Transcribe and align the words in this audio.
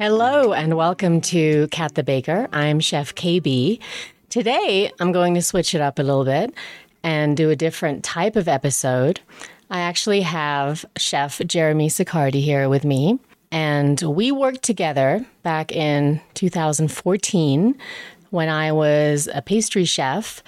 Hello 0.00 0.52
and 0.52 0.76
welcome 0.76 1.20
to 1.22 1.66
Kat 1.72 1.96
the 1.96 2.04
Baker. 2.04 2.46
I'm 2.52 2.78
Chef 2.78 3.16
Kaybee. 3.16 3.80
Today 4.28 4.92
I'm 5.00 5.10
going 5.10 5.34
to 5.34 5.42
switch 5.42 5.74
it 5.74 5.80
up 5.80 5.98
a 5.98 6.04
little 6.04 6.24
bit 6.24 6.54
and 7.02 7.36
do 7.36 7.50
a 7.50 7.56
different 7.56 8.04
type 8.04 8.36
of 8.36 8.46
episode. 8.46 9.18
I 9.70 9.80
actually 9.80 10.20
have 10.20 10.84
Chef 10.96 11.40
Jeremy 11.44 11.88
Saccardi 11.88 12.40
here 12.40 12.68
with 12.68 12.84
me, 12.84 13.18
and 13.50 14.00
we 14.02 14.30
worked 14.30 14.62
together 14.62 15.26
back 15.42 15.72
in 15.72 16.20
2014 16.34 17.76
when 18.30 18.48
I 18.48 18.70
was 18.70 19.28
a 19.34 19.42
pastry 19.42 19.84
chef 19.84 20.44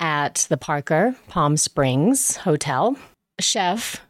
at 0.00 0.46
the 0.48 0.56
Parker 0.56 1.14
Palm 1.28 1.58
Springs 1.58 2.38
Hotel. 2.38 2.96
Chef, 3.38 4.00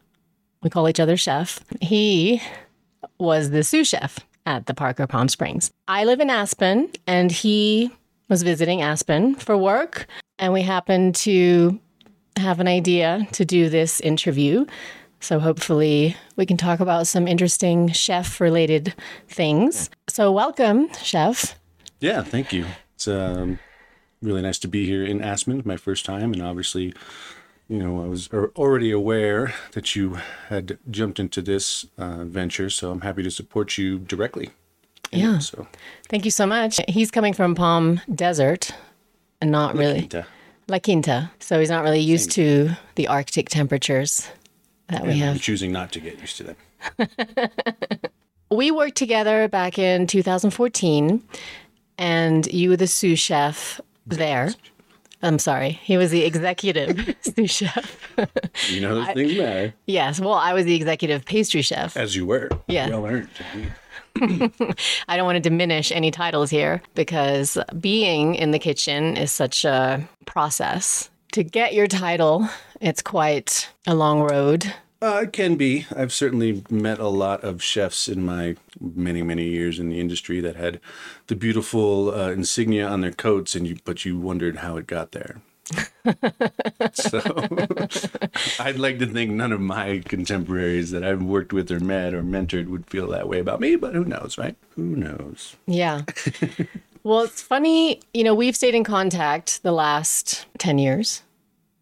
we 0.63 0.69
call 0.69 0.87
each 0.87 1.01
other 1.01 1.17
Chef, 1.17 1.59
he 1.81 2.41
was 3.19 3.49
the 3.49 3.61
sous 3.61 3.89
chef 3.89 4.19
at 4.45 4.65
the 4.65 4.73
Parker 4.73 5.07
Palm 5.07 5.27
Springs. 5.29 5.71
I 5.87 6.05
live 6.05 6.19
in 6.19 6.29
Aspen, 6.29 6.89
and 7.07 7.31
he 7.31 7.91
was 8.29 8.43
visiting 8.43 8.81
Aspen 8.81 9.35
for 9.35 9.57
work, 9.57 10.07
and 10.39 10.53
we 10.53 10.61
happened 10.61 11.15
to 11.15 11.79
have 12.37 12.59
an 12.59 12.67
idea 12.67 13.27
to 13.33 13.45
do 13.45 13.69
this 13.69 13.99
interview. 14.01 14.65
So 15.19 15.39
hopefully 15.39 16.15
we 16.35 16.45
can 16.45 16.57
talk 16.57 16.79
about 16.79 17.07
some 17.07 17.27
interesting 17.27 17.91
chef 17.91 18.39
related 18.39 18.93
things. 19.27 19.89
So 20.07 20.31
welcome, 20.31 20.91
chef. 20.93 21.57
Yeah, 21.99 22.21
thank 22.21 22.53
you. 22.53 22.65
It's 22.95 23.07
um, 23.07 23.59
really 24.21 24.41
nice 24.41 24.59
to 24.59 24.67
be 24.67 24.85
here 24.85 25.03
in 25.03 25.21
Aspen, 25.21 25.61
my 25.65 25.77
first 25.77 26.05
time, 26.05 26.33
and 26.33 26.41
obviously, 26.41 26.93
you 27.67 27.79
know, 27.79 28.03
I 28.03 28.07
was 28.07 28.29
already 28.55 28.91
aware 28.91 29.53
that 29.71 29.95
you 29.95 30.19
had 30.49 30.77
jumped 30.91 31.19
into 31.19 31.41
this 31.41 31.85
uh, 31.97 32.23
venture, 32.25 32.69
so 32.69 32.91
I'm 32.91 33.01
happy 33.01 33.23
to 33.23 33.31
support 33.31 33.77
you 33.77 33.99
directly. 33.99 34.49
Yeah. 35.11 35.39
So 35.39 35.67
Thank 36.09 36.25
you 36.25 36.31
so 36.31 36.45
much. 36.45 36.79
He's 36.87 37.11
coming 37.11 37.33
from 37.33 37.55
Palm 37.55 38.01
Desert 38.13 38.71
and 39.41 39.51
not 39.51 39.75
really 39.75 39.99
Quinta. 39.99 40.27
La 40.67 40.79
Quinta. 40.79 41.31
So 41.39 41.59
he's 41.59 41.69
not 41.69 41.83
really 41.83 41.99
used 41.99 42.31
to 42.31 42.71
the 42.95 43.07
Arctic 43.07 43.49
temperatures 43.49 44.27
that 44.87 45.03
we 45.03 45.13
And 45.13 45.23
I'm 45.23 45.27
have. 45.33 45.41
choosing 45.41 45.71
not 45.71 45.91
to 45.93 45.99
get 45.99 46.19
used 46.19 46.37
to 46.37 46.43
them. 46.43 47.09
We 48.51 48.69
worked 48.69 48.95
together 48.95 49.47
back 49.47 49.79
in 49.79 50.05
2014, 50.05 51.21
and 51.97 52.45
you 52.53 52.69
were 52.69 52.77
the 52.77 52.85
sous 52.87 53.19
chef 53.19 53.81
there. 54.05 54.53
I'm 55.25 55.39
sorry, 55.39 55.71
he 55.83 55.97
was 55.97 56.11
the 56.11 56.23
executive 56.23 57.15
sous 57.21 57.49
chef. 57.49 57.97
You 58.69 58.81
know, 58.81 58.95
those 58.95 59.07
things 59.13 59.37
matter. 59.37 59.73
yes, 59.87 60.19
well, 60.19 60.33
I 60.33 60.53
was 60.53 60.65
the 60.65 60.75
executive 60.75 61.25
pastry 61.25 61.63
chef. 61.63 61.97
As 61.97 62.15
you 62.15 62.25
were. 62.27 62.49
Yeah. 62.67 62.89
Well 62.89 63.05
earned. 63.07 63.29
I 65.07 65.17
don't 65.17 65.25
want 65.25 65.35
to 65.35 65.39
diminish 65.41 65.91
any 65.91 66.11
titles 66.11 66.49
here 66.49 66.81
because 66.93 67.57
being 67.79 68.35
in 68.35 68.51
the 68.51 68.59
kitchen 68.59 69.17
is 69.17 69.31
such 69.31 69.65
a 69.65 70.07
process. 70.25 71.09
To 71.33 71.43
get 71.43 71.73
your 71.73 71.87
title, 71.87 72.47
it's 72.79 73.01
quite 73.01 73.67
a 73.87 73.95
long 73.95 74.21
road. 74.21 74.71
Uh, 75.05 75.21
it 75.21 75.33
can 75.33 75.55
be. 75.55 75.85
I've 75.95 76.11
certainly 76.11 76.63
met 76.67 76.97
a 76.97 77.09
lot 77.09 77.43
of 77.43 77.61
chefs 77.61 78.07
in 78.07 78.25
my 78.25 78.55
many, 78.81 79.21
many 79.21 79.43
years 79.43 79.77
in 79.77 79.89
the 79.89 79.99
industry 79.99 80.39
that 80.41 80.55
had 80.55 80.79
the 81.27 81.35
beautiful 81.35 82.09
uh, 82.09 82.31
insignia 82.31 82.87
on 82.87 83.01
their 83.01 83.11
coats, 83.11 83.53
and 83.53 83.67
you, 83.67 83.77
but 83.85 84.03
you 84.03 84.17
wondered 84.17 84.57
how 84.57 84.77
it 84.77 84.87
got 84.87 85.11
there. 85.11 85.41
so 86.93 87.21
I'd 88.59 88.79
like 88.79 88.97
to 88.97 89.05
think 89.05 89.29
none 89.29 89.51
of 89.51 89.61
my 89.61 90.01
contemporaries 90.05 90.89
that 90.89 91.03
I've 91.03 91.21
worked 91.21 91.53
with 91.53 91.69
or 91.69 91.79
met 91.79 92.15
or 92.15 92.23
mentored 92.23 92.67
would 92.69 92.87
feel 92.87 93.07
that 93.09 93.29
way 93.29 93.37
about 93.37 93.59
me, 93.59 93.75
but 93.75 93.93
who 93.93 94.05
knows, 94.05 94.39
right? 94.39 94.55
Who 94.71 94.95
knows? 94.95 95.55
Yeah. 95.67 96.01
well, 97.03 97.21
it's 97.21 97.43
funny, 97.43 97.99
you 98.15 98.23
know, 98.23 98.33
we've 98.33 98.55
stayed 98.55 98.73
in 98.73 98.83
contact 98.83 99.61
the 99.61 99.71
last 99.71 100.47
10 100.57 100.79
years. 100.79 101.21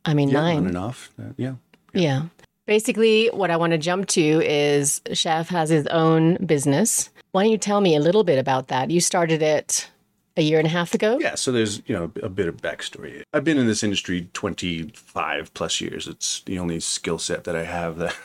I 0.03 0.13
mean, 0.13 0.27
Yeah, 0.27 0.41
nine. 0.41 0.57
on 0.57 0.67
and 0.67 0.77
off. 0.77 1.09
Uh, 1.17 1.31
yeah. 1.37 1.53
Yeah. 1.93 2.23
Basically, 2.65 3.27
what 3.27 3.51
I 3.51 3.57
want 3.57 3.71
to 3.71 3.77
jump 3.77 4.07
to 4.09 4.21
is 4.21 5.01
Chef 5.11 5.49
has 5.49 5.69
his 5.69 5.85
own 5.87 6.37
business. 6.45 7.09
Why 7.31 7.43
don't 7.43 7.51
you 7.51 7.57
tell 7.57 7.81
me 7.81 7.95
a 7.95 7.99
little 7.99 8.23
bit 8.23 8.39
about 8.39 8.69
that? 8.69 8.89
You 8.89 9.01
started 9.01 9.41
it 9.41 9.89
a 10.37 10.41
year 10.41 10.59
and 10.59 10.67
a 10.67 10.71
half 10.71 10.93
ago? 10.93 11.17
Yeah, 11.19 11.35
so 11.35 11.51
there's 11.51 11.81
you 11.87 11.95
know 11.95 12.11
a 12.21 12.29
bit 12.29 12.47
of 12.47 12.57
backstory. 12.57 13.23
I've 13.33 13.43
been 13.43 13.57
in 13.57 13.67
this 13.67 13.83
industry 13.83 14.29
25 14.33 15.53
plus 15.53 15.81
years. 15.81 16.07
It's 16.07 16.41
the 16.41 16.57
only 16.57 16.79
skill 16.79 17.17
set 17.17 17.43
that 17.43 17.55
I 17.55 17.63
have 17.63 17.97
that 17.97 18.15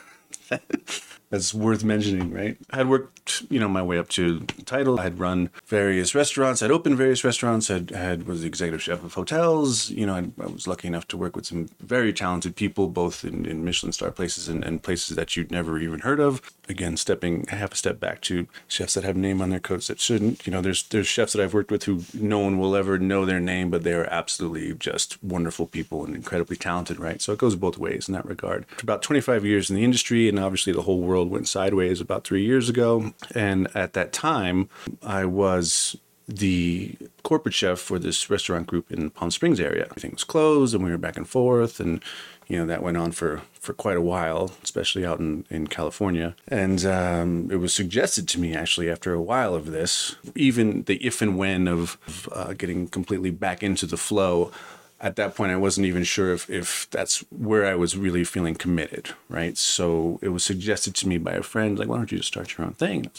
that's 1.29 1.53
worth 1.53 1.83
mentioning, 1.83 2.33
right? 2.33 2.57
I 2.71 2.77
had 2.77 2.89
worked 2.89 3.43
you 3.49 3.59
know 3.59 3.69
my 3.69 3.81
way 3.81 3.97
up 3.97 4.09
to 4.09 4.41
title. 4.65 4.99
I 4.99 5.03
had 5.03 5.19
run 5.19 5.49
various 5.65 6.15
restaurants. 6.15 6.61
I'd 6.61 6.71
opened 6.71 6.97
various 6.97 7.23
restaurants. 7.23 7.69
I 7.69 7.75
had 7.75 7.89
had 7.91 8.27
was 8.27 8.41
the 8.41 8.47
executive 8.47 8.81
chef 8.81 9.03
of 9.03 9.13
hotels. 9.13 9.89
You 9.89 10.05
know, 10.05 10.15
I, 10.15 10.43
I 10.43 10.47
was 10.47 10.67
lucky 10.67 10.87
enough 10.87 11.07
to 11.09 11.17
work 11.17 11.35
with 11.35 11.45
some 11.45 11.69
very 11.79 12.13
talented 12.13 12.55
people, 12.55 12.87
both 12.87 13.23
in, 13.23 13.45
in 13.45 13.63
Michelin 13.63 13.91
star 13.91 14.11
places 14.11 14.47
and, 14.47 14.63
and 14.63 14.81
places 14.81 15.15
that 15.15 15.35
you'd 15.35 15.51
never 15.51 15.79
even 15.79 15.99
heard 15.99 16.19
of. 16.19 16.41
Again, 16.67 16.97
stepping 16.97 17.45
half 17.47 17.73
a 17.73 17.75
step 17.75 17.99
back 17.99 18.21
to 18.21 18.47
chefs 18.67 18.93
that 18.93 19.03
have 19.03 19.17
name 19.17 19.41
on 19.41 19.49
their 19.49 19.59
coats 19.59 19.87
that 19.87 19.99
shouldn't. 19.99 20.45
You 20.45 20.51
know, 20.51 20.61
there's 20.61 20.83
there's 20.83 21.07
chefs 21.07 21.33
that 21.33 21.43
I've 21.43 21.53
worked 21.53 21.71
with 21.71 21.83
who 21.83 22.03
no 22.13 22.39
one 22.39 22.57
will 22.59 22.75
ever 22.75 22.97
know 22.97 23.25
their 23.25 23.39
name, 23.39 23.69
but 23.69 23.83
they 23.83 23.93
are 23.93 24.05
absolutely 24.05 24.73
just 24.73 25.23
wonderful 25.23 25.67
people 25.67 26.05
and 26.05 26.15
incredibly 26.15 26.55
talented, 26.55 26.99
right? 26.99 27.21
So 27.21 27.33
it 27.33 27.39
goes 27.39 27.55
both 27.55 27.77
ways 27.77 28.07
in 28.07 28.13
that 28.13 28.25
regard. 28.25 28.65
About 28.81 29.01
25 29.01 29.45
years 29.45 29.69
in 29.69 29.75
the 29.75 29.83
industry, 29.83 30.29
and 30.29 30.39
obviously 30.39 30.73
the 30.73 30.83
whole 30.83 31.01
world 31.01 31.18
went 31.27 31.47
sideways 31.47 31.99
about 31.99 32.23
three 32.23 32.43
years 32.43 32.69
ago. 32.69 33.13
And 33.35 33.67
at 33.75 33.93
that 33.93 34.13
time, 34.13 34.69
I 35.03 35.25
was 35.25 35.97
the 36.27 36.95
corporate 37.23 37.55
chef 37.55 37.79
for 37.79 37.97
this 37.97 38.29
restaurant 38.29 38.67
group 38.67 38.91
in 38.91 39.09
Palm 39.09 39.31
Springs 39.31 39.59
area. 39.59 39.85
Everything 39.85 40.11
was 40.11 40.23
closed 40.23 40.75
and 40.75 40.83
we 40.83 40.91
were 40.91 40.97
back 40.97 41.17
and 41.17 41.27
forth 41.27 41.79
and 41.79 42.03
you 42.47 42.57
know 42.57 42.65
that 42.65 42.83
went 42.83 42.97
on 42.97 43.11
for 43.11 43.41
for 43.53 43.73
quite 43.73 43.95
a 43.95 44.01
while 44.01 44.51
especially 44.63 45.05
out 45.05 45.19
in 45.19 45.45
in 45.49 45.67
California 45.67 46.35
and 46.47 46.83
um, 46.85 47.49
it 47.51 47.57
was 47.57 47.73
suggested 47.73 48.27
to 48.27 48.39
me 48.39 48.53
actually 48.53 48.89
after 48.89 49.13
a 49.13 49.21
while 49.21 49.53
of 49.55 49.67
this 49.71 50.15
even 50.35 50.83
the 50.83 50.95
if 51.05 51.21
and 51.21 51.37
when 51.37 51.67
of, 51.67 51.97
of 52.07 52.29
uh, 52.31 52.53
getting 52.53 52.87
completely 52.87 53.31
back 53.31 53.63
into 53.63 53.85
the 53.85 53.97
flow 53.97 54.51
at 55.01 55.15
that 55.15 55.35
point, 55.35 55.51
I 55.51 55.57
wasn't 55.57 55.87
even 55.87 56.03
sure 56.03 56.33
if, 56.33 56.49
if 56.49 56.89
that's 56.89 57.19
where 57.31 57.65
I 57.65 57.75
was 57.75 57.95
really 57.95 58.23
feeling 58.23 58.55
committed, 58.55 59.11
right? 59.29 59.57
So 59.57 60.19
it 60.21 60.29
was 60.29 60.43
suggested 60.43 60.93
to 60.95 61.07
me 61.07 61.17
by 61.17 61.33
a 61.33 61.43
friend, 61.43 61.79
like, 61.79 61.87
why 61.87 61.97
don't 61.97 62.11
you 62.11 62.17
just 62.17 62.29
start 62.29 62.57
your 62.57 62.67
own 62.67 62.73
thing? 62.73 63.09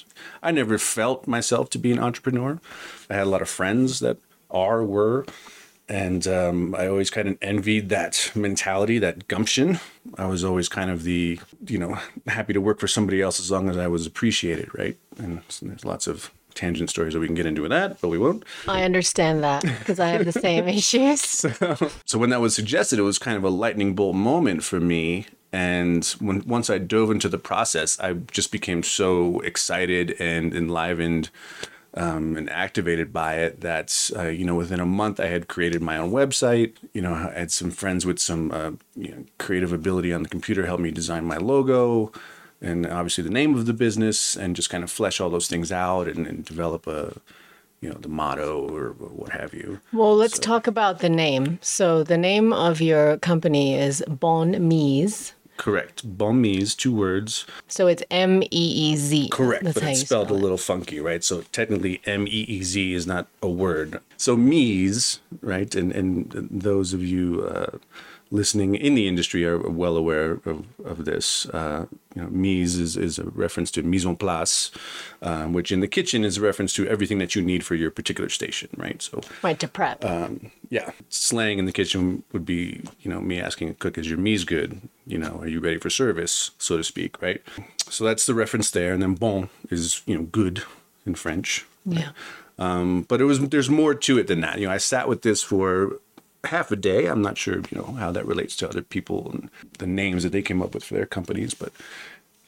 I 0.42 0.50
never 0.50 0.76
felt 0.76 1.26
myself 1.26 1.70
to 1.70 1.78
be 1.78 1.90
an 1.92 1.98
entrepreneur. 1.98 2.60
I 3.08 3.14
had 3.14 3.26
a 3.26 3.30
lot 3.30 3.42
of 3.42 3.48
friends 3.48 4.00
that 4.00 4.18
are, 4.50 4.84
were, 4.84 5.24
and 5.88 6.26
um, 6.28 6.74
I 6.78 6.86
always 6.86 7.10
kind 7.10 7.28
of 7.28 7.38
envied 7.42 7.88
that 7.88 8.30
mentality, 8.34 8.98
that 8.98 9.26
gumption. 9.26 9.80
I 10.16 10.26
was 10.26 10.44
always 10.44 10.68
kind 10.68 10.90
of 10.90 11.02
the, 11.02 11.40
you 11.66 11.78
know, 11.78 11.98
happy 12.26 12.52
to 12.52 12.60
work 12.60 12.78
for 12.78 12.88
somebody 12.88 13.20
else 13.20 13.40
as 13.40 13.50
long 13.50 13.68
as 13.68 13.76
I 13.76 13.88
was 13.88 14.06
appreciated, 14.06 14.68
right? 14.72 14.96
And 15.18 15.42
there's 15.62 15.84
lots 15.84 16.06
of 16.06 16.30
tangent 16.54 16.90
stories 16.90 17.14
that 17.14 17.20
we 17.20 17.26
can 17.26 17.34
get 17.34 17.46
into 17.46 17.62
with 17.62 17.70
that, 17.70 18.00
but 18.00 18.08
we 18.08 18.18
won't. 18.18 18.44
I 18.66 18.82
understand 18.82 19.42
that 19.42 19.62
because 19.62 20.00
I 20.00 20.08
have 20.08 20.24
the 20.24 20.32
same 20.32 20.68
issues. 20.80 21.44
So 22.04 22.18
when 22.18 22.30
that 22.30 22.40
was 22.40 22.54
suggested, 22.54 22.98
it 22.98 23.02
was 23.02 23.18
kind 23.18 23.36
of 23.36 23.44
a 23.44 23.50
lightning 23.50 23.94
bolt 23.94 24.16
moment 24.16 24.62
for 24.62 24.80
me. 24.80 25.26
And 25.52 26.04
when 26.20 26.46
once 26.46 26.70
I 26.70 26.78
dove 26.78 27.10
into 27.10 27.28
the 27.28 27.38
process, 27.38 27.98
I 27.98 28.12
just 28.12 28.52
became 28.52 28.82
so 28.82 29.40
excited 29.40 30.14
and 30.20 30.54
enlivened 30.54 31.30
um, 31.94 32.36
and 32.36 32.48
activated 32.50 33.12
by 33.12 33.36
it 33.36 33.60
that 33.62 34.10
uh, 34.16 34.28
you 34.28 34.44
know 34.44 34.54
within 34.54 34.80
a 34.80 34.86
month 34.86 35.18
I 35.18 35.26
had 35.26 35.48
created 35.48 35.82
my 35.82 35.96
own 35.96 36.12
website. 36.12 36.74
You 36.94 37.02
know, 37.02 37.14
I 37.14 37.38
had 37.38 37.50
some 37.50 37.70
friends 37.70 38.06
with 38.06 38.18
some 38.20 38.52
uh, 38.52 38.72
you 38.94 39.10
know, 39.10 39.24
creative 39.38 39.72
ability 39.72 40.12
on 40.12 40.22
the 40.22 40.28
computer 40.28 40.66
help 40.66 40.80
me 40.80 40.90
design 40.90 41.24
my 41.24 41.36
logo 41.36 42.12
and 42.60 42.86
obviously 42.86 43.24
the 43.24 43.30
name 43.30 43.54
of 43.54 43.66
the 43.66 43.72
business 43.72 44.36
and 44.36 44.54
just 44.56 44.70
kind 44.70 44.84
of 44.84 44.90
flesh 44.90 45.20
all 45.20 45.30
those 45.30 45.48
things 45.48 45.72
out 45.72 46.08
and, 46.08 46.26
and 46.26 46.44
develop 46.44 46.86
a 46.86 47.14
you 47.80 47.88
know 47.88 47.96
the 47.98 48.08
motto 48.08 48.68
or 48.68 48.90
what 48.92 49.32
have 49.32 49.54
you. 49.54 49.80
Well, 49.92 50.14
let's 50.14 50.38
talk 50.38 50.66
about 50.66 50.98
the 50.98 51.08
name. 51.08 51.58
So, 51.62 52.02
the 52.02 52.18
name 52.18 52.52
of 52.52 52.80
your 52.80 53.16
company 53.18 53.74
is 53.74 54.04
Bon 54.06 54.52
Meez. 54.54 55.32
Correct. 55.56 56.02
Bon 56.18 56.42
Meez, 56.42 56.76
two 56.76 56.94
words. 56.94 57.46
So, 57.68 57.86
it's 57.86 58.02
M 58.10 58.42
E 58.42 58.48
E 58.52 58.96
Z. 58.96 59.28
Correct, 59.30 59.64
That's 59.64 59.80
but 59.80 59.88
it's 59.88 60.00
spelled 60.00 60.26
a 60.26 60.28
spell 60.28 60.36
it. 60.38 60.42
little 60.42 60.58
funky, 60.58 61.00
right? 61.00 61.24
So 61.24 61.42
technically, 61.52 62.02
M 62.04 62.26
E 62.26 62.44
E 62.48 62.62
Z 62.62 62.92
is 62.92 63.06
not 63.06 63.28
a 63.42 63.48
word. 63.48 64.00
So 64.18 64.36
mise, 64.36 65.20
right? 65.40 65.74
And 65.74 65.90
and 65.92 66.48
those 66.50 66.92
of 66.92 67.02
you 67.02 67.44
uh, 67.50 67.78
listening 68.30 68.74
in 68.74 68.94
the 68.94 69.08
industry 69.08 69.44
are 69.44 69.58
well 69.58 69.96
aware 69.96 70.40
of, 70.44 70.64
of 70.84 71.04
this. 71.04 71.46
Uh, 71.46 71.86
you 72.14 72.22
know, 72.22 72.28
mise 72.28 72.76
is, 72.76 72.96
is 72.96 73.18
a 73.18 73.24
reference 73.24 73.70
to 73.72 73.82
mise 73.82 74.06
en 74.06 74.16
place, 74.16 74.70
uh, 75.22 75.44
which 75.46 75.70
in 75.72 75.80
the 75.80 75.88
kitchen 75.88 76.24
is 76.24 76.38
a 76.38 76.40
reference 76.40 76.72
to 76.74 76.86
everything 76.88 77.18
that 77.18 77.34
you 77.34 77.42
need 77.42 77.64
for 77.64 77.74
your 77.74 77.90
particular 77.90 78.28
station, 78.28 78.68
right? 78.76 79.00
So 79.02 79.20
Right, 79.42 79.58
to 79.60 79.68
prep. 79.68 80.04
yeah, 80.68 80.90
slang 81.08 81.58
in 81.58 81.66
the 81.66 81.72
kitchen 81.72 82.22
would 82.32 82.44
be, 82.46 82.82
you 83.00 83.10
know, 83.10 83.20
me 83.20 83.40
asking 83.40 83.68
a 83.68 83.74
cook, 83.74 83.98
"Is 83.98 84.08
your 84.08 84.18
mise 84.18 84.44
good? 84.44 84.80
You 85.06 85.18
know, 85.18 85.38
are 85.40 85.48
you 85.48 85.60
ready 85.60 85.78
for 85.78 85.90
service, 85.90 86.50
so 86.58 86.76
to 86.76 86.84
speak?" 86.84 87.20
Right. 87.22 87.42
So 87.88 88.04
that's 88.04 88.26
the 88.26 88.34
reference 88.34 88.70
there, 88.70 88.92
and 88.92 89.02
then 89.02 89.14
bon 89.14 89.48
is, 89.70 90.02
you 90.06 90.16
know, 90.16 90.22
good 90.24 90.62
in 91.06 91.14
French. 91.14 91.66
Yeah. 91.84 92.10
Um, 92.58 93.06
but 93.08 93.20
it 93.20 93.24
was 93.24 93.40
there's 93.48 93.70
more 93.70 93.94
to 93.94 94.18
it 94.18 94.26
than 94.26 94.40
that. 94.42 94.58
You 94.58 94.66
know, 94.66 94.72
I 94.72 94.78
sat 94.78 95.08
with 95.08 95.22
this 95.22 95.42
for 95.42 95.98
half 96.44 96.70
a 96.70 96.76
day. 96.76 97.06
I'm 97.06 97.22
not 97.22 97.38
sure, 97.38 97.56
you 97.56 97.78
know, 97.78 97.92
how 97.98 98.10
that 98.12 98.26
relates 98.26 98.56
to 98.56 98.68
other 98.68 98.82
people 98.82 99.30
and 99.30 99.50
the 99.78 99.86
names 99.86 100.22
that 100.22 100.32
they 100.32 100.42
came 100.42 100.62
up 100.62 100.74
with 100.74 100.84
for 100.84 100.94
their 100.94 101.06
companies, 101.06 101.54
but 101.54 101.72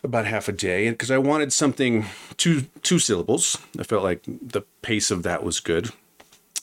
about 0.04 0.26
half 0.26 0.48
a 0.48 0.52
day 0.52 0.90
because 0.90 1.10
I 1.10 1.18
wanted 1.18 1.52
something 1.52 2.06
two 2.36 2.62
two 2.82 2.98
syllables. 2.98 3.58
I 3.78 3.84
felt 3.84 4.02
like 4.02 4.22
the 4.26 4.62
pace 4.82 5.10
of 5.10 5.22
that 5.22 5.44
was 5.44 5.60
good. 5.60 5.90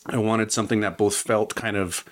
I 0.06 0.18
wanted 0.18 0.52
something 0.52 0.82
that 0.82 0.98
both 0.98 1.16
felt 1.16 1.56
kind 1.56 1.78
of 1.78 2.04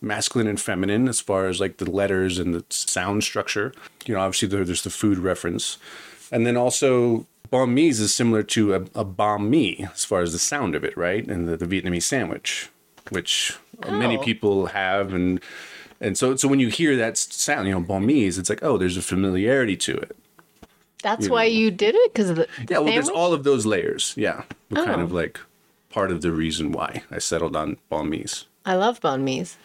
masculine 0.00 0.46
and 0.46 0.60
feminine 0.60 1.08
as 1.08 1.20
far 1.20 1.46
as 1.46 1.60
like 1.60 1.78
the 1.78 1.90
letters 1.90 2.38
and 2.38 2.54
the 2.54 2.64
sound 2.68 3.24
structure. 3.24 3.72
You 4.06 4.14
know, 4.14 4.20
obviously 4.20 4.48
there, 4.48 4.64
there's 4.64 4.82
the 4.82 4.90
food 4.90 5.18
reference, 5.18 5.78
and 6.30 6.46
then 6.46 6.56
also 6.56 7.26
banh 7.50 7.78
is 7.78 8.14
similar 8.14 8.42
to 8.42 8.74
a, 8.74 8.80
a 8.94 9.04
banh 9.04 9.48
mi 9.48 9.86
as 9.92 10.04
far 10.04 10.20
as 10.20 10.32
the 10.32 10.38
sound 10.38 10.74
of 10.74 10.84
it, 10.84 10.96
right? 10.96 11.26
And 11.26 11.48
the, 11.48 11.56
the 11.56 11.66
Vietnamese 11.66 12.02
sandwich, 12.02 12.68
which 13.10 13.56
many 13.90 14.16
Oh. 14.18 14.22
people 14.22 14.66
have, 14.66 15.12
and 15.12 15.40
and 16.00 16.16
so 16.18 16.36
so 16.36 16.48
when 16.48 16.60
you 16.60 16.68
hear 16.68 16.96
that 16.96 17.16
sound, 17.16 17.68
you 17.68 17.74
know, 17.78 18.00
mi 18.00 18.24
it's 18.26 18.48
like 18.50 18.62
oh, 18.62 18.76
there's 18.78 18.96
a 18.96 19.02
familiarity 19.02 19.76
to 19.76 19.96
it. 19.96 20.16
That's 21.02 21.28
why 21.28 21.44
you 21.44 21.70
did 21.70 21.94
it 21.94 22.12
because 22.14 22.30
of 22.30 22.36
the 22.36 22.48
Yeah, 22.70 22.78
well, 22.78 22.92
there's 22.92 23.10
all 23.10 23.32
of 23.34 23.44
those 23.44 23.66
layers. 23.66 24.14
Yeah, 24.16 24.42
were 24.70 24.84
kind 24.84 25.00
Oh. 25.00 25.04
of 25.04 25.12
like 25.12 25.38
part 25.90 26.10
of 26.10 26.22
the 26.22 26.32
reason 26.32 26.72
why 26.72 27.02
I 27.10 27.18
settled 27.18 27.54
on 27.56 27.76
mi's. 28.02 28.46
I 28.64 28.74
love 28.76 29.00
mi's. 29.20 29.58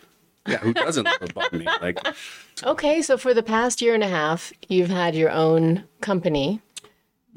Yeah, 0.48 0.58
who 0.58 0.74
doesn't 0.74 1.06
love 1.36 1.54
mi? 1.54 1.66
Like, 1.82 2.00
Okay, 2.64 3.02
so 3.02 3.18
for 3.18 3.34
the 3.34 3.44
past 3.44 3.82
year 3.82 3.94
and 3.94 4.04
a 4.04 4.08
half, 4.08 4.52
you've 4.68 4.90
had 4.90 5.16
your 5.16 5.30
own 5.30 5.84
company. 6.02 6.60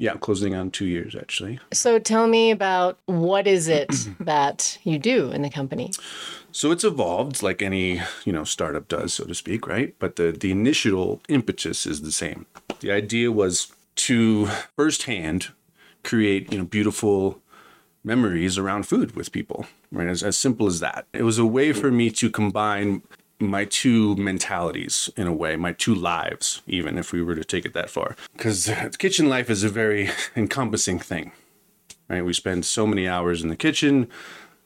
Yeah, 0.03 0.17
closing 0.17 0.53
on 0.53 0.69
two 0.69 0.85
years 0.85 1.15
actually. 1.15 1.61
So 1.71 1.97
tell 1.97 2.27
me 2.27 2.51
about 2.51 2.99
what 3.05 3.47
is 3.47 3.69
it 3.69 3.89
that 4.19 4.77
you 4.83 4.99
do 4.99 5.31
in 5.31 5.43
the 5.43 5.49
company? 5.49 5.91
So 6.51 6.71
it's 6.71 6.83
evolved 6.83 7.41
like 7.41 7.61
any 7.61 8.01
you 8.25 8.33
know 8.33 8.43
startup 8.43 8.89
does, 8.89 9.13
so 9.13 9.23
to 9.23 9.33
speak, 9.33 9.65
right? 9.65 9.95
But 9.99 10.17
the 10.17 10.33
the 10.33 10.51
initial 10.51 11.21
impetus 11.29 11.85
is 11.85 12.01
the 12.01 12.11
same. 12.11 12.45
The 12.81 12.91
idea 12.91 13.31
was 13.31 13.71
to 14.07 14.47
firsthand 14.75 15.51
create 16.03 16.51
you 16.51 16.57
know 16.57 16.65
beautiful 16.65 17.39
memories 18.03 18.57
around 18.57 18.83
food 18.85 19.15
with 19.15 19.31
people, 19.31 19.65
right? 19.89 20.09
As, 20.09 20.21
as 20.21 20.37
simple 20.37 20.67
as 20.67 20.81
that. 20.81 21.05
It 21.13 21.23
was 21.23 21.37
a 21.39 21.45
way 21.45 21.71
for 21.71 21.89
me 21.89 22.11
to 22.11 22.29
combine 22.29 23.03
my 23.39 23.65
two 23.65 24.15
mentalities 24.15 25.09
in 25.17 25.27
a 25.27 25.33
way, 25.33 25.55
my 25.55 25.73
two 25.73 25.93
lives, 25.93 26.61
even 26.67 26.97
if 26.97 27.11
we 27.11 27.21
were 27.21 27.35
to 27.35 27.43
take 27.43 27.65
it 27.65 27.73
that 27.73 27.89
far. 27.89 28.15
Because 28.33 28.69
kitchen 28.97 29.29
life 29.29 29.49
is 29.49 29.63
a 29.63 29.69
very 29.69 30.09
encompassing 30.35 30.99
thing, 30.99 31.31
right? 32.07 32.23
We 32.25 32.33
spend 32.33 32.65
so 32.65 32.87
many 32.87 33.07
hours 33.07 33.43
in 33.43 33.49
the 33.49 33.55
kitchen. 33.55 34.09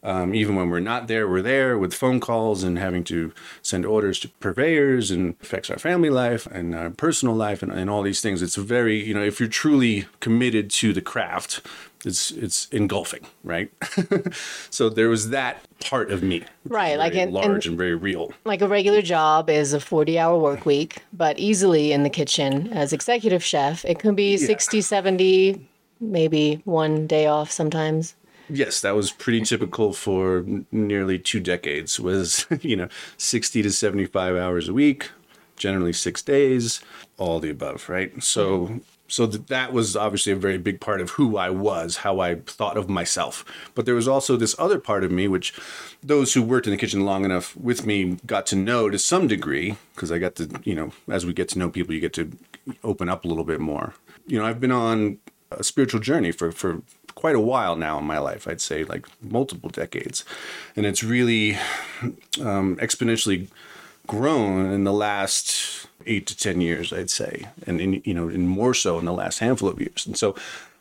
Um, 0.04 0.34
even 0.34 0.56
when 0.56 0.70
we're 0.70 0.80
not 0.80 1.08
there, 1.08 1.28
we're 1.28 1.42
there 1.42 1.78
with 1.78 1.94
phone 1.94 2.20
calls 2.20 2.64
and 2.64 2.78
having 2.78 3.04
to 3.06 3.34
send 3.62 3.86
orders 3.86 4.20
to 4.20 4.30
purveyors 4.30 5.10
and 5.10 5.36
affects 5.42 5.70
our 5.72 5.80
family 5.80 6.10
life 6.10 6.46
and 6.46 6.76
our 6.76 6.92
personal 6.92 7.36
life 7.36 7.64
and, 7.64 7.72
and 7.72 7.90
all 7.90 8.04
these 8.04 8.22
things. 8.22 8.42
It's 8.42 8.56
very, 8.56 9.04
you 9.04 9.14
know, 9.14 9.24
if 9.24 9.40
you're 9.40 9.50
truly 9.50 10.06
committed 10.20 10.70
to 10.72 10.94
the 10.94 11.02
craft, 11.02 11.62
it's 12.06 12.32
it's 12.32 12.68
engulfing, 12.70 13.26
right? 13.44 13.72
so 14.70 14.90
there 14.90 15.10
was 15.10 15.30
that 15.30 15.62
part 15.80 16.12
of 16.12 16.24
me, 16.24 16.44
Right, 16.66 16.98
like 16.98 17.14
in- 17.14 17.32
large 17.32 17.66
in- 17.66 17.72
and 17.72 17.78
very 17.78 17.96
real. 17.96 18.34
Like 18.46 18.62
a 18.62 18.68
regular 18.68 19.02
job 19.02 19.50
is 19.50 19.74
a 19.74 19.80
40 19.80 20.20
hour 20.20 20.38
work 20.38 20.66
week, 20.66 21.04
but 21.14 21.38
easily 21.40 21.92
in 21.92 22.04
the 22.04 22.10
kitchen 22.10 22.72
as 22.74 22.94
executive 22.94 23.44
chef, 23.44 23.84
it 23.86 24.00
can 24.00 24.16
be 24.16 24.38
60, 24.38 24.82
70, 24.82 25.68
maybe 26.00 26.62
one 26.66 27.08
day 27.08 27.28
off 27.28 27.52
sometimes. 27.52 28.16
Yes, 28.50 28.80
that 28.82 28.96
was 28.96 29.12
pretty 29.12 29.42
typical 29.42 29.92
for 29.94 30.46
nearly 30.72 31.20
two 31.20 31.40
decades. 31.42 32.00
Was 32.00 32.46
you 32.62 32.76
know 32.78 32.88
sixty 33.18 33.62
to 33.62 33.72
seventy 33.72 34.06
five 34.06 34.36
hours 34.38 34.70
a 34.70 34.74
week, 34.74 35.10
generally 35.58 35.92
six 35.94 36.22
days, 36.22 36.80
all 37.18 37.40
the 37.42 37.50
above, 37.50 37.90
right? 37.90 38.24
So 38.24 38.60
mm-hmm. 38.68 38.78
So 39.08 39.28
th- 39.28 39.46
that 39.48 39.74
was 39.74 39.96
obviously 39.96 40.32
a 40.32 40.36
very 40.36 40.58
big 40.58 40.80
part 40.80 41.02
of 41.02 41.12
who 41.12 41.38
I 41.38 41.50
was, 41.50 41.98
how 41.98 42.20
I 42.20 42.36
thought 42.36 42.78
of 42.78 42.90
myself. 42.90 43.46
But 43.76 43.86
there 43.86 43.96
was 43.96 44.08
also 44.08 44.36
this 44.36 44.56
other 44.60 44.80
part 44.80 45.04
of 45.04 45.12
me, 45.12 45.28
which 45.28 45.54
those 46.04 46.34
who 46.34 46.42
worked 46.44 46.68
in 46.68 46.72
the 46.72 46.78
kitchen 46.78 47.06
long 47.06 47.26
enough 47.26 47.56
with 47.56 47.86
me 47.86 48.18
got 48.26 48.46
to 48.48 48.56
know 48.56 48.90
to 48.90 49.00
some 49.00 49.28
degree, 49.28 49.78
because 49.96 50.12
I 50.12 50.20
got 50.20 50.36
to 50.36 50.50
you 50.64 50.76
know 50.76 50.92
as 51.10 51.26
we 51.26 51.34
get 51.34 51.50
to 51.50 51.60
know 51.60 51.70
people, 51.70 51.94
you 51.94 52.02
get 52.02 52.14
to 52.14 52.32
open 52.84 53.10
up 53.10 53.26
a 53.26 53.28
little 53.28 53.46
bit 53.46 53.60
more. 53.60 53.94
You 54.26 54.40
know, 54.40 54.46
I've 54.46 54.60
been 54.60 54.72
on 54.72 55.20
a 55.52 55.64
spiritual 55.64 56.02
journey 56.02 56.32
for 56.32 56.52
for 56.52 56.82
quite 57.16 57.36
a 57.36 57.40
while 57.40 57.76
now 57.76 57.98
in 57.98 58.06
my 58.06 58.20
life. 58.20 58.48
I'd 58.48 58.62
say 58.62 58.84
like 58.84 59.08
multiple 59.22 59.70
decades, 59.70 60.24
and 60.76 60.86
it's 60.86 61.04
really 61.04 61.56
um, 62.40 62.76
exponentially 62.78 63.48
grown 64.06 64.72
in 64.72 64.84
the 64.84 64.94
last 64.94 65.87
eight 66.08 66.26
to 66.28 66.38
ten 66.38 66.62
years, 66.62 66.92
I'd 66.92 67.10
say, 67.10 67.48
and 67.66 67.80
in, 67.80 68.02
you 68.06 68.14
know, 68.14 68.30
and 68.30 68.48
more 68.48 68.74
so 68.74 68.98
in 69.00 69.06
the 69.06 69.14
last 69.14 69.40
handful 69.40 69.70
of 69.70 69.80
years. 69.80 70.06
And 70.06 70.18
so, 70.18 70.36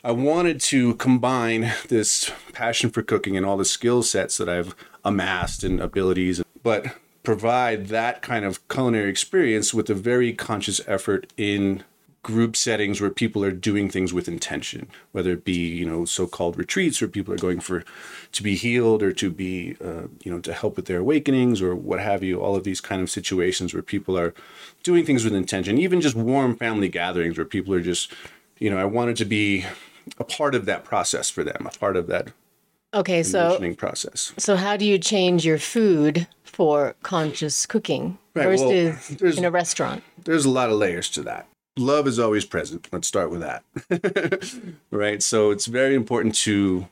I 0.04 0.12
wanted 0.12 0.60
to 0.60 0.94
combine 0.94 1.72
this 1.88 2.30
passion 2.52 2.90
for 2.90 3.02
cooking 3.02 3.36
and 3.36 3.44
all 3.44 3.56
the 3.56 3.64
skill 3.64 4.04
sets 4.04 4.36
that 4.36 4.48
I've 4.48 4.76
amassed 5.04 5.64
and 5.64 5.80
abilities, 5.80 6.42
but 6.62 6.94
provide 7.24 7.88
that 7.88 8.22
kind 8.22 8.44
of 8.44 8.66
culinary 8.68 9.10
experience 9.10 9.74
with 9.74 9.90
a 9.90 9.94
very 9.94 10.32
conscious 10.32 10.80
effort 10.86 11.32
in 11.36 11.82
group 12.26 12.56
settings 12.56 13.00
where 13.00 13.08
people 13.22 13.44
are 13.44 13.52
doing 13.52 13.88
things 13.88 14.12
with 14.12 14.26
intention 14.26 14.88
whether 15.12 15.30
it 15.30 15.44
be 15.44 15.60
you 15.80 15.86
know 15.90 16.04
so-called 16.04 16.58
retreats 16.58 17.00
where 17.00 17.06
people 17.16 17.32
are 17.32 17.38
going 17.48 17.60
for 17.60 17.84
to 18.32 18.42
be 18.42 18.56
healed 18.56 19.00
or 19.00 19.12
to 19.12 19.30
be 19.30 19.76
uh, 19.88 20.08
you 20.24 20.30
know 20.32 20.40
to 20.40 20.52
help 20.52 20.74
with 20.76 20.86
their 20.86 20.98
awakenings 20.98 21.62
or 21.62 21.72
what 21.88 22.00
have 22.00 22.24
you 22.24 22.40
all 22.40 22.56
of 22.56 22.64
these 22.64 22.80
kind 22.80 23.00
of 23.00 23.08
situations 23.08 23.72
where 23.72 23.82
people 23.94 24.18
are 24.18 24.34
doing 24.82 25.04
things 25.06 25.22
with 25.24 25.34
intention 25.34 25.78
even 25.78 26.00
just 26.00 26.16
warm 26.16 26.56
family 26.56 26.88
gatherings 26.88 27.38
where 27.38 27.44
people 27.56 27.72
are 27.72 27.80
just 27.92 28.12
you 28.58 28.68
know 28.70 28.78
i 28.78 28.84
wanted 28.84 29.16
to 29.16 29.24
be 29.24 29.64
a 30.18 30.24
part 30.24 30.54
of 30.56 30.64
that 30.66 30.82
process 30.84 31.30
for 31.30 31.44
them 31.44 31.64
a 31.72 31.78
part 31.78 31.96
of 31.96 32.06
that 32.08 32.32
Okay, 32.94 33.22
so 33.22 33.60
process 33.76 34.32
so 34.38 34.56
how 34.56 34.76
do 34.76 34.84
you 34.84 34.98
change 34.98 35.44
your 35.44 35.58
food 35.58 36.26
for 36.42 36.94
conscious 37.02 37.66
cooking 37.66 38.18
Right, 38.34 38.46
well, 38.48 38.68
versus 38.70 39.16
there's- 39.18 39.38
in 39.38 39.44
a 39.44 39.50
restaurant? 39.50 40.02
there's 40.24 40.44
a 40.44 40.50
lot 40.50 40.70
of 40.70 40.76
layers 40.78 41.08
to 41.10 41.22
that. 41.22 41.46
Love 41.78 42.06
is 42.06 42.18
always 42.18 42.44
present. 42.44 42.88
Let's 42.90 43.06
start 43.06 43.30
with 43.30 43.40
that. 43.40 43.62
right? 44.90 45.22
So 45.22 45.50
it's 45.50 45.66
very 45.66 45.94
important 45.94 46.34
to 46.36 46.86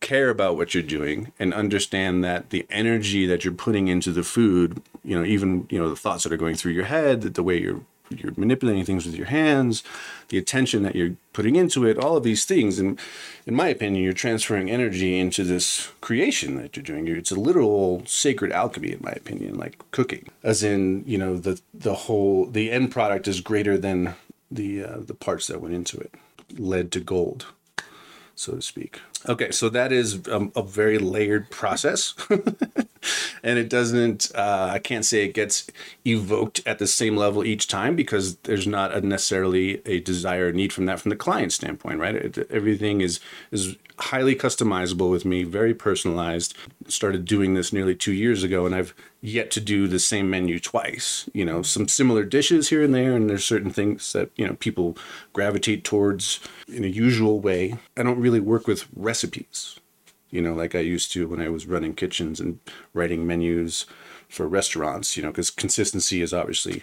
care 0.00 0.30
about 0.30 0.56
what 0.56 0.74
you're 0.74 0.82
doing 0.82 1.32
and 1.38 1.52
understand 1.52 2.22
that 2.24 2.50
the 2.50 2.66
energy 2.70 3.26
that 3.26 3.44
you're 3.44 3.52
putting 3.52 3.88
into 3.88 4.12
the 4.12 4.22
food, 4.22 4.80
you 5.04 5.18
know, 5.18 5.24
even, 5.24 5.66
you 5.70 5.78
know, 5.78 5.90
the 5.90 5.96
thoughts 5.96 6.22
that 6.22 6.32
are 6.32 6.36
going 6.36 6.54
through 6.54 6.72
your 6.72 6.84
head, 6.84 7.22
that 7.22 7.34
the 7.34 7.42
way 7.42 7.60
you're 7.60 7.80
you're 8.10 8.32
manipulating 8.36 8.84
things 8.84 9.04
with 9.04 9.14
your 9.14 9.26
hands, 9.26 9.82
the 10.28 10.38
attention 10.38 10.82
that 10.82 10.96
you're 10.96 11.14
putting 11.32 11.56
into 11.56 11.84
it, 11.84 11.98
all 11.98 12.16
of 12.16 12.22
these 12.22 12.44
things. 12.44 12.78
And 12.78 12.98
in 13.46 13.54
my 13.54 13.68
opinion, 13.68 14.02
you're 14.02 14.12
transferring 14.12 14.70
energy 14.70 15.18
into 15.18 15.44
this 15.44 15.90
creation 16.00 16.56
that 16.56 16.76
you're 16.76 16.82
doing. 16.82 17.06
It's 17.08 17.30
a 17.30 17.38
literal 17.38 18.02
sacred 18.06 18.52
alchemy, 18.52 18.92
in 18.92 19.00
my 19.02 19.12
opinion, 19.12 19.58
like 19.58 19.78
cooking. 19.90 20.28
As 20.42 20.62
in, 20.62 21.04
you 21.06 21.18
know, 21.18 21.36
the 21.36 21.60
the 21.74 21.94
whole 21.94 22.46
the 22.46 22.70
end 22.70 22.90
product 22.90 23.28
is 23.28 23.40
greater 23.40 23.76
than 23.76 24.14
the 24.50 24.84
uh, 24.84 24.98
the 24.98 25.14
parts 25.14 25.46
that 25.46 25.60
went 25.60 25.74
into 25.74 25.98
it, 25.98 26.14
lead 26.56 26.90
to 26.92 27.00
gold, 27.00 27.46
so 28.34 28.54
to 28.54 28.62
speak. 28.62 29.00
Okay, 29.28 29.50
so 29.50 29.68
that 29.68 29.92
is 29.92 30.26
um, 30.28 30.52
a 30.54 30.62
very 30.62 30.98
layered 30.98 31.50
process. 31.50 32.14
and 33.42 33.58
it 33.58 33.68
doesn't 33.68 34.30
uh, 34.34 34.70
i 34.72 34.78
can't 34.78 35.04
say 35.04 35.24
it 35.24 35.34
gets 35.34 35.70
evoked 36.06 36.60
at 36.66 36.78
the 36.78 36.86
same 36.86 37.16
level 37.16 37.44
each 37.44 37.68
time 37.68 37.94
because 37.94 38.36
there's 38.38 38.66
not 38.66 38.92
a 38.92 39.00
necessarily 39.00 39.80
a 39.86 40.00
desire 40.00 40.48
or 40.48 40.52
need 40.52 40.72
from 40.72 40.86
that 40.86 41.00
from 41.00 41.10
the 41.10 41.16
client 41.16 41.52
standpoint 41.52 41.98
right 41.98 42.14
it, 42.14 42.50
everything 42.50 43.00
is 43.00 43.20
is 43.50 43.76
highly 43.98 44.34
customizable 44.34 45.10
with 45.10 45.24
me 45.24 45.42
very 45.42 45.74
personalized 45.74 46.54
started 46.86 47.24
doing 47.24 47.54
this 47.54 47.72
nearly 47.72 47.94
two 47.94 48.12
years 48.12 48.42
ago 48.42 48.64
and 48.64 48.74
i've 48.74 48.94
yet 49.20 49.50
to 49.50 49.60
do 49.60 49.88
the 49.88 49.98
same 49.98 50.30
menu 50.30 50.60
twice 50.60 51.28
you 51.34 51.44
know 51.44 51.62
some 51.62 51.88
similar 51.88 52.24
dishes 52.24 52.68
here 52.68 52.82
and 52.82 52.94
there 52.94 53.16
and 53.16 53.28
there's 53.28 53.44
certain 53.44 53.70
things 53.70 54.12
that 54.12 54.30
you 54.36 54.46
know 54.46 54.54
people 54.54 54.96
gravitate 55.32 55.82
towards 55.84 56.40
in 56.68 56.84
a 56.84 56.88
usual 56.88 57.40
way 57.40 57.76
i 57.96 58.02
don't 58.02 58.20
really 58.20 58.40
work 58.40 58.66
with 58.66 58.86
recipes 58.94 59.78
you 60.30 60.42
know, 60.42 60.52
like 60.52 60.74
I 60.74 60.80
used 60.80 61.12
to 61.12 61.26
when 61.26 61.40
I 61.40 61.48
was 61.48 61.66
running 61.66 61.94
kitchens 61.94 62.38
and 62.40 62.58
writing 62.92 63.26
menus 63.26 63.86
for 64.28 64.46
restaurants, 64.46 65.16
you 65.16 65.22
know, 65.22 65.30
because 65.30 65.50
consistency 65.50 66.20
is 66.20 66.34
obviously 66.34 66.82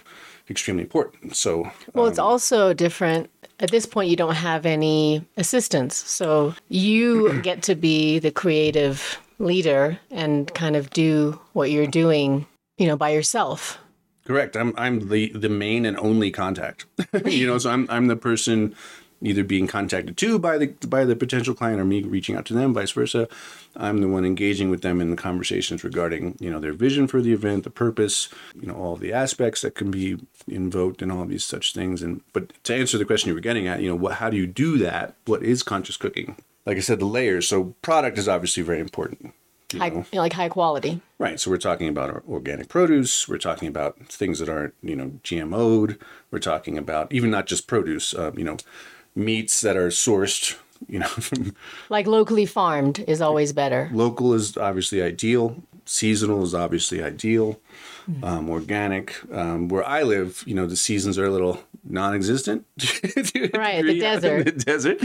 extremely 0.50 0.82
important. 0.82 1.36
So, 1.36 1.70
Well, 1.94 2.06
it's 2.06 2.18
um, 2.18 2.26
also 2.26 2.74
different. 2.74 3.30
At 3.58 3.70
this 3.70 3.86
point, 3.86 4.10
you 4.10 4.16
don't 4.16 4.34
have 4.34 4.66
any 4.66 5.24
assistants. 5.36 5.96
So 5.96 6.54
you 6.68 7.40
get 7.42 7.62
to 7.64 7.74
be 7.74 8.18
the 8.18 8.30
creative 8.30 9.18
leader 9.38 9.98
and 10.10 10.52
kind 10.54 10.76
of 10.76 10.90
do 10.90 11.40
what 11.52 11.70
you're 11.70 11.86
doing, 11.86 12.46
you 12.78 12.86
know, 12.86 12.96
by 12.96 13.10
yourself. 13.10 13.78
correct. 14.24 14.56
I'm 14.56 14.74
I'm 14.76 15.08
the 15.08 15.30
the 15.32 15.48
main 15.48 15.86
and 15.86 15.96
only 15.98 16.30
contact. 16.30 16.86
you 17.24 17.46
know, 17.46 17.58
so 17.58 17.70
I'm 17.70 17.86
I'm 17.90 18.06
the 18.08 18.16
person 18.16 18.74
either 19.22 19.42
being 19.44 19.66
contacted 19.66 20.16
to 20.16 20.38
by 20.38 20.58
the 20.58 20.66
by 20.86 21.04
the 21.04 21.16
potential 21.16 21.54
client 21.54 21.80
or 21.80 21.84
me 21.84 22.02
reaching 22.02 22.36
out 22.36 22.46
to 22.46 22.54
them, 22.54 22.74
vice 22.74 22.92
versa. 22.92 23.28
I'm 23.74 24.00
the 24.00 24.08
one 24.08 24.24
engaging 24.24 24.70
with 24.70 24.82
them 24.82 25.00
in 25.00 25.10
the 25.10 25.16
conversations 25.16 25.84
regarding 25.84 26.36
you 26.40 26.50
know 26.50 26.60
their 26.60 26.72
vision 26.72 27.06
for 27.06 27.20
the 27.20 27.32
event, 27.32 27.64
the 27.64 27.70
purpose, 27.70 28.28
you 28.60 28.66
know 28.66 28.74
all 28.74 28.96
the 28.96 29.12
aspects 29.12 29.62
that 29.62 29.74
can 29.74 29.90
be 29.90 30.18
invoked, 30.46 31.02
and 31.02 31.10
all 31.10 31.24
these 31.24 31.44
such 31.44 31.72
things. 31.72 32.02
And 32.02 32.20
but 32.32 32.52
to 32.64 32.74
answer 32.74 32.98
the 32.98 33.04
question 33.04 33.28
you 33.28 33.34
were 33.34 33.40
getting 33.40 33.66
at, 33.66 33.80
you 33.80 33.88
know, 33.88 33.96
what 33.96 34.14
how 34.14 34.30
do 34.30 34.36
you 34.36 34.46
do 34.46 34.78
that? 34.78 35.14
What 35.24 35.42
is 35.42 35.62
conscious 35.62 35.96
cooking? 35.96 36.36
Like 36.64 36.76
I 36.76 36.80
said, 36.80 36.98
the 36.98 37.06
layers. 37.06 37.48
So 37.48 37.74
product 37.82 38.18
is 38.18 38.28
obviously 38.28 38.62
very 38.62 38.80
important. 38.80 39.32
you 39.72 39.78
High, 39.78 39.88
know. 39.90 40.04
like 40.12 40.32
high 40.32 40.48
quality. 40.48 41.00
Right. 41.18 41.38
So 41.38 41.50
we're 41.50 41.58
talking 41.58 41.88
about 41.88 42.24
organic 42.28 42.68
produce. 42.68 43.28
We're 43.28 43.38
talking 43.38 43.68
about 43.68 43.98
things 44.08 44.40
that 44.40 44.48
aren't, 44.48 44.74
you 44.82 44.96
know, 44.96 45.12
GMO'd. 45.22 45.96
We're 46.30 46.38
talking 46.40 46.76
about 46.76 47.12
even 47.12 47.30
not 47.30 47.46
just 47.46 47.66
produce, 47.68 48.14
uh, 48.14 48.32
you 48.36 48.44
know, 48.44 48.56
meats 49.16 49.60
that 49.62 49.76
are 49.76 49.88
sourced, 49.88 50.56
you 50.88 50.98
know, 51.00 51.08
Like 51.88 52.06
locally 52.06 52.46
farmed 52.46 53.00
is 53.08 53.20
always 53.20 53.52
better. 53.52 53.90
local 53.92 54.34
is 54.34 54.56
obviously 54.56 55.02
ideal. 55.02 55.56
Seasonal 55.86 56.42
is 56.42 56.54
obviously 56.54 57.02
ideal. 57.02 57.60
Um, 58.22 58.48
organic. 58.50 59.16
Um, 59.32 59.66
where 59.66 59.84
I 59.84 60.04
live, 60.04 60.44
you 60.46 60.54
know, 60.54 60.66
the 60.66 60.76
seasons 60.76 61.18
are 61.18 61.24
a 61.24 61.30
little 61.30 61.60
non-existent. 61.88 62.64
Right, 63.56 63.84
the 63.84 63.98
desert. 63.98 64.44
the 64.44 64.52
desert. 64.52 65.00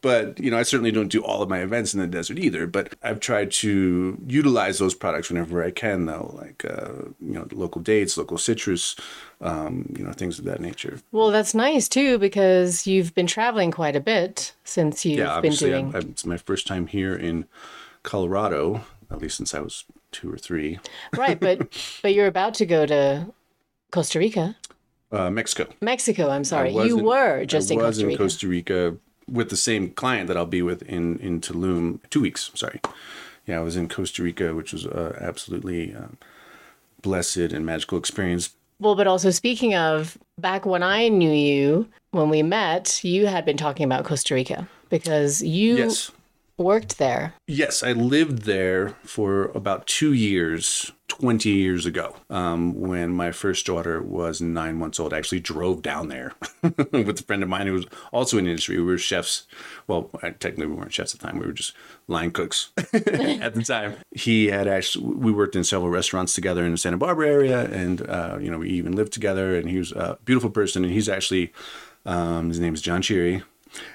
But 0.00 0.38
you 0.38 0.50
know, 0.50 0.58
I 0.58 0.62
certainly 0.62 0.90
don't 0.90 1.08
do 1.08 1.22
all 1.22 1.42
of 1.42 1.48
my 1.48 1.60
events 1.60 1.94
in 1.94 2.00
the 2.00 2.06
desert 2.06 2.38
either. 2.38 2.66
But 2.66 2.94
I've 3.02 3.20
tried 3.20 3.50
to 3.52 4.18
utilize 4.26 4.78
those 4.78 4.94
products 4.94 5.30
whenever 5.30 5.64
I 5.64 5.70
can, 5.70 6.06
though, 6.06 6.34
like 6.38 6.64
uh, 6.64 7.08
you 7.20 7.34
know, 7.34 7.46
local 7.52 7.80
dates, 7.80 8.16
local 8.16 8.38
citrus, 8.38 8.96
um, 9.40 9.92
you 9.96 10.04
know, 10.04 10.12
things 10.12 10.38
of 10.38 10.44
that 10.44 10.60
nature. 10.60 11.00
Well, 11.12 11.30
that's 11.30 11.54
nice 11.54 11.88
too 11.88 12.18
because 12.18 12.86
you've 12.86 13.14
been 13.14 13.26
traveling 13.26 13.70
quite 13.70 13.96
a 13.96 14.00
bit 14.00 14.52
since 14.64 15.04
you've 15.04 15.18
yeah, 15.18 15.40
been 15.40 15.52
doing. 15.52 15.88
I'm, 15.88 15.96
I'm, 15.96 16.10
it's 16.10 16.26
my 16.26 16.36
first 16.36 16.66
time 16.66 16.86
here 16.86 17.14
in 17.14 17.46
Colorado, 18.02 18.84
at 19.10 19.20
least 19.20 19.36
since 19.36 19.54
I 19.54 19.60
was 19.60 19.84
two 20.14 20.32
or 20.32 20.38
three. 20.38 20.78
right, 21.16 21.38
but 21.38 21.58
but 22.02 22.14
you're 22.14 22.26
about 22.36 22.54
to 22.54 22.66
go 22.66 22.86
to 22.86 23.26
Costa 23.90 24.18
Rica, 24.18 24.56
Uh, 25.12 25.30
Mexico. 25.30 25.64
Mexico. 25.80 26.30
I'm 26.30 26.44
sorry, 26.44 26.72
you 26.72 26.98
in- 26.98 27.04
were 27.04 27.44
just 27.44 27.70
I 27.70 27.74
in 27.74 27.80
was 27.80 27.96
Costa 27.96 28.06
Rica. 28.06 28.18
Costa 28.22 28.48
Rica 28.48 28.96
with 29.38 29.48
the 29.50 29.56
same 29.56 29.90
client 29.90 30.28
that 30.28 30.36
I'll 30.36 30.54
be 30.58 30.62
with 30.62 30.82
in 30.96 31.18
in 31.18 31.40
Tulum 31.40 31.98
two 32.10 32.20
weeks. 32.22 32.50
Sorry, 32.54 32.80
yeah, 33.46 33.58
I 33.60 33.62
was 33.62 33.76
in 33.76 33.88
Costa 33.88 34.22
Rica, 34.22 34.54
which 34.54 34.72
was 34.72 34.86
uh, 34.86 35.18
absolutely 35.20 35.94
uh, 35.94 36.08
blessed 37.02 37.52
and 37.52 37.64
magical 37.66 37.98
experience. 37.98 38.50
Well, 38.80 38.94
but 38.96 39.06
also 39.06 39.30
speaking 39.30 39.74
of, 39.74 40.18
back 40.38 40.66
when 40.66 40.82
I 40.82 41.08
knew 41.08 41.30
you, 41.30 41.86
when 42.10 42.28
we 42.28 42.42
met, 42.42 43.02
you 43.04 43.26
had 43.26 43.44
been 43.44 43.56
talking 43.56 43.84
about 43.84 44.04
Costa 44.04 44.34
Rica 44.34 44.66
because 44.90 45.42
you 45.42 45.76
Yes, 45.76 46.10
worked 46.56 46.98
there. 46.98 47.34
yes, 47.46 47.82
I 47.82 47.92
lived 47.92 48.42
there 48.42 48.90
for 49.04 49.46
about 49.54 49.86
two 49.86 50.12
years. 50.12 50.92
20 51.08 51.48
years 51.48 51.86
ago, 51.86 52.16
um, 52.28 52.74
when 52.80 53.10
my 53.12 53.30
first 53.30 53.66
daughter 53.66 54.02
was 54.02 54.40
nine 54.40 54.74
months 54.76 54.98
old, 54.98 55.12
I 55.12 55.18
actually 55.18 55.38
drove 55.38 55.80
down 55.80 56.08
there 56.08 56.32
with 56.62 57.20
a 57.20 57.22
friend 57.22 57.42
of 57.44 57.48
mine 57.48 57.68
who 57.68 57.74
was 57.74 57.86
also 58.12 58.36
in 58.36 58.44
the 58.44 58.50
industry. 58.50 58.78
We 58.78 58.84
were 58.84 58.98
chefs. 58.98 59.46
Well, 59.86 60.10
technically, 60.40 60.66
we 60.66 60.74
weren't 60.74 60.92
chefs 60.92 61.14
at 61.14 61.20
the 61.20 61.26
time. 61.26 61.38
We 61.38 61.46
were 61.46 61.52
just 61.52 61.72
line 62.08 62.32
cooks 62.32 62.70
at 62.76 63.54
the 63.54 63.62
time. 63.64 63.94
He 64.10 64.46
had 64.46 64.66
actually, 64.66 65.04
we 65.04 65.30
worked 65.30 65.54
in 65.54 65.62
several 65.62 65.90
restaurants 65.90 66.34
together 66.34 66.64
in 66.64 66.72
the 66.72 66.78
Santa 66.78 66.96
Barbara 66.96 67.28
area, 67.28 67.64
and, 67.70 68.00
uh, 68.08 68.38
you 68.40 68.50
know, 68.50 68.58
we 68.58 68.70
even 68.70 68.96
lived 68.96 69.12
together. 69.12 69.54
And 69.54 69.70
he 69.70 69.78
was 69.78 69.92
a 69.92 70.18
beautiful 70.24 70.50
person. 70.50 70.82
And 70.82 70.92
he's 70.92 71.08
actually, 71.08 71.52
um, 72.06 72.48
his 72.48 72.58
name 72.58 72.74
is 72.74 72.82
John 72.82 73.02
Cheery. 73.02 73.44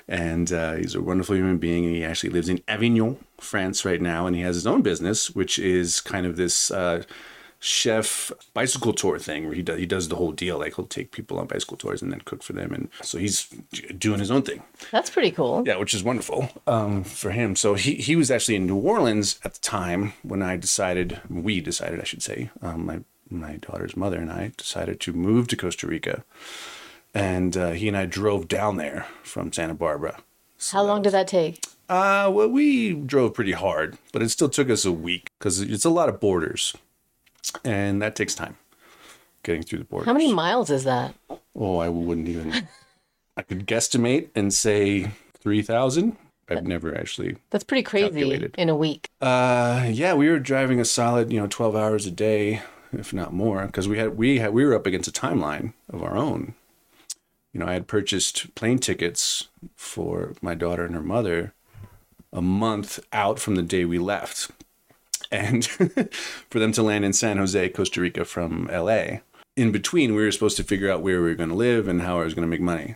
And 0.07 0.51
uh, 0.51 0.75
he's 0.75 0.95
a 0.95 1.01
wonderful 1.01 1.35
human 1.35 1.57
being. 1.57 1.85
And 1.85 1.95
he 1.95 2.03
actually 2.03 2.31
lives 2.31 2.49
in 2.49 2.61
Avignon, 2.67 3.17
France, 3.37 3.85
right 3.85 4.01
now. 4.01 4.27
And 4.27 4.35
he 4.35 4.41
has 4.41 4.55
his 4.55 4.67
own 4.67 4.81
business, 4.81 5.31
which 5.31 5.59
is 5.59 6.01
kind 6.01 6.25
of 6.25 6.35
this 6.35 6.71
uh, 6.71 7.03
chef 7.61 8.31
bicycle 8.53 8.93
tour 8.93 9.19
thing 9.19 9.45
where 9.45 9.53
he 9.53 9.61
does, 9.61 9.77
he 9.77 9.85
does 9.85 10.07
the 10.07 10.15
whole 10.15 10.31
deal. 10.31 10.59
Like 10.59 10.75
he'll 10.75 10.85
take 10.85 11.11
people 11.11 11.37
on 11.39 11.47
bicycle 11.47 11.77
tours 11.77 12.01
and 12.01 12.11
then 12.11 12.21
cook 12.21 12.41
for 12.41 12.53
them. 12.53 12.73
And 12.73 12.89
so 13.01 13.17
he's 13.17 13.47
doing 13.97 14.19
his 14.19 14.31
own 14.31 14.43
thing. 14.43 14.63
That's 14.91 15.09
pretty 15.09 15.31
cool. 15.31 15.63
Yeah, 15.65 15.77
which 15.77 15.93
is 15.93 16.03
wonderful 16.03 16.49
um, 16.67 17.03
for 17.03 17.31
him. 17.31 17.55
So 17.55 17.73
he, 17.73 17.95
he 17.95 18.15
was 18.15 18.31
actually 18.31 18.55
in 18.55 18.65
New 18.65 18.77
Orleans 18.77 19.39
at 19.43 19.55
the 19.55 19.59
time 19.61 20.13
when 20.23 20.41
I 20.41 20.55
decided, 20.55 21.19
we 21.29 21.59
decided, 21.59 21.99
I 21.99 22.05
should 22.05 22.23
say, 22.23 22.49
um, 22.61 22.85
my, 22.85 22.99
my 23.29 23.57
daughter's 23.57 23.97
mother 23.97 24.17
and 24.17 24.31
I 24.31 24.53
decided 24.55 24.99
to 25.01 25.13
move 25.13 25.47
to 25.49 25.57
Costa 25.57 25.85
Rica. 25.85 26.23
And 27.13 27.57
uh, 27.57 27.71
he 27.71 27.87
and 27.87 27.97
I 27.97 28.05
drove 28.05 28.47
down 28.47 28.77
there 28.77 29.07
from 29.23 29.51
Santa 29.51 29.73
Barbara. 29.73 30.19
So 30.57 30.77
How 30.77 30.83
long 30.83 31.01
did 31.01 31.13
that 31.13 31.27
take? 31.27 31.63
Uh, 31.87 32.29
well, 32.31 32.47
we 32.47 32.93
drove 32.93 33.33
pretty 33.33 33.53
hard, 33.53 33.97
but 34.11 34.21
it 34.21 34.29
still 34.29 34.49
took 34.49 34.69
us 34.69 34.85
a 34.85 34.91
week 34.91 35.29
because 35.39 35.59
it's 35.59 35.85
a 35.85 35.89
lot 35.89 36.07
of 36.07 36.19
borders, 36.19 36.75
and 37.65 37.99
that 37.99 38.15
takes 38.15 38.35
time 38.35 38.57
getting 39.41 39.63
through 39.63 39.79
the 39.79 39.85
borders. 39.85 40.05
How 40.05 40.13
many 40.13 40.31
miles 40.31 40.69
is 40.69 40.83
that? 40.83 41.15
Oh, 41.55 41.77
I 41.77 41.89
wouldn't 41.89 42.27
even. 42.27 42.67
I 43.35 43.41
could 43.41 43.65
guesstimate 43.65 44.29
and 44.35 44.53
say 44.53 45.11
three 45.39 45.63
thousand. 45.63 46.15
I've 46.47 46.63
never 46.67 46.95
actually. 46.95 47.37
That's 47.49 47.63
pretty 47.63 47.83
crazy 47.83 48.09
Calculated. 48.09 48.53
in 48.57 48.69
a 48.69 48.75
week. 48.75 49.09
Uh, 49.21 49.85
yeah, 49.89 50.13
we 50.13 50.29
were 50.29 50.39
driving 50.39 50.79
a 50.79 50.85
solid, 50.85 51.31
you 51.31 51.39
know, 51.39 51.47
twelve 51.47 51.75
hours 51.75 52.05
a 52.05 52.11
day, 52.11 52.61
if 52.91 53.13
not 53.13 53.33
more, 53.33 53.65
because 53.65 53.87
we 53.87 53.97
had 53.97 54.15
we 54.17 54.37
had 54.39 54.53
we 54.53 54.63
were 54.63 54.75
up 54.75 54.85
against 54.85 55.07
a 55.07 55.11
timeline 55.11 55.73
of 55.91 56.03
our 56.03 56.15
own. 56.15 56.53
You 57.53 57.59
know, 57.59 57.65
I 57.65 57.73
had 57.73 57.87
purchased 57.87 58.53
plane 58.55 58.79
tickets 58.79 59.47
for 59.75 60.33
my 60.41 60.53
daughter 60.53 60.85
and 60.85 60.95
her 60.95 61.01
mother 61.01 61.53
a 62.31 62.41
month 62.41 62.99
out 63.11 63.39
from 63.39 63.55
the 63.55 63.63
day 63.63 63.85
we 63.85 63.97
left, 63.97 64.51
and 65.31 65.65
for 66.49 66.59
them 66.59 66.71
to 66.73 66.83
land 66.83 67.05
in 67.05 67.13
San 67.13 67.37
Jose, 67.37 67.69
Costa 67.69 68.01
Rica, 68.01 68.23
from 68.23 68.69
L.A. 68.71 69.21
In 69.55 69.71
between, 69.71 70.13
we 70.13 70.23
were 70.23 70.31
supposed 70.31 70.57
to 70.57 70.63
figure 70.63 70.91
out 70.91 71.01
where 71.01 71.21
we 71.21 71.29
were 71.29 71.35
going 71.35 71.49
to 71.49 71.55
live 71.55 71.87
and 71.87 72.01
how 72.01 72.19
I 72.21 72.23
was 72.23 72.35
going 72.35 72.47
to 72.47 72.49
make 72.49 72.61
money. 72.61 72.95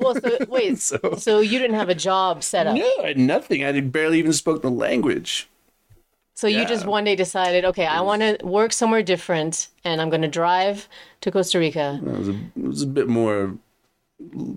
Well, 0.00 0.14
so 0.14 0.38
wait, 0.48 0.78
so, 0.78 1.40
you 1.40 1.58
didn't 1.58 1.76
have 1.76 1.88
a 1.88 1.94
job 1.94 2.42
set 2.44 2.66
up. 2.66 2.76
No, 2.76 2.90
I 3.02 3.08
had 3.08 3.18
nothing. 3.18 3.64
I 3.64 3.80
barely 3.80 4.18
even 4.18 4.32
spoke 4.32 4.62
the 4.62 4.70
language. 4.70 5.48
So 6.34 6.48
you 6.48 6.66
just 6.66 6.86
one 6.86 7.04
day 7.04 7.14
decided, 7.14 7.64
okay, 7.66 7.86
I 7.86 8.00
want 8.00 8.22
to 8.22 8.38
work 8.44 8.72
somewhere 8.72 9.02
different, 9.02 9.68
and 9.84 10.00
I'm 10.00 10.10
going 10.10 10.22
to 10.22 10.28
drive 10.28 10.88
to 11.20 11.30
Costa 11.30 11.58
Rica. 11.58 12.00
It 12.04 12.18
was 12.18 12.28
a, 12.28 12.32
it 12.32 12.66
was 12.66 12.82
a 12.82 12.86
bit 12.86 13.08
more, 13.08 13.56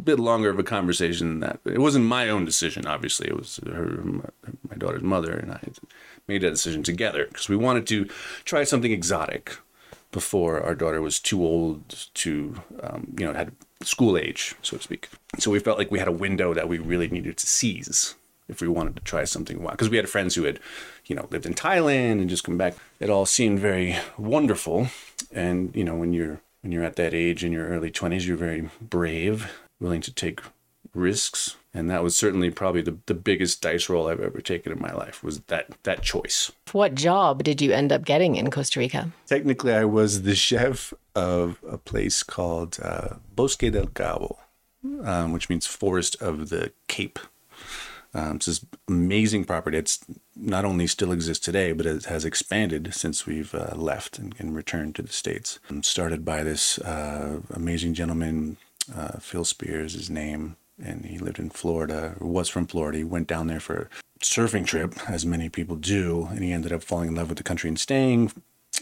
bit 0.04 0.20
longer 0.20 0.50
of 0.50 0.60
a 0.60 0.64
conversation 0.64 1.28
than 1.28 1.40
that. 1.42 1.60
It 1.66 1.80
wasn't 1.80 2.06
my 2.06 2.30
own 2.30 2.46
decision. 2.46 2.86
Obviously, 2.86 3.28
it 3.28 3.36
was 3.36 3.60
her, 3.66 4.02
my, 4.70 4.76
daughter's 4.78 5.04
mother, 5.04 5.34
and 5.34 5.52
I 5.52 5.62
made 6.28 6.42
that 6.42 6.52
decision 6.52 6.84
together 6.84 7.26
because 7.28 7.50
we 7.50 7.56
wanted 7.56 7.88
to 7.88 8.06
try 8.44 8.64
something 8.64 8.92
exotic 8.92 9.58
before 10.12 10.62
our 10.62 10.76
daughter 10.76 11.02
was 11.02 11.20
too 11.20 11.44
old 11.44 12.08
to, 12.14 12.56
um, 12.82 13.14
you 13.18 13.26
know, 13.26 13.34
had 13.34 13.52
school 13.82 14.18
age, 14.18 14.56
so 14.62 14.78
to 14.78 14.84
speak. 14.84 15.10
So 15.40 15.52
we 15.52 15.60
felt 15.60 15.78
like 15.78 15.92
we 15.92 16.00
had 16.00 16.08
a 16.08 16.14
window 16.14 16.54
that 16.54 16.70
we 16.70 16.78
really 16.78 17.10
needed 17.10 17.38
to 17.38 17.48
seize 17.48 18.16
if 18.48 18.62
we 18.62 18.68
wanted 18.68 18.96
to 18.96 19.02
try 19.04 19.24
something 19.24 19.62
wild. 19.62 19.74
Because 19.74 19.90
we 19.90 19.98
had 19.98 20.10
friends 20.10 20.36
who 20.36 20.44
had, 20.44 20.60
you 21.06 21.16
know, 21.16 21.28
lived 21.32 21.46
in 21.46 21.54
Thailand 21.54 22.14
and 22.14 22.30
just 22.30 22.44
come 22.44 22.58
back. 22.58 22.76
It 23.00 23.10
all 23.10 23.26
seemed 23.26 23.60
very 23.60 23.98
wonderful. 24.18 24.88
And 25.32 25.76
you 25.76 25.84
know, 25.84 25.96
when 25.96 26.14
you're 26.14 26.42
when 26.66 26.72
you're 26.72 26.84
at 26.84 26.96
that 26.96 27.14
age 27.14 27.44
in 27.44 27.52
your 27.52 27.68
early 27.68 27.92
twenties, 27.92 28.28
you're 28.28 28.36
very 28.36 28.72
brave, 28.82 29.52
willing 29.80 30.02
to 30.02 30.12
take 30.12 30.42
risks. 30.96 31.58
And 31.76 31.92
that 31.92 32.02
was 32.02 32.16
certainly 32.16 32.50
probably 32.50 32.82
the, 32.82 32.98
the 33.06 33.14
biggest 33.14 33.62
dice 33.62 33.88
roll 33.88 34.08
I've 34.08 34.20
ever 34.20 34.42
taken 34.42 34.72
in 34.72 34.82
my 34.82 34.92
life 34.92 35.24
was 35.24 35.42
that 35.42 35.68
that 35.84 36.02
choice. 36.02 36.52
What 36.72 36.96
job 36.96 37.44
did 37.44 37.62
you 37.62 37.72
end 37.72 37.92
up 37.92 38.04
getting 38.04 38.36
in 38.36 38.50
Costa 38.50 38.80
Rica? 38.80 39.12
Technically, 39.28 39.74
I 39.74 39.86
was 39.86 40.24
the 40.24 40.34
chef 40.34 40.92
of 41.14 41.60
a 41.70 41.78
place 41.78 42.24
called 42.24 42.80
uh, 42.82 43.18
Bosque 43.36 43.72
del 43.72 43.86
Cabo, 43.86 44.40
um, 45.04 45.34
which 45.34 45.50
means 45.50 45.68
Forest 45.68 46.20
of 46.20 46.50
the 46.50 46.72
Cape. 46.88 47.20
Um, 48.16 48.38
it's 48.38 48.46
this 48.46 48.66
amazing 48.88 49.44
property. 49.44 49.78
It's 49.78 50.00
not 50.38 50.64
only 50.64 50.88
still 50.88 51.12
exists 51.12 51.44
today, 51.44 51.74
but 51.74 51.86
it 51.86 52.06
has 52.06 52.24
expanded 52.24 52.94
since 52.94 53.28
we've 53.28 53.54
uh, 53.54 53.76
left 53.76 54.18
and, 54.18 54.34
and 54.40 54.56
returned 54.56 54.96
to 54.96 55.02
the 55.02 55.12
States. 55.12 55.60
Um, 55.70 55.84
started 55.84 56.24
by 56.24 56.42
this 56.42 56.80
uh, 56.80 57.42
amazing 57.54 57.94
gentleman, 57.94 58.56
uh, 58.96 59.20
Phil 59.20 59.44
Spears, 59.44 59.94
his 59.94 60.10
name, 60.10 60.56
and 60.82 61.06
he 61.06 61.18
lived 61.18 61.40
in 61.40 61.50
Florida, 61.50 62.16
or 62.22 62.28
was 62.28 62.48
from 62.48 62.68
Florida. 62.68 63.00
He 63.00 63.04
went 63.04 63.28
down 63.28 63.48
there 63.48 63.60
for 63.60 63.90
a 64.22 64.24
surfing 64.24 64.66
trip, 64.66 64.96
as 65.10 65.26
many 65.26 65.50
people 65.50 65.76
do, 65.76 66.28
and 66.32 66.40
he 66.40 66.54
ended 66.54 66.72
up 66.72 66.84
falling 66.84 67.10
in 67.10 67.16
love 67.16 67.28
with 67.28 67.38
the 67.38 67.44
country 67.44 67.68
and 67.68 67.80
staying. 67.80 68.32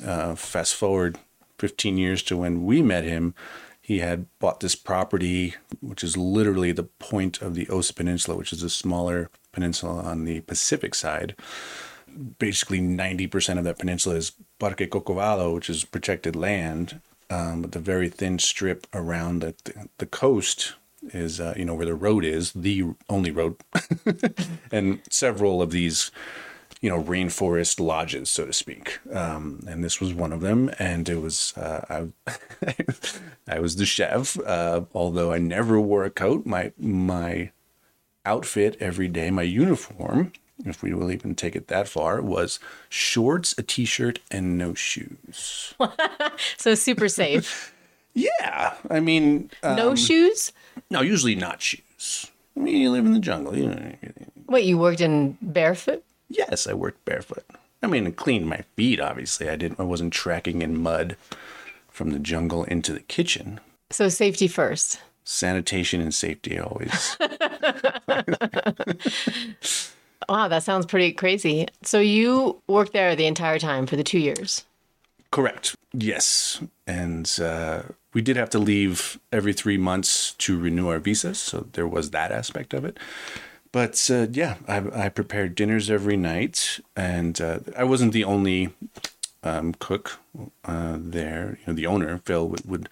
Uh, 0.06 0.36
fast 0.36 0.76
forward 0.76 1.18
15 1.58 1.98
years 1.98 2.22
to 2.24 2.38
when 2.38 2.66
we 2.66 2.84
met 2.84 3.04
him, 3.04 3.34
he 3.84 4.00
had 4.00 4.28
bought 4.40 4.62
this 4.62 4.76
property, 4.76 5.56
which 5.82 6.06
is 6.06 6.16
literally 6.16 6.72
the 6.72 6.84
point 6.84 7.42
of 7.42 7.54
the 7.54 7.68
Osa 7.68 7.94
Peninsula, 7.94 8.38
which 8.38 8.54
is 8.54 8.64
a 8.64 8.70
smaller 8.70 9.30
peninsula 9.52 10.02
on 10.02 10.24
the 10.24 10.40
Pacific 10.40 10.96
side. 10.96 11.36
Basically, 12.40 12.80
90% 12.80 13.58
of 13.58 13.66
that 13.66 13.80
peninsula 13.80 14.16
is 14.16 14.32
Parque 14.58 14.90
Corcovado, 14.90 15.54
which 15.54 15.70
is 15.70 15.84
protected 15.84 16.34
land. 16.34 17.02
Um, 17.30 17.62
but 17.62 17.74
the 17.74 17.80
very 17.80 18.08
thin 18.08 18.40
strip 18.40 18.88
around 18.94 19.42
the, 19.42 19.54
the 19.98 20.06
coast 20.06 20.76
is 21.14 21.42
uh, 21.42 21.54
you 21.58 21.66
know 21.66 21.76
where 21.76 21.86
the 21.86 21.94
road 21.94 22.24
is, 22.24 22.54
the 22.54 22.86
only 23.10 23.32
road, 23.32 23.58
and 24.72 25.02
several 25.10 25.62
of 25.62 25.72
these 25.72 26.10
you 26.84 26.90
know 26.90 27.02
rainforest 27.02 27.80
lodges, 27.80 28.30
so 28.30 28.46
to 28.46 28.52
speak. 28.52 29.00
Um, 29.12 29.64
and 29.68 29.82
this 29.84 30.02
was 30.02 30.14
one 30.14 30.34
of 30.34 30.42
them, 30.42 30.70
and 30.78 31.08
it 31.08 31.22
was 31.22 31.54
uh, 31.56 32.10
I, 32.28 32.34
I 33.48 33.60
was 33.60 33.78
the 33.78 33.86
chef. 33.86 34.38
Uh, 34.38 34.82
although 34.94 35.32
I 35.32 35.38
never 35.38 35.80
wore 35.80 36.04
a 36.04 36.10
coat, 36.10 36.46
my 36.46 36.74
my 36.78 37.52
outfit 38.26 38.76
every 38.82 39.08
day, 39.08 39.32
my 39.32 39.44
uniform, 39.44 40.34
if 40.66 40.84
we 40.84 40.94
will 40.94 41.10
even 41.10 41.36
take 41.36 41.56
it 41.56 41.70
that 41.70 41.88
far, 41.88 42.22
was 42.22 42.60
shorts, 42.90 43.56
a 43.58 43.64
t-shirt, 43.64 44.20
and 44.30 44.58
no 44.58 44.74
shoes. 44.76 45.74
So 46.58 46.76
super 46.76 47.08
safe. 47.08 47.74
yeah, 48.14 48.74
I 48.90 49.00
mean, 49.00 49.52
uh, 49.62 49.76
no 49.76 49.96
shoes? 49.96 50.52
no, 50.90 51.02
usually 51.02 51.36
not 51.36 51.62
shoes. 51.62 52.30
I 52.58 52.60
mean, 52.60 52.78
you 52.78 52.92
live 52.92 53.06
in 53.06 53.14
the 53.14 53.20
jungle. 53.20 53.56
You 53.56 53.68
know, 53.70 53.92
Wait, 54.48 54.66
you 54.66 54.78
worked 54.78 55.00
in 55.00 55.38
barefoot? 55.42 56.04
Yes, 56.34 56.68
I 56.68 56.74
worked 56.74 57.04
barefoot. 57.06 57.46
I 57.82 57.88
mean, 57.88 58.08
it 58.08 58.16
cleaned 58.16 58.48
my 58.48 58.64
feet. 58.76 59.00
Obviously, 59.00 59.50
I 59.50 59.56
didn't. 59.56 59.80
I 59.80 59.84
wasn't 59.84 60.14
tracking 60.14 60.62
in 60.62 60.82
mud 60.82 61.16
from 61.90 62.12
the 62.12 62.20
jungle 62.20 62.64
into 62.66 62.94
the 62.94 63.02
kitchen. 63.02 63.60
So 63.92 64.10
safety 64.10 64.48
first. 64.48 65.02
Sanitation 65.26 66.02
and 66.02 66.14
safety 66.14 66.60
always. 66.60 67.18
Wow, 70.30 70.48
that 70.48 70.64
sounds 70.64 70.86
pretty 70.86 71.12
crazy. 71.12 71.68
So 71.84 72.00
you 72.00 72.62
worked 72.68 72.94
there 72.94 73.16
the 73.16 73.26
entire 73.26 73.60
time 73.60 73.86
for 73.86 73.96
the 73.96 74.04
two 74.04 74.20
years. 74.20 74.66
Correct. 75.32 75.76
Yes. 75.94 76.62
And 76.86 77.32
uh, 77.42 77.84
we 78.14 78.22
did 78.22 78.38
have 78.38 78.50
to 78.52 78.60
leave 78.60 79.20
every 79.32 79.54
three 79.54 79.78
months 79.78 80.34
to 80.34 80.60
renew 80.60 80.90
our 80.90 81.00
visas. 81.00 81.40
So 81.40 81.68
there 81.74 81.88
was 81.88 82.12
that 82.12 82.32
aspect 82.32 82.74
of 82.74 82.86
it. 82.86 82.98
But 83.74 84.10
uh, 84.10 84.28
yeah, 84.32 84.56
I, 84.68 85.06
I 85.06 85.10
prepared 85.10 85.56
dinners 85.56 85.90
every 85.90 86.16
night. 86.16 86.80
And 86.96 87.42
uh, 87.42 87.60
I 87.76 87.84
wasn't 87.84 88.14
the 88.14 88.24
only 88.24 88.70
um, 89.44 89.74
cook 89.80 90.20
uh, 90.64 90.98
there. 91.00 91.58
You 91.60 91.68
know, 91.68 91.74
the 91.74 91.88
owner, 91.88 92.22
Phil, 92.24 92.48
would, 92.48 92.66
would 92.66 92.90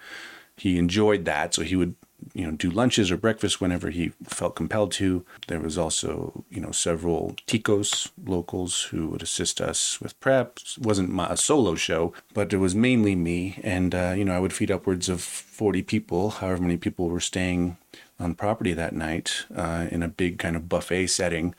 he 0.58 0.78
enjoyed 0.78 1.24
that. 1.26 1.54
So 1.54 1.62
he 1.62 1.78
would 1.78 1.96
you 2.34 2.46
know 2.46 2.52
do 2.52 2.70
lunches 2.70 3.12
or 3.12 3.18
breakfast 3.18 3.62
whenever 3.62 3.90
he 3.90 4.12
felt 4.24 4.56
compelled 4.56 4.92
to. 4.94 5.26
There 5.48 5.60
was 5.60 5.78
also 5.78 6.44
you 6.50 6.62
know 6.62 6.72
several 6.72 7.36
ticos 7.48 8.12
locals 8.26 8.84
who 8.92 9.08
would 9.10 9.24
assist 9.24 9.62
us 9.62 10.00
with 10.02 10.20
prep 10.20 10.58
it 10.58 10.78
wasn't 10.80 11.10
my, 11.10 11.28
a 11.30 11.38
solo 11.38 11.76
show 11.76 12.14
but 12.34 12.54
it 12.54 12.58
was 12.58 12.76
mainly 12.76 13.16
me. 13.16 13.60
And 13.64 13.94
uh, 13.94 14.14
you 14.16 14.26
know 14.26 14.36
i 14.36 14.40
would 14.40 14.54
feed 14.54 14.72
upwards 14.72 15.10
of 15.10 15.22
40 15.22 15.82
people 15.84 16.30
however 16.32 16.62
many 16.62 16.78
people 16.78 17.10
were 17.10 17.20
staying 17.20 17.78
on 18.20 18.36
property 18.36 18.74
that 18.74 18.94
night 18.94 19.46
uh, 19.56 19.88
in 19.92 20.04
a 20.04 20.08
big 20.08 20.38
kind 20.38 20.56
of 20.56 20.70
buffet 20.70 21.08
setting 21.08 21.56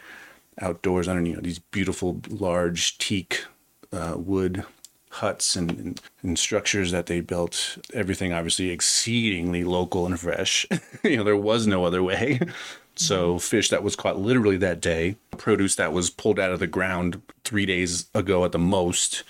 outdoors. 0.61 1.09
Under 1.09 1.23
you 1.29 1.35
know 1.35 1.43
these 1.43 1.59
beautiful 1.59 2.21
large 2.29 2.99
teak 2.99 3.45
uh, 3.93 4.15
wood 4.17 4.65
huts 5.13 5.57
and, 5.57 5.71
and, 5.73 6.01
and 6.23 6.39
structures 6.39 6.91
that 6.91 7.07
they 7.07 7.21
built. 7.21 7.79
Everything 7.93 8.33
obviously 8.33 8.71
exceedingly 8.71 9.65
local 9.65 10.07
and 10.07 10.19
fresh. 10.19 10.67
you 11.05 11.17
know, 11.17 11.25
there 11.25 11.37
was 11.37 11.67
no 11.67 11.85
other 11.85 12.03
way. 12.03 12.41
So 12.95 13.39
fish 13.39 13.71
that 13.71 13.83
was 13.83 13.97
caught 13.97 14.19
literally 14.19 14.59
that 14.59 14.81
day, 14.81 15.17
produce 15.39 15.77
that 15.77 15.93
was 15.93 16.11
pulled 16.11 16.39
out 16.39 16.53
of 16.53 16.61
the 16.61 16.67
ground 16.67 17.23
three 17.45 17.65
days 17.65 18.07
ago 18.15 18.45
at 18.45 18.53
the 18.53 18.59
most, 18.59 19.23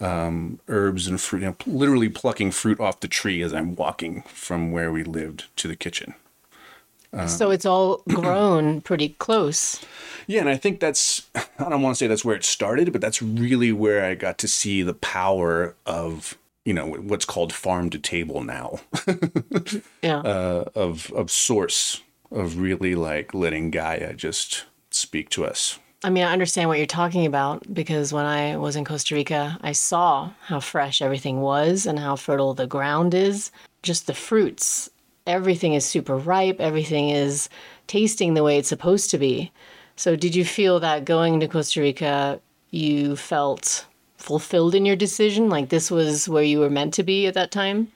um, 0.00 0.60
herbs 0.68 1.08
and 1.08 1.20
fruit, 1.20 1.40
you 1.40 1.48
know, 1.48 1.56
literally 1.66 2.08
plucking 2.08 2.52
fruit 2.52 2.78
off 2.78 3.00
the 3.00 3.08
tree 3.08 3.42
as 3.42 3.52
I'm 3.52 3.74
walking 3.74 4.22
from 4.22 4.70
where 4.70 4.92
we 4.92 5.02
lived 5.02 5.46
to 5.56 5.68
the 5.68 5.76
kitchen. 5.76 6.14
So 7.26 7.50
it's 7.50 7.66
all 7.66 8.02
grown 8.08 8.80
pretty 8.80 9.10
close. 9.10 9.80
Yeah, 10.26 10.40
and 10.40 10.48
I 10.48 10.56
think 10.56 10.80
that's 10.80 11.28
I 11.34 11.68
don't 11.68 11.82
want 11.82 11.96
to 11.96 11.98
say 11.98 12.06
that's 12.06 12.24
where 12.24 12.36
it 12.36 12.44
started, 12.44 12.92
but 12.92 13.00
that's 13.00 13.20
really 13.20 13.72
where 13.72 14.04
I 14.04 14.14
got 14.14 14.38
to 14.38 14.48
see 14.48 14.82
the 14.82 14.94
power 14.94 15.74
of 15.86 16.36
you 16.64 16.74
know 16.74 16.86
what's 16.86 17.24
called 17.24 17.52
farm 17.52 17.88
to 17.90 17.98
table 17.98 18.42
now 18.44 18.80
Yeah. 20.02 20.18
uh, 20.18 20.64
of 20.74 21.10
of 21.12 21.30
source 21.30 22.02
of 22.30 22.58
really 22.58 22.94
like 22.94 23.34
letting 23.34 23.70
Gaia 23.70 24.12
just 24.14 24.64
speak 24.90 25.30
to 25.30 25.44
us. 25.44 25.78
I 26.02 26.08
mean, 26.10 26.24
I 26.24 26.32
understand 26.32 26.68
what 26.68 26.78
you're 26.78 26.86
talking 26.86 27.26
about 27.26 27.62
because 27.74 28.12
when 28.12 28.24
I 28.24 28.56
was 28.56 28.74
in 28.76 28.84
Costa 28.86 29.14
Rica, 29.14 29.58
I 29.60 29.72
saw 29.72 30.30
how 30.42 30.58
fresh 30.60 31.02
everything 31.02 31.40
was 31.42 31.86
and 31.86 31.98
how 31.98 32.16
fertile 32.16 32.54
the 32.54 32.66
ground 32.66 33.12
is. 33.14 33.50
Just 33.82 34.06
the 34.06 34.14
fruits, 34.14 34.88
everything 35.26 35.74
is 35.74 35.84
super 35.84 36.16
ripe, 36.16 36.60
everything 36.60 37.10
is 37.10 37.48
tasting 37.86 38.34
the 38.34 38.42
way 38.42 38.58
it's 38.58 38.68
supposed 38.68 39.10
to 39.10 39.18
be. 39.18 39.52
So, 39.96 40.16
did 40.16 40.34
you 40.34 40.44
feel 40.44 40.80
that 40.80 41.04
going 41.04 41.40
to 41.40 41.48
Costa 41.48 41.80
Rica, 41.80 42.40
you 42.70 43.16
felt 43.16 43.86
fulfilled 44.16 44.74
in 44.74 44.86
your 44.86 44.96
decision? 44.96 45.48
Like 45.48 45.68
this 45.68 45.90
was 45.90 46.28
where 46.28 46.42
you 46.42 46.60
were 46.60 46.70
meant 46.70 46.94
to 46.94 47.02
be 47.02 47.26
at 47.26 47.34
that 47.34 47.50
time? 47.50 47.88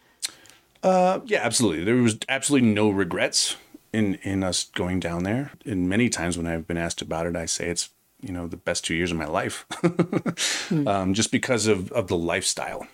Uh, 0.82 1.20
yeah, 1.24 1.40
absolutely. 1.42 1.84
There 1.84 1.96
was 1.96 2.18
absolutely 2.28 2.68
no 2.68 2.90
regrets 2.90 3.56
in 3.92 4.16
in 4.16 4.42
us 4.42 4.64
going 4.64 5.00
down 5.00 5.22
there. 5.22 5.52
And 5.64 5.88
many 5.88 6.08
times 6.08 6.36
when 6.36 6.46
I've 6.46 6.66
been 6.66 6.76
asked 6.76 7.00
about 7.00 7.26
it, 7.26 7.36
I 7.36 7.46
say 7.46 7.68
it's 7.68 7.90
you 8.20 8.32
know 8.32 8.46
the 8.46 8.56
best 8.56 8.84
two 8.84 8.94
years 8.94 9.12
of 9.12 9.16
my 9.16 9.26
life, 9.26 9.66
um, 10.86 11.14
just 11.14 11.30
because 11.30 11.66
of 11.66 11.90
of 11.92 12.08
the 12.08 12.16
lifestyle, 12.16 12.86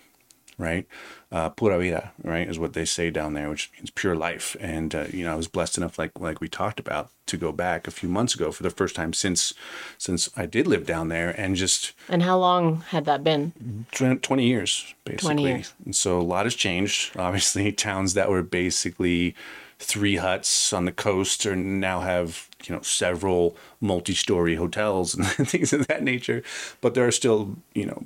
right? 0.57 0.87
Uh, 1.31 1.47
pura 1.47 1.79
vida, 1.79 2.11
right, 2.23 2.49
is 2.49 2.59
what 2.59 2.73
they 2.73 2.83
say 2.83 3.09
down 3.09 3.31
there, 3.33 3.49
which 3.49 3.71
means 3.77 3.89
pure 3.89 4.15
life. 4.17 4.57
And 4.59 4.93
uh, 4.93 5.05
you 5.13 5.23
know, 5.23 5.31
I 5.31 5.35
was 5.35 5.47
blessed 5.47 5.77
enough, 5.77 5.97
like 5.97 6.11
like 6.19 6.41
we 6.41 6.49
talked 6.49 6.77
about, 6.77 7.09
to 7.27 7.37
go 7.37 7.53
back 7.53 7.87
a 7.87 7.91
few 7.91 8.09
months 8.09 8.35
ago 8.35 8.51
for 8.51 8.63
the 8.63 8.69
first 8.69 8.95
time 8.95 9.13
since 9.13 9.53
since 9.97 10.29
I 10.35 10.45
did 10.45 10.67
live 10.67 10.85
down 10.85 11.07
there, 11.07 11.29
and 11.39 11.55
just 11.55 11.93
And 12.09 12.23
how 12.23 12.37
long 12.37 12.81
had 12.89 13.05
that 13.05 13.23
been? 13.23 13.53
20 13.93 14.45
years 14.45 14.93
basically 15.05 15.25
Twenty 15.35 15.43
years. 15.43 15.73
and 15.85 15.95
so 15.95 16.19
a 16.19 16.21
lot 16.21 16.45
has 16.45 16.53
changed 16.55 17.15
obviously 17.17 17.71
towns 17.87 18.13
that 18.13 18.29
were 18.29 18.43
basically 18.43 19.33
three 19.79 20.17
huts 20.17 20.73
on 20.73 20.85
the 20.85 20.91
coast 20.91 21.45
are 21.45 21.55
now 21.55 22.01
have 22.01 22.49
you 22.65 22.75
know 22.75 22.81
several 22.81 23.55
multi-story 23.79 24.55
hotels 24.55 25.15
and 25.37 25.47
things 25.49 25.73
of 25.73 25.87
that 25.87 26.03
nature 26.03 26.43
but 26.81 26.93
there 26.93 27.07
are 27.07 27.11
still 27.11 27.55
you 27.73 27.85
know 27.85 28.03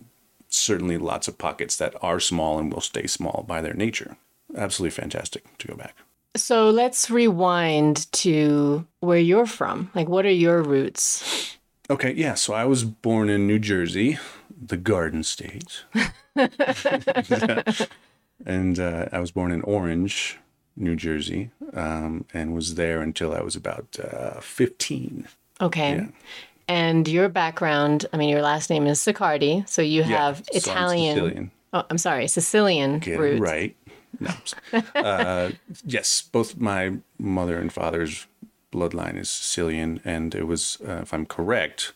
certainly 0.56 0.98
lots 0.98 1.28
of 1.28 1.38
pockets 1.38 1.78
that 1.78 1.94
are 2.02 2.20
small 2.20 2.60
and 2.60 2.72
will 2.74 2.82
stay 2.82 3.08
small 3.08 3.44
by 3.48 3.62
their 3.62 3.74
nature 3.74 4.18
absolutely 4.58 4.96
fantastic 4.96 5.44
to 5.58 5.68
go 5.68 5.76
back 5.76 5.96
So 6.36 6.70
let's 6.70 7.10
rewind 7.10 8.12
to 8.24 8.86
where 9.00 9.20
you're 9.20 9.46
from. 9.48 9.90
Like, 9.96 10.10
what 10.10 10.26
are 10.26 10.30
your 10.46 10.62
roots? 10.62 11.58
Okay, 11.90 12.14
yeah. 12.14 12.34
So 12.34 12.54
I 12.54 12.66
was 12.66 12.84
born 12.84 13.30
in 13.30 13.48
New 13.48 13.60
Jersey, 13.60 14.18
the 14.50 14.76
Garden 14.76 15.24
State, 15.24 15.86
and 18.46 18.80
uh, 18.80 19.06
I 19.12 19.20
was 19.20 19.32
born 19.32 19.52
in 19.52 19.62
Orange, 19.62 20.38
New 20.76 20.96
Jersey, 20.96 21.52
um, 21.74 22.26
and 22.34 22.54
was 22.54 22.76
there 22.76 23.02
until 23.02 23.34
I 23.34 23.42
was 23.42 23.56
about 23.56 23.98
uh, 24.04 24.40
fifteen. 24.42 25.28
Okay. 25.62 25.96
Yeah. 25.96 26.08
And 26.68 27.08
your 27.08 27.30
background, 27.30 28.06
I 28.12 28.18
mean, 28.18 28.30
your 28.30 28.42
last 28.42 28.70
name 28.70 28.88
is 28.88 29.00
Saccardi, 29.00 29.64
so 29.68 29.82
you 29.82 30.04
have 30.04 30.38
so 30.38 30.44
I'm 30.52 30.58
Italian. 30.58 31.16
Sicilian. 31.16 31.52
Oh, 31.74 31.84
I'm 31.90 31.98
sorry, 31.98 32.28
Sicilian 32.28 33.00
Get 33.00 33.20
roots. 33.20 33.40
right. 33.40 33.76
No. 34.20 34.32
uh, 34.96 35.52
yes, 35.84 36.22
both 36.32 36.58
my 36.58 36.98
mother 37.20 37.60
and 37.60 37.72
father's 37.72 38.28
bloodline 38.72 39.18
is 39.18 39.30
Sicilian, 39.30 40.02
and 40.04 40.34
it 40.34 40.46
was, 40.46 40.78
uh, 40.88 41.02
if 41.02 41.14
I'm 41.14 41.26
correct, 41.26 41.94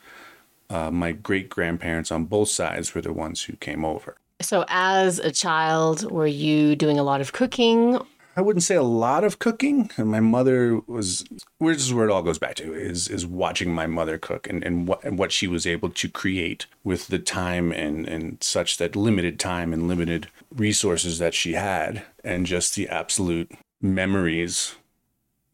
uh, 0.69 0.91
my 0.91 1.11
great 1.11 1.49
grandparents 1.49 2.11
on 2.11 2.25
both 2.25 2.49
sides 2.49 2.93
were 2.93 3.01
the 3.01 3.13
ones 3.13 3.43
who 3.43 3.53
came 3.53 3.83
over. 3.83 4.17
So, 4.41 4.65
as 4.69 5.19
a 5.19 5.31
child, 5.31 6.09
were 6.09 6.27
you 6.27 6.75
doing 6.75 6.99
a 6.99 7.03
lot 7.03 7.21
of 7.21 7.33
cooking? 7.33 7.99
I 8.35 8.41
wouldn't 8.41 8.63
say 8.63 8.75
a 8.75 8.83
lot 8.83 9.23
of 9.23 9.39
cooking. 9.39 9.89
And 9.97 10.09
My 10.09 10.19
mother 10.19 10.79
was, 10.87 11.25
which 11.57 11.77
is 11.77 11.93
where 11.93 12.07
it 12.07 12.11
all 12.11 12.23
goes 12.23 12.39
back 12.39 12.55
to, 12.55 12.73
is 12.73 13.07
is 13.07 13.25
watching 13.25 13.73
my 13.73 13.87
mother 13.87 14.17
cook 14.17 14.47
and, 14.47 14.63
and 14.63 14.87
what 14.87 15.03
and 15.03 15.17
what 15.17 15.31
she 15.31 15.47
was 15.47 15.65
able 15.67 15.89
to 15.89 16.09
create 16.09 16.65
with 16.83 17.07
the 17.07 17.19
time 17.19 17.71
and 17.71 18.07
and 18.07 18.41
such 18.43 18.77
that 18.77 18.95
limited 18.95 19.39
time 19.39 19.73
and 19.73 19.87
limited 19.87 20.29
resources 20.55 21.19
that 21.19 21.33
she 21.33 21.53
had, 21.53 22.03
and 22.23 22.45
just 22.45 22.75
the 22.75 22.87
absolute 22.87 23.51
memories. 23.81 24.75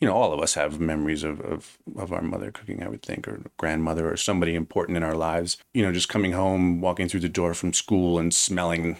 You 0.01 0.09
know, 0.09 0.13
all 0.13 0.33
of 0.33 0.41
us 0.41 0.55
have 0.55 0.79
memories 0.79 1.23
of, 1.23 1.39
of, 1.39 1.77
of 1.95 2.11
our 2.11 2.21
mother 2.21 2.51
cooking, 2.51 2.83
I 2.83 2.89
would 2.89 3.01
think, 3.01 3.29
or 3.29 3.43
grandmother, 3.55 4.11
or 4.11 4.17
somebody 4.17 4.53
important 4.53 4.97
in 4.97 5.03
our 5.03 5.15
lives. 5.15 5.57
You 5.73 5.83
know, 5.83 5.93
just 5.93 6.09
coming 6.09 6.33
home, 6.33 6.81
walking 6.81 7.07
through 7.07 7.21
the 7.21 7.29
door 7.29 7.53
from 7.53 7.71
school, 7.71 8.19
and 8.19 8.33
smelling, 8.33 8.97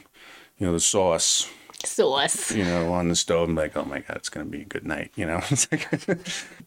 you 0.58 0.66
know, 0.66 0.72
the 0.72 0.80
sauce 0.80 1.50
Sauce. 1.86 2.52
you 2.52 2.64
know, 2.64 2.94
on 2.94 3.10
the 3.10 3.16
stove. 3.16 3.50
I'm 3.50 3.56
like, 3.56 3.76
oh 3.76 3.86
my 3.86 4.00
God, 4.00 4.18
it's 4.18 4.30
going 4.30 4.46
to 4.46 4.52
be 4.52 4.62
a 4.62 4.66
good 4.66 4.86
night. 4.86 5.12
You 5.16 5.26
know, 5.26 5.42
it's 5.50 5.72
like 5.72 5.88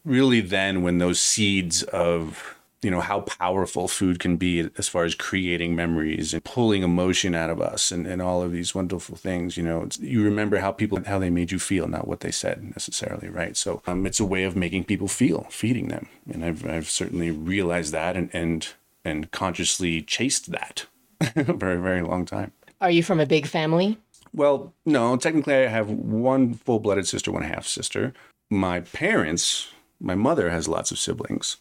really 0.05 0.41
then 0.41 0.81
when 0.81 0.97
those 0.97 1.19
seeds 1.19 1.83
of 1.83 2.59
you 2.81 2.89
know 2.89 3.01
how 3.01 3.21
powerful 3.21 3.87
food 3.87 4.19
can 4.19 4.37
be 4.37 4.69
as 4.77 4.87
far 4.87 5.03
as 5.03 5.15
creating 5.15 5.75
memories 5.75 6.33
and 6.33 6.43
pulling 6.43 6.83
emotion 6.83 7.35
out 7.35 7.49
of 7.49 7.61
us 7.61 7.91
and, 7.91 8.07
and 8.07 8.21
all 8.21 8.41
of 8.41 8.51
these 8.51 8.73
wonderful 8.73 9.15
things 9.15 9.57
you 9.57 9.63
know 9.63 9.87
you 9.99 10.23
remember 10.23 10.57
how 10.57 10.71
people 10.71 11.01
how 11.05 11.19
they 11.19 11.29
made 11.29 11.51
you 11.51 11.59
feel 11.59 11.87
not 11.87 12.07
what 12.07 12.21
they 12.21 12.31
said 12.31 12.63
necessarily 12.63 13.27
right 13.27 13.57
so 13.57 13.81
um, 13.85 14.05
it's 14.05 14.19
a 14.19 14.25
way 14.25 14.43
of 14.43 14.55
making 14.55 14.83
people 14.83 15.07
feel 15.07 15.45
feeding 15.49 15.89
them 15.89 16.07
and 16.31 16.45
i've, 16.45 16.65
I've 16.65 16.89
certainly 16.89 17.31
realized 17.31 17.93
that 17.93 18.15
and 18.15 18.29
and 18.33 18.67
and 19.03 19.31
consciously 19.31 20.01
chased 20.01 20.51
that 20.51 20.85
a 21.35 21.53
very 21.53 21.77
very 21.77 22.01
long 22.01 22.25
time 22.25 22.53
are 22.79 22.91
you 22.91 23.03
from 23.03 23.19
a 23.19 23.25
big 23.25 23.45
family 23.45 23.97
well 24.33 24.73
no 24.85 25.15
technically 25.17 25.55
i 25.55 25.67
have 25.67 25.89
one 25.89 26.53
full-blooded 26.53 27.07
sister 27.07 27.31
one 27.31 27.43
half 27.43 27.65
sister 27.65 28.13
my 28.49 28.79
parents 28.79 29.71
my 29.99 30.15
mother 30.15 30.49
has 30.49 30.67
lots 30.67 30.91
of 30.91 30.99
siblings 30.99 31.57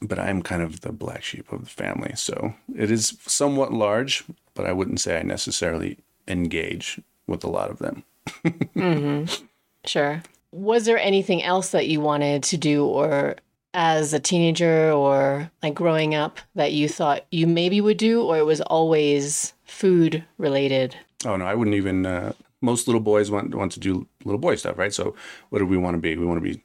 but 0.00 0.18
I'm 0.18 0.42
kind 0.42 0.62
of 0.62 0.80
the 0.82 0.92
black 0.92 1.22
sheep 1.22 1.50
of 1.52 1.64
the 1.64 1.70
family. 1.70 2.12
So 2.16 2.54
it 2.74 2.90
is 2.90 3.16
somewhat 3.26 3.72
large, 3.72 4.24
but 4.54 4.66
I 4.66 4.72
wouldn't 4.72 5.00
say 5.00 5.18
I 5.18 5.22
necessarily 5.22 5.98
engage 6.28 7.00
with 7.26 7.44
a 7.44 7.50
lot 7.50 7.70
of 7.70 7.78
them. 7.78 8.04
mm-hmm. 8.44 9.44
Sure. 9.84 10.22
Was 10.52 10.84
there 10.84 10.98
anything 10.98 11.42
else 11.42 11.70
that 11.70 11.88
you 11.88 12.00
wanted 12.00 12.42
to 12.44 12.56
do 12.56 12.86
or 12.86 13.36
as 13.74 14.12
a 14.12 14.20
teenager 14.20 14.92
or 14.92 15.50
like 15.62 15.74
growing 15.74 16.14
up 16.14 16.38
that 16.54 16.72
you 16.72 16.88
thought 16.88 17.26
you 17.32 17.46
maybe 17.46 17.80
would 17.80 17.96
do, 17.96 18.22
or 18.22 18.38
it 18.38 18.46
was 18.46 18.60
always 18.60 19.52
food 19.64 20.24
related? 20.38 20.96
Oh, 21.26 21.36
no, 21.36 21.44
I 21.44 21.54
wouldn't 21.54 21.76
even. 21.76 22.06
Uh, 22.06 22.32
most 22.60 22.88
little 22.88 23.00
boys 23.00 23.30
want, 23.30 23.54
want 23.54 23.72
to 23.72 23.80
do 23.80 24.06
little 24.24 24.38
boy 24.38 24.54
stuff, 24.56 24.78
right? 24.78 24.92
So, 24.92 25.14
what 25.50 25.58
do 25.58 25.66
we 25.66 25.76
want 25.76 25.94
to 25.94 25.98
be? 25.98 26.16
We 26.16 26.24
want 26.24 26.42
to 26.42 26.52
be 26.52 26.62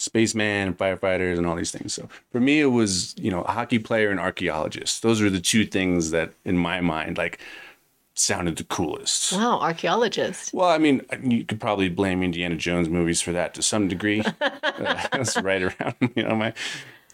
spaceman 0.00 0.68
and 0.68 0.78
firefighters 0.78 1.36
and 1.36 1.46
all 1.46 1.54
these 1.54 1.70
things. 1.70 1.92
So 1.92 2.08
for 2.32 2.40
me, 2.40 2.60
it 2.60 2.66
was, 2.66 3.14
you 3.18 3.30
know, 3.30 3.42
a 3.42 3.52
hockey 3.52 3.78
player 3.78 4.10
and 4.10 4.18
archaeologist. 4.18 5.02
Those 5.02 5.20
were 5.20 5.28
the 5.28 5.40
two 5.40 5.66
things 5.66 6.10
that 6.10 6.32
in 6.44 6.56
my 6.56 6.80
mind, 6.80 7.18
like, 7.18 7.38
sounded 8.14 8.56
the 8.56 8.64
coolest. 8.64 9.32
Wow, 9.32 9.60
archaeologist. 9.60 10.54
Well, 10.54 10.70
I 10.70 10.78
mean, 10.78 11.02
you 11.22 11.44
could 11.44 11.60
probably 11.60 11.90
blame 11.90 12.22
Indiana 12.22 12.56
Jones 12.56 12.88
movies 12.88 13.20
for 13.20 13.32
that 13.32 13.52
to 13.54 13.62
some 13.62 13.88
degree. 13.88 14.22
uh, 14.22 14.32
that's 15.12 15.36
right 15.40 15.62
around, 15.62 15.94
you 16.14 16.22
know, 16.22 16.34
my 16.34 16.54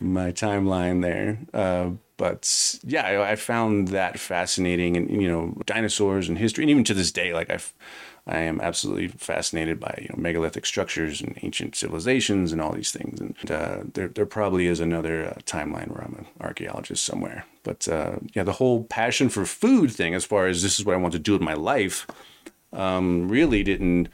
my 0.00 0.32
timeline 0.32 1.02
there. 1.02 1.38
Uh, 1.52 1.90
but 2.16 2.78
yeah, 2.84 3.02
I, 3.02 3.32
I, 3.32 3.36
found 3.36 3.88
that 3.88 4.18
fascinating, 4.18 4.96
and 4.96 5.10
you 5.10 5.28
know, 5.28 5.54
dinosaurs 5.66 6.28
and 6.28 6.38
history, 6.38 6.64
and 6.64 6.70
even 6.70 6.84
to 6.84 6.94
this 6.94 7.12
day, 7.12 7.34
like 7.34 7.50
I've 7.50 7.74
I 8.28 8.38
am 8.38 8.60
absolutely 8.60 9.08
fascinated 9.08 9.78
by 9.78 9.96
you 10.02 10.08
know 10.08 10.20
megalithic 10.20 10.66
structures 10.66 11.20
and 11.20 11.38
ancient 11.42 11.76
civilizations 11.76 12.52
and 12.52 12.60
all 12.60 12.72
these 12.72 12.90
things. 12.90 13.20
And 13.20 13.50
uh, 13.50 13.78
there 13.94 14.08
there 14.08 14.26
probably 14.26 14.66
is 14.66 14.80
another 14.80 15.26
uh, 15.28 15.40
timeline 15.42 15.88
where 15.88 16.02
I'm 16.02 16.16
an 16.18 16.26
archaeologist 16.40 17.04
somewhere. 17.04 17.44
But 17.62 17.86
uh, 17.86 18.16
yeah, 18.32 18.42
the 18.42 18.52
whole 18.52 18.84
passion 18.84 19.28
for 19.28 19.44
food 19.44 19.92
thing, 19.92 20.14
as 20.14 20.24
far 20.24 20.46
as 20.46 20.62
this 20.62 20.78
is 20.78 20.84
what 20.84 20.94
I 20.94 20.98
want 20.98 21.12
to 21.12 21.20
do 21.20 21.32
with 21.32 21.42
my 21.42 21.54
life, 21.54 22.06
um, 22.72 23.28
really 23.28 23.62
didn't 23.62 24.08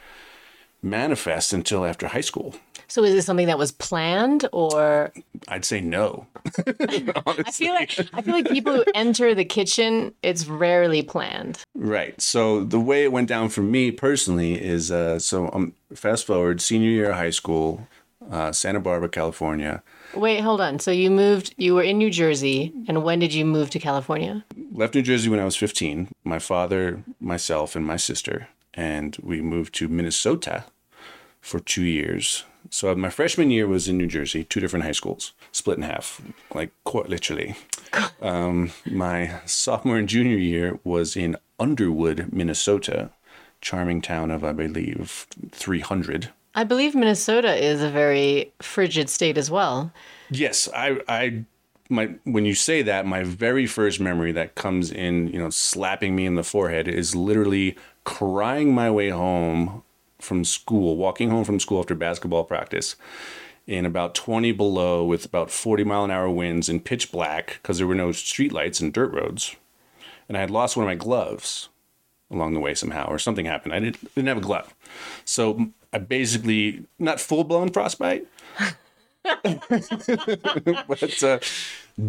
manifest 0.82 1.52
until 1.52 1.84
after 1.84 2.08
high 2.08 2.20
school. 2.20 2.54
So 2.92 3.04
is 3.04 3.14
this 3.14 3.24
something 3.24 3.46
that 3.46 3.56
was 3.56 3.72
planned 3.72 4.46
or 4.52 5.14
I'd 5.48 5.64
say 5.64 5.80
no. 5.80 6.26
I 6.68 7.50
feel 7.50 7.72
like 7.72 7.98
I 8.12 8.20
feel 8.20 8.34
like 8.34 8.50
people 8.50 8.74
who 8.74 8.84
enter 8.94 9.34
the 9.34 9.46
kitchen, 9.46 10.12
it's 10.22 10.46
rarely 10.46 11.00
planned. 11.00 11.64
Right. 11.74 12.20
So 12.20 12.64
the 12.64 12.78
way 12.78 13.04
it 13.04 13.10
went 13.10 13.30
down 13.30 13.48
for 13.48 13.62
me 13.62 13.92
personally 13.92 14.62
is 14.62 14.90
uh, 14.90 15.18
so 15.18 15.48
um, 15.54 15.72
fast 15.94 16.26
forward 16.26 16.60
senior 16.60 16.90
year 16.90 17.08
of 17.12 17.16
high 17.16 17.30
school, 17.30 17.88
uh, 18.30 18.52
Santa 18.52 18.80
Barbara, 18.80 19.08
California. 19.08 19.82
Wait, 20.14 20.40
hold 20.40 20.60
on. 20.60 20.78
So 20.78 20.90
you 20.90 21.10
moved 21.10 21.54
you 21.56 21.74
were 21.74 21.82
in 21.82 21.96
New 21.96 22.10
Jersey 22.10 22.74
and 22.88 23.02
when 23.02 23.20
did 23.20 23.32
you 23.32 23.46
move 23.46 23.70
to 23.70 23.78
California? 23.78 24.44
Left 24.70 24.94
New 24.94 25.00
Jersey 25.00 25.30
when 25.30 25.40
I 25.40 25.46
was 25.46 25.56
15. 25.56 26.08
My 26.24 26.38
father, 26.38 27.02
myself 27.18 27.74
and 27.74 27.86
my 27.86 27.96
sister 27.96 28.48
and 28.74 29.16
we 29.22 29.40
moved 29.40 29.74
to 29.76 29.88
Minnesota 29.88 30.66
for 31.40 31.58
2 31.58 31.84
years 31.84 32.44
so 32.70 32.94
my 32.94 33.10
freshman 33.10 33.50
year 33.50 33.66
was 33.66 33.88
in 33.88 33.98
New 33.98 34.06
Jersey, 34.06 34.44
two 34.44 34.60
different 34.60 34.84
high 34.84 34.92
schools, 34.92 35.32
split 35.52 35.76
in 35.76 35.82
half, 35.82 36.20
like 36.54 36.70
quite 36.84 37.08
literally. 37.08 37.56
Um, 38.20 38.70
my 38.86 39.40
sophomore 39.44 39.98
and 39.98 40.08
junior 40.08 40.36
year 40.36 40.78
was 40.84 41.16
in 41.16 41.36
Underwood, 41.58 42.32
Minnesota, 42.32 43.10
charming 43.60 44.00
town 44.00 44.30
of 44.30 44.44
I 44.44 44.52
believe 44.52 45.26
300. 45.50 46.30
I 46.54 46.64
believe 46.64 46.94
Minnesota 46.94 47.54
is 47.54 47.82
a 47.82 47.90
very 47.90 48.52
frigid 48.60 49.08
state 49.08 49.38
as 49.38 49.50
well. 49.50 49.92
Yes, 50.30 50.68
I 50.74 51.00
I 51.08 51.44
my 51.88 52.14
when 52.24 52.44
you 52.44 52.54
say 52.54 52.82
that, 52.82 53.06
my 53.06 53.22
very 53.22 53.66
first 53.66 54.00
memory 54.00 54.32
that 54.32 54.54
comes 54.54 54.90
in, 54.90 55.28
you 55.28 55.38
know, 55.38 55.50
slapping 55.50 56.14
me 56.14 56.26
in 56.26 56.34
the 56.34 56.42
forehead 56.42 56.88
is 56.88 57.14
literally 57.14 57.76
crying 58.04 58.74
my 58.74 58.90
way 58.90 59.10
home 59.10 59.82
from 60.22 60.44
school, 60.44 60.96
walking 60.96 61.30
home 61.30 61.44
from 61.44 61.60
school 61.60 61.80
after 61.80 61.94
basketball 61.94 62.44
practice 62.44 62.96
in 63.66 63.86
about 63.86 64.14
20 64.14 64.52
below 64.52 65.04
with 65.04 65.24
about 65.24 65.50
40 65.50 65.84
mile 65.84 66.04
an 66.04 66.10
hour 66.10 66.28
winds 66.28 66.68
and 66.68 66.84
pitch 66.84 67.12
black 67.12 67.58
because 67.62 67.78
there 67.78 67.86
were 67.86 67.94
no 67.94 68.12
street 68.12 68.52
lights 68.52 68.80
and 68.80 68.92
dirt 68.92 69.12
roads. 69.12 69.56
And 70.28 70.36
I 70.36 70.40
had 70.40 70.50
lost 70.50 70.76
one 70.76 70.84
of 70.84 70.88
my 70.88 70.94
gloves 70.94 71.68
along 72.30 72.54
the 72.54 72.60
way 72.60 72.74
somehow, 72.74 73.06
or 73.06 73.18
something 73.18 73.44
happened. 73.44 73.74
I 73.74 73.80
didn't, 73.80 74.14
didn't 74.14 74.28
have 74.28 74.38
a 74.38 74.40
glove. 74.40 74.74
So 75.24 75.66
I 75.92 75.98
basically, 75.98 76.86
not 76.98 77.20
full 77.20 77.44
blown 77.44 77.70
frostbite, 77.70 78.26
but 79.42 81.22
uh, 81.22 81.38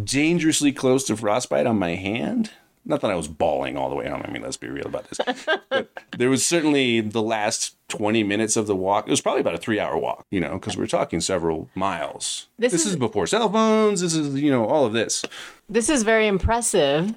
dangerously 0.04 0.72
close 0.72 1.04
to 1.06 1.18
frostbite 1.18 1.68
on 1.68 1.78
my 1.78 1.96
hand 1.96 2.52
not 2.86 3.02
that 3.02 3.12
I 3.12 3.16
was 3.16 3.28
bawling 3.28 3.78
all 3.78 3.90
the 3.90 3.96
way 3.96 4.10
home. 4.10 4.22
I 4.26 4.32
mean, 4.32 4.42
let's 4.42 4.58
be 4.58 4.68
real 4.68 4.86
about 4.86 5.10
this. 5.10 5.48
but 5.70 5.90
there 6.18 6.30
was 6.30 6.46
certainly 6.46 7.02
the 7.02 7.22
last 7.22 7.76
20 7.90 8.24
minutes 8.24 8.58
of 8.58 8.68
the 8.68 8.76
walk. 8.76 9.08
It 9.08 9.12
was 9.12 9.22
probably 9.22 9.42
about 9.42 9.56
a 9.56 9.58
three 9.58 9.80
hour 9.80 9.98
walk, 9.98 10.26
you 10.32 10.40
know, 10.40 10.54
because 10.54 10.76
we're 10.76 10.88
talking 10.88 11.22
several 11.22 11.70
miles. 11.76 12.48
This, 12.58 12.72
this 12.72 12.86
is, 12.86 12.92
is 12.92 12.96
before 12.98 13.28
cell 13.28 13.50
phones. 13.50 14.02
This 14.02 14.14
is, 14.16 14.36
you 14.36 14.52
know, 14.52 14.66
all 14.66 14.86
of 14.86 14.94
this. 14.94 15.24
This 15.70 15.90
is 15.90 16.04
very 16.04 16.28
impressive 16.28 17.14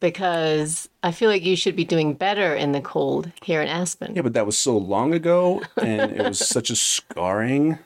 because 0.00 0.88
I 1.02 1.12
feel 1.12 1.30
like 1.30 1.44
you 1.44 1.56
should 1.56 1.76
be 1.76 1.84
doing 1.84 2.14
better 2.14 2.54
in 2.54 2.72
the 2.72 2.80
cold 2.80 3.30
here 3.42 3.62
in 3.62 3.68
Aspen. 3.68 4.14
Yeah, 4.14 4.22
but 4.22 4.34
that 4.34 4.46
was 4.46 4.58
so 4.58 4.76
long 4.76 5.14
ago 5.14 5.62
and 5.76 6.12
it 6.12 6.22
was 6.22 6.46
such 6.46 6.70
a 6.70 6.76
scarring 6.76 7.78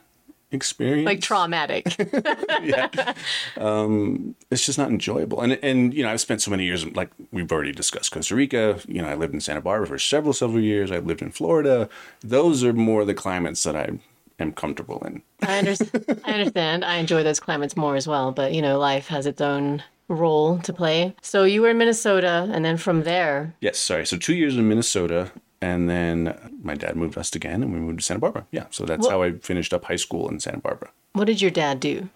experience. 0.51 1.05
Like 1.05 1.21
traumatic. 1.21 1.95
yeah. 2.63 3.13
Um, 3.57 4.35
it's 4.49 4.65
just 4.65 4.77
not 4.77 4.89
enjoyable. 4.89 5.41
And, 5.41 5.53
and, 5.61 5.93
you 5.93 6.03
know, 6.03 6.09
I've 6.09 6.21
spent 6.21 6.41
so 6.41 6.51
many 6.51 6.65
years, 6.65 6.85
like 6.95 7.11
we've 7.31 7.51
already 7.51 7.71
discussed 7.71 8.11
Costa 8.11 8.35
Rica. 8.35 8.79
You 8.87 9.01
know, 9.01 9.07
I 9.07 9.15
lived 9.15 9.33
in 9.33 9.41
Santa 9.41 9.61
Barbara 9.61 9.87
for 9.87 9.99
several, 9.99 10.33
several 10.33 10.61
years. 10.61 10.91
I 10.91 10.99
lived 10.99 11.21
in 11.21 11.31
Florida. 11.31 11.89
Those 12.21 12.63
are 12.63 12.73
more 12.73 13.05
the 13.05 13.13
climates 13.13 13.63
that 13.63 13.75
I 13.75 13.99
am 14.39 14.53
comfortable 14.53 15.03
in. 15.05 15.21
I 15.41 15.59
understand. 15.59 16.21
I 16.23 16.31
understand. 16.31 16.85
I 16.85 16.95
enjoy 16.95 17.23
those 17.23 17.39
climates 17.39 17.77
more 17.77 17.95
as 17.95 18.07
well. 18.07 18.31
But, 18.31 18.53
you 18.53 18.61
know, 18.61 18.79
life 18.79 19.07
has 19.07 19.25
its 19.25 19.41
own 19.41 19.83
role 20.07 20.57
to 20.59 20.73
play. 20.73 21.15
So 21.21 21.43
you 21.43 21.61
were 21.61 21.69
in 21.69 21.77
Minnesota, 21.77 22.49
and 22.51 22.65
then 22.65 22.77
from 22.77 23.03
there. 23.03 23.53
Yes, 23.61 23.77
sorry. 23.77 24.05
So 24.05 24.17
two 24.17 24.33
years 24.33 24.57
in 24.57 24.67
Minnesota, 24.67 25.31
and 25.61 25.89
then 25.89 26.37
my 26.61 26.75
dad 26.75 26.95
moved 26.95 27.17
us 27.17 27.35
again 27.35 27.63
and 27.63 27.73
we 27.73 27.79
moved 27.79 27.99
to 27.99 28.05
Santa 28.05 28.19
Barbara. 28.19 28.45
Yeah. 28.51 28.65
So 28.69 28.85
that's 28.85 29.07
how 29.07 29.21
I 29.23 29.33
finished 29.33 29.73
up 29.73 29.85
high 29.85 29.97
school 29.97 30.29
in 30.29 30.39
Santa 30.39 30.59
Barbara. 30.59 30.91
What 31.13 31.25
did 31.25 31.41
your 31.41 31.51
dad 31.51 31.79
do? 31.79 32.09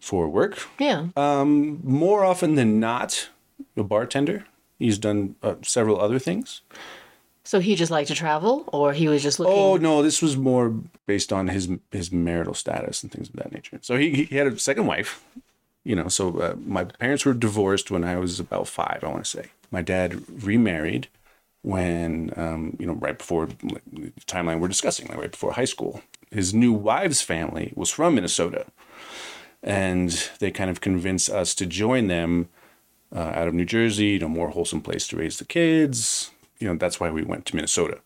For 0.00 0.28
work? 0.28 0.58
Yeah. 0.78 1.06
Um, 1.16 1.80
more 1.82 2.24
often 2.24 2.54
than 2.54 2.78
not, 2.78 3.30
a 3.76 3.82
bartender. 3.82 4.44
He's 4.78 4.98
done 4.98 5.36
uh, 5.42 5.54
several 5.62 6.00
other 6.00 6.18
things. 6.18 6.60
So 7.44 7.60
he 7.60 7.76
just 7.76 7.92
liked 7.92 8.08
to 8.08 8.14
travel, 8.14 8.68
or 8.72 8.92
he 8.92 9.06
was 9.06 9.22
just 9.22 9.38
looking. 9.38 9.54
Oh 9.54 9.76
no, 9.76 10.02
this 10.02 10.20
was 10.20 10.36
more 10.36 10.74
based 11.06 11.32
on 11.32 11.46
his 11.46 11.68
his 11.92 12.10
marital 12.10 12.54
status 12.54 13.02
and 13.02 13.12
things 13.12 13.28
of 13.28 13.36
that 13.36 13.52
nature. 13.52 13.78
So 13.82 13.96
he 13.96 14.24
he 14.24 14.36
had 14.36 14.48
a 14.48 14.58
second 14.58 14.86
wife, 14.86 15.24
you 15.84 15.94
know. 15.94 16.08
So 16.08 16.40
uh, 16.40 16.56
my 16.66 16.84
parents 16.84 17.24
were 17.24 17.34
divorced 17.34 17.88
when 17.90 18.02
I 18.02 18.16
was 18.16 18.40
about 18.40 18.66
five. 18.66 18.98
I 19.04 19.08
want 19.08 19.24
to 19.24 19.30
say 19.30 19.46
my 19.70 19.80
dad 19.80 20.24
remarried, 20.44 21.06
when 21.66 22.32
um, 22.36 22.76
you 22.78 22.86
know 22.86 22.92
right 22.92 23.18
before 23.18 23.46
the 23.46 24.12
timeline 24.24 24.60
we're 24.60 24.68
discussing, 24.68 25.08
like 25.08 25.18
right 25.18 25.32
before 25.32 25.52
high 25.52 25.64
school. 25.64 26.00
His 26.30 26.54
new 26.54 26.72
wife's 26.72 27.22
family 27.22 27.72
was 27.74 27.90
from 27.90 28.14
Minnesota, 28.14 28.66
and 29.64 30.30
they 30.38 30.52
kind 30.52 30.70
of 30.70 30.80
convinced 30.80 31.28
us 31.28 31.56
to 31.56 31.66
join 31.66 32.06
them 32.06 32.48
uh, 33.12 33.32
out 33.34 33.48
of 33.48 33.54
New 33.54 33.64
Jersey. 33.64 34.06
You 34.10 34.20
know, 34.20 34.28
more 34.28 34.50
wholesome 34.50 34.80
place 34.80 35.08
to 35.08 35.16
raise 35.16 35.38
the 35.38 35.44
kids. 35.44 36.30
You 36.60 36.68
know, 36.68 36.76
that's 36.76 37.00
why 37.00 37.10
we 37.10 37.24
went 37.24 37.46
to 37.46 37.56
Minnesota, 37.56 37.98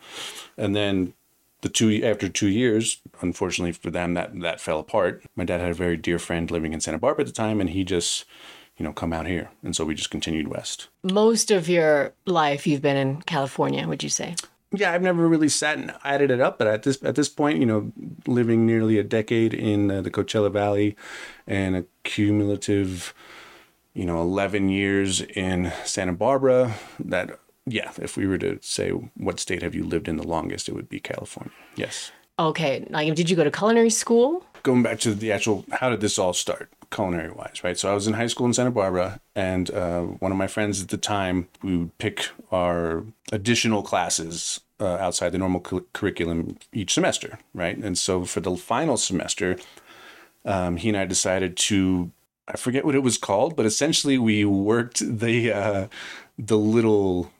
and 0.56 0.74
then 0.74 1.12
the 1.60 1.68
two 1.68 2.02
after 2.02 2.30
two 2.30 2.48
years, 2.48 3.02
unfortunately 3.20 3.72
for 3.72 3.90
them, 3.90 4.14
that 4.14 4.40
that 4.40 4.62
fell 4.62 4.78
apart. 4.78 5.22
My 5.36 5.44
dad 5.44 5.60
had 5.60 5.70
a 5.70 5.74
very 5.74 5.98
dear 5.98 6.18
friend 6.18 6.50
living 6.50 6.72
in 6.72 6.80
Santa 6.80 6.98
Barbara 6.98 7.24
at 7.24 7.26
the 7.26 7.34
time, 7.34 7.60
and 7.60 7.68
he 7.68 7.84
just 7.84 8.24
you 8.80 8.84
know, 8.84 8.94
come 8.94 9.12
out 9.12 9.26
here. 9.26 9.50
And 9.62 9.76
so 9.76 9.84
we 9.84 9.94
just 9.94 10.10
continued 10.10 10.48
west. 10.48 10.88
Most 11.02 11.50
of 11.50 11.68
your 11.68 12.14
life 12.24 12.66
you've 12.66 12.80
been 12.80 12.96
in 12.96 13.20
California, 13.22 13.86
would 13.86 14.02
you 14.02 14.08
say? 14.08 14.34
yeah, 14.72 14.92
I've 14.92 15.02
never 15.02 15.28
really 15.28 15.50
sat 15.50 15.76
and 15.76 15.92
added 16.02 16.30
it 16.30 16.40
up, 16.40 16.56
but 16.56 16.66
at 16.66 16.84
this 16.84 17.02
at 17.02 17.16
this 17.16 17.28
point, 17.28 17.58
you 17.58 17.66
know, 17.66 17.92
living 18.26 18.64
nearly 18.64 18.98
a 18.98 19.02
decade 19.02 19.52
in 19.52 19.90
uh, 19.90 20.00
the 20.00 20.10
Coachella 20.10 20.50
Valley, 20.50 20.96
and 21.46 21.76
a 21.76 21.84
cumulative, 22.04 23.12
you 23.94 24.06
know, 24.06 24.20
eleven 24.20 24.68
years 24.68 25.20
in 25.22 25.72
Santa 25.84 26.12
Barbara. 26.12 26.76
That 27.00 27.40
yeah, 27.66 27.90
if 28.00 28.16
we 28.16 28.28
were 28.28 28.38
to 28.38 28.60
say 28.62 28.90
what 28.90 29.40
state 29.40 29.62
have 29.62 29.74
you 29.74 29.84
lived 29.84 30.06
in 30.06 30.16
the 30.16 30.26
longest, 30.26 30.68
it 30.68 30.74
would 30.74 30.88
be 30.88 31.00
California. 31.00 31.52
Yes. 31.74 32.12
Okay. 32.38 32.86
Like, 32.88 33.12
did 33.16 33.28
you 33.28 33.36
go 33.36 33.44
to 33.44 33.50
culinary 33.50 33.90
school? 33.90 34.46
Going 34.62 34.84
back 34.84 35.00
to 35.00 35.14
the 35.14 35.32
actual, 35.32 35.64
how 35.72 35.90
did 35.90 36.00
this 36.00 36.18
all 36.18 36.32
start? 36.32 36.72
Culinary 36.90 37.30
wise, 37.30 37.62
right? 37.62 37.78
So 37.78 37.90
I 37.90 37.94
was 37.94 38.06
in 38.06 38.14
high 38.14 38.26
school 38.26 38.46
in 38.46 38.54
Santa 38.54 38.70
Barbara, 38.70 39.20
and 39.34 39.70
uh, 39.70 40.02
one 40.02 40.32
of 40.32 40.38
my 40.38 40.46
friends 40.46 40.82
at 40.82 40.88
the 40.88 40.96
time, 40.96 41.48
we 41.62 41.76
would 41.76 41.98
pick 41.98 42.28
our 42.50 43.04
additional 43.32 43.82
classes 43.82 44.60
uh, 44.80 44.96
outside 44.96 45.30
the 45.30 45.38
normal 45.38 45.60
cu- 45.60 45.86
curriculum 45.92 46.56
each 46.72 46.94
semester, 46.94 47.38
right? 47.54 47.76
And 47.76 47.96
so 47.96 48.24
for 48.24 48.40
the 48.40 48.56
final 48.56 48.96
semester, 48.96 49.56
um, 50.44 50.76
he 50.76 50.88
and 50.88 50.98
I 50.98 51.04
decided 51.04 51.56
to, 51.56 52.10
I 52.48 52.56
forget 52.56 52.84
what 52.84 52.94
it 52.94 53.02
was 53.02 53.18
called, 53.18 53.56
but 53.56 53.66
essentially 53.66 54.18
we 54.18 54.44
worked 54.44 55.00
the 55.00 55.52
uh, 55.52 55.88
the 56.38 56.58
little 56.58 57.30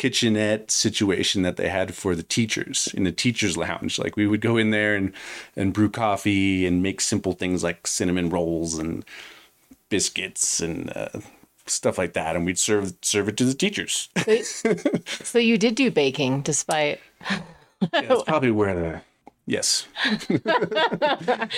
kitchenette 0.00 0.70
situation 0.70 1.42
that 1.42 1.58
they 1.58 1.68
had 1.68 1.94
for 1.94 2.14
the 2.14 2.22
teachers 2.22 2.88
in 2.94 3.04
the 3.04 3.12
teachers 3.12 3.58
lounge. 3.58 3.98
Like 3.98 4.16
we 4.16 4.26
would 4.26 4.40
go 4.40 4.56
in 4.56 4.70
there 4.70 4.96
and 4.96 5.12
and 5.54 5.74
brew 5.74 5.90
coffee 5.90 6.64
and 6.64 6.82
make 6.82 7.02
simple 7.02 7.34
things 7.34 7.62
like 7.62 7.86
cinnamon 7.86 8.30
rolls 8.30 8.78
and 8.78 9.04
biscuits 9.90 10.58
and 10.58 10.90
uh, 10.96 11.20
stuff 11.66 11.98
like 11.98 12.14
that 12.14 12.34
and 12.34 12.46
we'd 12.46 12.58
serve 12.58 12.94
serve 13.02 13.28
it 13.28 13.36
to 13.36 13.44
the 13.44 13.52
teachers. 13.52 14.08
So, 14.42 14.74
so 15.06 15.38
you 15.38 15.58
did 15.58 15.74
do 15.74 15.90
baking 15.90 16.40
despite 16.40 16.98
yeah, 17.28 17.42
that's 17.92 18.22
probably 18.22 18.52
where 18.52 18.74
the 18.74 19.02
yes. 19.44 19.86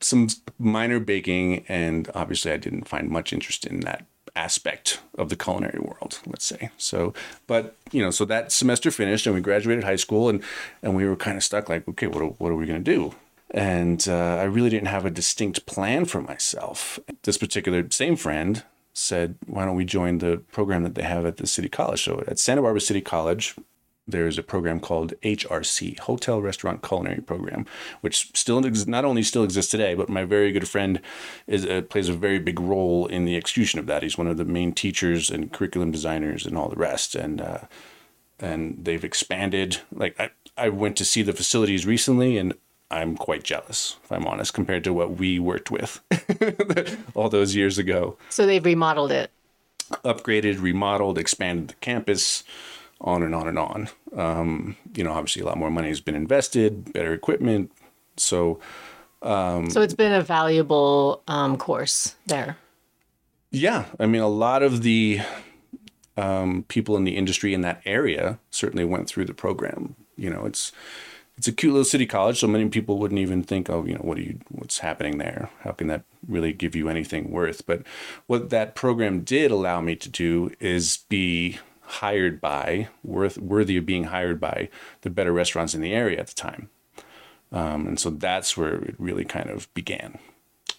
Some 0.00 0.28
minor 0.60 1.00
baking 1.00 1.64
and 1.68 2.08
obviously 2.14 2.52
i 2.52 2.56
didn't 2.56 2.86
find 2.86 3.08
much 3.08 3.32
interest 3.32 3.66
in 3.66 3.80
that 3.80 4.06
aspect 4.36 5.00
of 5.18 5.28
the 5.28 5.36
culinary 5.36 5.78
world, 5.80 6.20
let's 6.26 6.44
say. 6.44 6.70
So, 6.76 7.12
but 7.46 7.76
you 7.92 8.02
know, 8.02 8.10
so 8.10 8.24
that 8.26 8.52
semester 8.52 8.90
finished 8.90 9.26
and 9.26 9.34
we 9.34 9.40
graduated 9.40 9.84
high 9.84 9.96
school 9.96 10.28
and 10.28 10.42
and 10.82 10.96
we 10.96 11.04
were 11.06 11.16
kind 11.16 11.36
of 11.36 11.44
stuck 11.44 11.68
like, 11.68 11.86
okay, 11.88 12.06
what 12.06 12.22
are, 12.22 12.26
what 12.26 12.52
are 12.52 12.56
we 12.56 12.66
going 12.66 12.82
to 12.82 12.92
do? 12.92 13.14
And 13.52 14.06
uh, 14.08 14.36
I 14.36 14.44
really 14.44 14.70
didn't 14.70 14.88
have 14.88 15.04
a 15.04 15.10
distinct 15.10 15.66
plan 15.66 16.04
for 16.04 16.22
myself. 16.22 17.00
This 17.22 17.36
particular 17.36 17.84
same 17.90 18.16
friend 18.16 18.62
said, 18.92 19.36
why 19.46 19.64
don't 19.64 19.76
we 19.76 19.84
join 19.84 20.18
the 20.18 20.38
program 20.52 20.82
that 20.84 20.94
they 20.94 21.02
have 21.02 21.26
at 21.26 21.36
the 21.36 21.46
city 21.46 21.68
college? 21.68 22.04
So 22.04 22.22
at 22.26 22.38
Santa 22.38 22.62
Barbara 22.62 22.80
City 22.80 23.00
College, 23.00 23.56
there's 24.06 24.38
a 24.38 24.42
program 24.42 24.80
called 24.80 25.14
HRC, 25.22 25.98
Hotel 26.00 26.40
Restaurant 26.40 26.82
Culinary 26.82 27.20
Program, 27.20 27.66
which 28.00 28.30
still 28.34 28.60
not 28.60 29.04
only 29.04 29.22
still 29.22 29.44
exists 29.44 29.70
today, 29.70 29.94
but 29.94 30.08
my 30.08 30.24
very 30.24 30.52
good 30.52 30.68
friend 30.68 31.00
is 31.46 31.64
uh, 31.64 31.82
plays 31.82 32.08
a 32.08 32.14
very 32.14 32.38
big 32.38 32.60
role 32.60 33.06
in 33.06 33.24
the 33.24 33.36
execution 33.36 33.78
of 33.78 33.86
that. 33.86 34.02
He's 34.02 34.18
one 34.18 34.26
of 34.26 34.36
the 34.36 34.44
main 34.44 34.72
teachers 34.72 35.30
and 35.30 35.52
curriculum 35.52 35.90
designers 35.90 36.46
and 36.46 36.56
all 36.56 36.68
the 36.68 36.76
rest, 36.76 37.14
and 37.14 37.40
uh, 37.40 37.60
and 38.38 38.84
they've 38.84 39.04
expanded. 39.04 39.78
Like 39.92 40.18
I, 40.18 40.30
I 40.56 40.68
went 40.68 40.96
to 40.98 41.04
see 41.04 41.22
the 41.22 41.32
facilities 41.32 41.86
recently, 41.86 42.36
and 42.36 42.54
I'm 42.90 43.16
quite 43.16 43.44
jealous, 43.44 43.96
if 44.02 44.10
I'm 44.10 44.26
honest, 44.26 44.52
compared 44.52 44.84
to 44.84 44.92
what 44.92 45.12
we 45.18 45.38
worked 45.38 45.70
with 45.70 46.00
all 47.14 47.28
those 47.28 47.54
years 47.54 47.78
ago. 47.78 48.16
So 48.30 48.46
they've 48.46 48.64
remodeled 48.64 49.12
it, 49.12 49.30
upgraded, 50.04 50.60
remodeled, 50.60 51.16
expanded 51.16 51.68
the 51.68 51.74
campus 51.74 52.42
on 53.00 53.22
and 53.22 53.34
on 53.34 53.48
and 53.48 53.58
on. 53.58 53.88
Um, 54.16 54.76
you 54.94 55.04
know, 55.04 55.12
obviously 55.12 55.42
a 55.42 55.46
lot 55.46 55.56
more 55.56 55.70
money 55.70 55.88
has 55.88 56.00
been 56.00 56.14
invested, 56.14 56.92
better 56.92 57.12
equipment. 57.12 57.72
So, 58.16 58.60
um, 59.22 59.70
so 59.70 59.80
it's 59.80 59.94
been 59.94 60.12
a 60.12 60.22
valuable 60.22 61.22
um, 61.28 61.56
course 61.56 62.16
there. 62.26 62.56
Yeah, 63.50 63.86
I 63.98 64.06
mean, 64.06 64.22
a 64.22 64.28
lot 64.28 64.62
of 64.62 64.82
the 64.82 65.20
um, 66.16 66.64
people 66.68 66.96
in 66.96 67.04
the 67.04 67.16
industry 67.16 67.54
in 67.54 67.62
that 67.62 67.80
area 67.84 68.38
certainly 68.50 68.84
went 68.84 69.08
through 69.08 69.24
the 69.24 69.34
program. 69.34 69.96
You 70.16 70.30
know, 70.30 70.44
it's 70.44 70.72
it's 71.40 71.48
a 71.48 71.52
cute 71.52 71.72
little 71.72 71.86
city 71.86 72.04
college, 72.04 72.38
so 72.38 72.46
many 72.46 72.68
people 72.68 72.98
wouldn't 72.98 73.18
even 73.18 73.42
think, 73.42 73.70
oh, 73.70 73.82
you 73.86 73.94
know, 73.94 74.02
what 74.02 74.18
are 74.18 74.20
you, 74.20 74.38
what's 74.50 74.80
happening 74.80 75.16
there? 75.16 75.48
How 75.60 75.70
can 75.70 75.86
that 75.86 76.02
really 76.28 76.52
give 76.52 76.76
you 76.76 76.90
anything 76.90 77.30
worth? 77.30 77.64
But 77.64 77.82
what 78.26 78.50
that 78.50 78.74
program 78.74 79.20
did 79.20 79.50
allow 79.50 79.80
me 79.80 79.96
to 79.96 80.08
do 80.10 80.52
is 80.60 80.98
be 81.08 81.58
hired 81.90 82.40
by, 82.40 82.88
worth, 83.02 83.38
worthy 83.38 83.76
of 83.76 83.86
being 83.86 84.04
hired 84.04 84.40
by 84.40 84.68
the 85.02 85.10
better 85.10 85.32
restaurants 85.32 85.74
in 85.74 85.80
the 85.80 85.92
area 85.92 86.18
at 86.18 86.28
the 86.28 86.34
time. 86.34 86.70
Um, 87.52 87.86
and 87.86 87.98
so 87.98 88.10
that's 88.10 88.56
where 88.56 88.76
it 88.76 88.94
really 88.98 89.24
kind 89.24 89.50
of 89.50 89.72
began. 89.74 90.18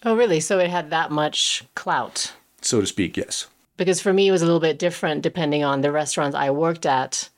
Oh, 0.04 0.16
really? 0.16 0.40
So 0.40 0.58
it 0.58 0.70
had 0.70 0.90
that 0.90 1.10
much 1.10 1.64
clout? 1.74 2.32
So 2.62 2.80
to 2.80 2.86
speak, 2.86 3.16
yes. 3.16 3.46
Because 3.76 4.00
for 4.00 4.12
me, 4.12 4.28
it 4.28 4.32
was 4.32 4.42
a 4.42 4.46
little 4.46 4.60
bit 4.60 4.78
different 4.78 5.22
depending 5.22 5.64
on 5.64 5.80
the 5.80 5.92
restaurants 5.92 6.36
I 6.36 6.50
worked 6.50 6.86
at. 6.86 7.28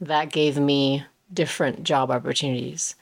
That 0.00 0.32
gave 0.32 0.58
me 0.58 1.04
different 1.32 1.82
job 1.84 2.10
opportunities. 2.10 2.94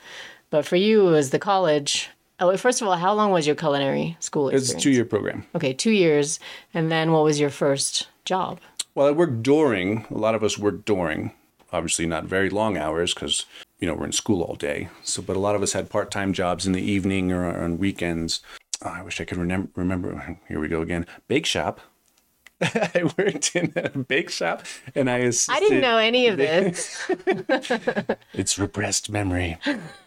But 0.51 0.65
for 0.65 0.77
you, 0.77 1.09
it 1.09 1.11
was 1.13 1.31
the 1.31 1.39
college. 1.39 2.09
Oh, 2.41 2.57
first 2.57 2.83
of 2.83 2.89
all, 2.89 2.97
how 2.97 3.15
long 3.15 3.31
was 3.31 3.47
your 3.47 3.57
culinary 3.57 4.17
school 4.21 4.49
experience? 4.49 4.71
It's 4.71 4.81
a 4.81 4.83
two 4.83 4.91
year 4.91 5.05
program. 5.05 5.47
Okay, 5.55 5.73
two 5.73 5.91
years. 5.91 6.41
And 6.75 6.91
then 6.91 7.13
what 7.13 7.25
was 7.25 7.39
your 7.41 7.51
first 7.51 8.09
job? 8.25 8.59
Well, 8.97 9.07
I 9.07 9.11
worked 9.11 9.43
during. 9.43 10.07
A 10.11 10.17
lot 10.17 10.35
of 10.35 10.43
us 10.43 10.57
worked 10.57 10.87
during. 10.87 11.33
Obviously, 11.71 12.07
not 12.07 12.25
very 12.25 12.49
long 12.49 12.79
hours 12.79 13.13
because 13.13 13.45
you 13.79 13.87
know 13.87 13.93
we're 13.93 14.07
in 14.07 14.13
school 14.13 14.41
all 14.41 14.55
day. 14.55 14.89
So, 15.05 15.21
but 15.21 15.37
a 15.37 15.39
lot 15.39 15.55
of 15.55 15.63
us 15.63 15.75
had 15.75 15.91
part-time 15.91 16.33
jobs 16.33 16.67
in 16.67 16.73
the 16.73 16.81
evening 16.81 17.31
or 17.31 17.45
on 17.45 17.77
weekends. 17.77 18.41
Oh, 18.83 18.89
I 18.89 19.03
wish 19.03 19.21
I 19.21 19.25
could 19.25 19.37
remember. 19.37 19.69
Remember. 19.75 20.39
Here 20.49 20.59
we 20.59 20.69
go 20.69 20.81
again. 20.81 21.05
Bake 21.29 21.45
shop. 21.45 21.83
I 22.63 23.11
worked 23.19 23.55
in 23.55 23.71
a 23.77 23.91
bake 23.91 24.31
shop, 24.31 24.65
and 24.95 25.11
I 25.11 25.19
assisted. 25.19 25.53
I 25.53 25.61
didn't 25.61 25.83
know 25.83 25.99
any 25.99 26.29
of 26.29 26.39
this. 26.39 27.07
it's 28.33 28.59
repressed 28.59 29.11
memory. 29.11 29.59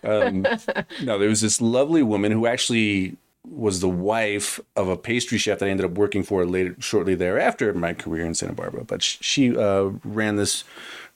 Um, 0.04 0.47
no, 1.04 1.19
there 1.19 1.30
was 1.30 1.41
this 1.41 1.62
lovely 1.62 2.02
woman 2.02 2.32
who 2.32 2.47
actually 2.47 3.17
was 3.52 3.80
the 3.80 3.90
wife 3.90 4.60
of 4.76 4.88
a 4.88 4.98
pastry 4.98 5.38
chef 5.38 5.60
that 5.60 5.66
I 5.66 5.70
ended 5.70 5.86
up 5.86 5.98
working 5.98 6.24
for 6.24 6.46
later, 6.46 6.76
shortly 6.80 7.16
thereafter 7.16 7.74
my 7.74 7.94
career 7.94 8.26
in 8.26 8.36
Santa 8.36 8.54
Barbara. 8.54 8.84
But 8.84 9.02
she 9.02 9.56
uh, 9.58 9.92
ran 10.04 10.36
this, 10.36 10.64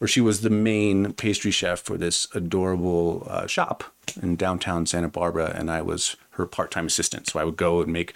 or 0.02 0.08
she 0.08 0.22
was 0.22 0.42
the 0.42 0.50
main 0.50 1.14
pastry 1.14 1.52
chef 1.52 1.80
for 1.82 1.98
this 1.98 2.28
adorable 2.34 3.28
uh, 3.30 3.48
shop 3.48 3.84
in 4.22 4.36
downtown 4.36 4.86
Santa 4.86 5.10
Barbara, 5.10 5.54
and 5.56 5.70
I 5.72 5.82
was 5.82 6.16
her 6.32 6.46
part-time 6.46 6.88
assistant. 6.88 7.28
So 7.28 7.40
I 7.40 7.44
would 7.44 7.58
go 7.58 7.82
and 7.82 7.94
make 7.94 8.16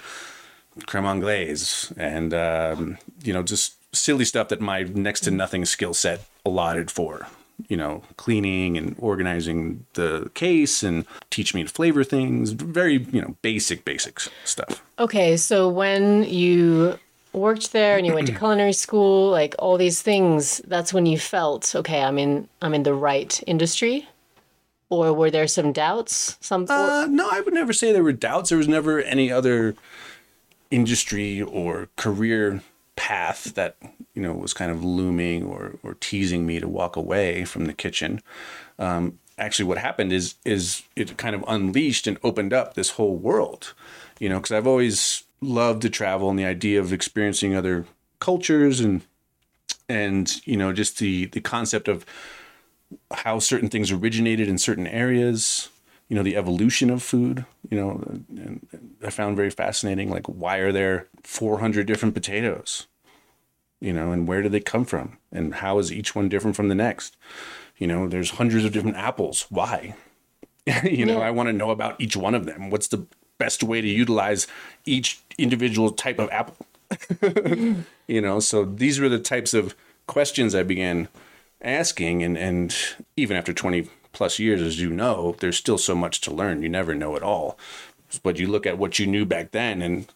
creme 0.85 1.05
anglaise 1.05 1.91
and 1.97 2.33
um, 2.33 2.97
you 3.23 3.33
know 3.33 3.41
just 3.41 3.75
silly 3.95 4.25
stuff 4.25 4.49
that 4.49 4.61
my 4.61 4.83
next 4.83 5.21
to 5.21 5.31
nothing 5.31 5.65
skill 5.65 5.93
set 5.93 6.25
allotted 6.45 6.91
for 6.91 7.27
you 7.67 7.77
know, 7.77 8.03
cleaning 8.17 8.77
and 8.77 8.95
organizing 8.99 9.85
the 9.93 10.29
case 10.33 10.83
and 10.83 11.05
teach 11.29 11.53
me 11.53 11.63
to 11.63 11.69
flavor 11.69 12.03
things. 12.03 12.51
Very, 12.51 12.99
you 13.11 13.21
know, 13.21 13.35
basic, 13.41 13.83
basic 13.83 14.19
stuff. 14.43 14.83
Okay. 14.99 15.37
So 15.37 15.67
when 15.67 16.23
you 16.23 16.99
worked 17.33 17.71
there 17.71 17.97
and 17.97 18.05
you 18.05 18.13
went 18.13 18.27
to 18.27 18.33
culinary 18.37 18.73
school, 18.73 19.31
like 19.31 19.55
all 19.59 19.77
these 19.77 20.01
things, 20.01 20.61
that's 20.67 20.93
when 20.93 21.05
you 21.05 21.17
felt, 21.17 21.75
okay, 21.75 22.01
I'm 22.01 22.19
in, 22.19 22.47
I'm 22.61 22.73
in 22.73 22.83
the 22.83 22.93
right 22.93 23.41
industry? 23.47 24.07
Or 24.89 25.11
were 25.11 25.29
there 25.29 25.47
some 25.47 25.73
doubts? 25.73 26.37
Some 26.39 26.65
uh, 26.69 27.07
no, 27.09 27.27
I 27.29 27.41
would 27.41 27.53
never 27.53 27.73
say 27.73 27.91
there 27.91 28.03
were 28.03 28.13
doubts. 28.13 28.49
There 28.49 28.57
was 28.57 28.69
never 28.69 29.01
any 29.01 29.29
other 29.29 29.75
industry 30.71 31.41
or 31.41 31.89
career 31.97 32.61
path 32.97 33.53
that 33.55 33.77
you 34.13 34.21
know 34.21 34.33
was 34.33 34.53
kind 34.53 34.71
of 34.71 34.83
looming 34.83 35.45
or 35.45 35.75
or 35.83 35.93
teasing 36.01 36.45
me 36.45 36.59
to 36.59 36.67
walk 36.67 36.97
away 36.97 37.45
from 37.45 37.65
the 37.65 37.73
kitchen. 37.73 38.21
Um, 38.77 39.19
actually, 39.37 39.65
what 39.65 39.77
happened 39.77 40.11
is 40.11 40.35
is 40.43 40.83
it 40.97 41.15
kind 41.15 41.35
of 41.35 41.45
unleashed 41.47 42.07
and 42.07 42.17
opened 42.23 42.51
up 42.51 42.73
this 42.73 42.91
whole 42.91 43.15
world. 43.15 43.73
You 44.19 44.27
know, 44.27 44.37
because 44.37 44.51
I've 44.51 44.67
always 44.67 45.23
loved 45.39 45.83
to 45.83 45.89
travel 45.89 46.29
and 46.29 46.37
the 46.37 46.45
idea 46.45 46.79
of 46.79 46.91
experiencing 46.91 47.55
other 47.55 47.85
cultures 48.19 48.79
and 48.79 49.03
and 49.87 50.45
you 50.45 50.57
know 50.57 50.73
just 50.73 50.97
the 50.99 51.25
the 51.27 51.41
concept 51.41 51.87
of 51.87 52.05
how 53.11 53.39
certain 53.39 53.69
things 53.69 53.91
originated 53.91 54.47
in 54.47 54.57
certain 54.57 54.87
areas 54.87 55.69
you 56.09 56.15
know 56.15 56.23
the 56.23 56.35
evolution 56.35 56.89
of 56.89 57.03
food 57.03 57.45
you 57.69 57.77
know 57.77 58.21
i 59.05 59.09
found 59.09 59.35
very 59.35 59.49
fascinating 59.49 60.09
like 60.09 60.25
why 60.27 60.57
are 60.57 60.71
there 60.71 61.07
400 61.23 61.85
different 61.85 62.13
potatoes 62.13 62.87
you 63.79 63.93
know 63.93 64.11
and 64.11 64.27
where 64.27 64.41
do 64.41 64.49
they 64.49 64.59
come 64.59 64.85
from? 64.85 65.17
And 65.31 65.55
how 65.55 65.77
is 65.79 65.91
each 65.91 66.15
one 66.15 66.29
different 66.29 66.55
from 66.55 66.67
the 66.67 66.75
next? 66.75 67.15
You 67.77 67.87
know 67.87 68.07
there's 68.07 68.31
hundreds 68.31 68.65
of 68.65 68.71
different 68.71 68.97
apples. 68.97 69.45
Why? 69.49 69.95
You 70.83 71.05
know 71.05 71.19
yeah. 71.19 71.27
i 71.27 71.31
want 71.31 71.47
to 71.47 71.53
know 71.53 71.71
about 71.71 71.95
each 71.97 72.17
one 72.17 72.35
of 72.35 72.45
them. 72.45 72.69
What's 72.69 72.89
the 72.89 73.05
best 73.37 73.63
way 73.63 73.79
to 73.79 73.87
utilize 73.87 74.47
each 74.85 75.21
individual 75.37 75.91
type 75.91 76.19
of 76.19 76.29
apple? 76.29 76.57
You 78.07 78.21
know 78.21 78.39
so 78.39 78.65
these 78.65 78.99
were 78.99 79.09
the 79.09 79.19
types 79.19 79.53
of 79.53 79.75
questions 80.07 80.55
i 80.55 80.63
began 80.63 81.09
asking 81.61 82.23
and 82.23 82.37
and 82.37 82.73
even 83.17 83.35
after 83.35 83.51
20 83.51 83.89
plus 84.13 84.39
years 84.39 84.61
as 84.61 84.79
you 84.79 84.89
know 84.89 85.35
there's 85.39 85.57
still 85.57 85.77
so 85.77 85.95
much 85.95 86.21
to 86.21 86.33
learn 86.33 86.61
you 86.61 86.69
never 86.69 86.93
know 86.95 87.15
it 87.15 87.23
all 87.23 87.57
but 88.23 88.39
you 88.39 88.47
look 88.47 88.65
at 88.65 88.77
what 88.77 88.99
you 88.99 89.07
knew 89.07 89.25
back 89.25 89.51
then 89.51 89.81
and 89.81 90.07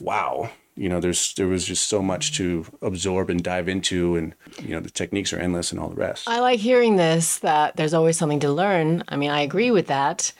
wow 0.00 0.50
you 0.76 0.88
know 0.88 1.00
there's 1.00 1.34
there 1.34 1.46
was 1.46 1.64
just 1.64 1.86
so 1.88 2.02
much 2.02 2.36
to 2.36 2.66
absorb 2.82 3.30
and 3.30 3.42
dive 3.44 3.68
into 3.68 4.16
and 4.16 4.34
you 4.60 4.70
know 4.70 4.80
the 4.80 4.90
techniques 4.90 5.32
are 5.32 5.38
endless 5.38 5.70
and 5.70 5.80
all 5.80 5.88
the 5.88 5.94
rest 5.94 6.28
I 6.28 6.40
like 6.40 6.58
hearing 6.58 6.96
this 6.96 7.38
that 7.40 7.76
there's 7.76 7.94
always 7.94 8.16
something 8.18 8.40
to 8.40 8.50
learn. 8.50 9.04
I 9.08 9.16
mean, 9.16 9.30
I 9.30 9.40
agree 9.42 9.70
with 9.70 9.86
that. 9.86 10.32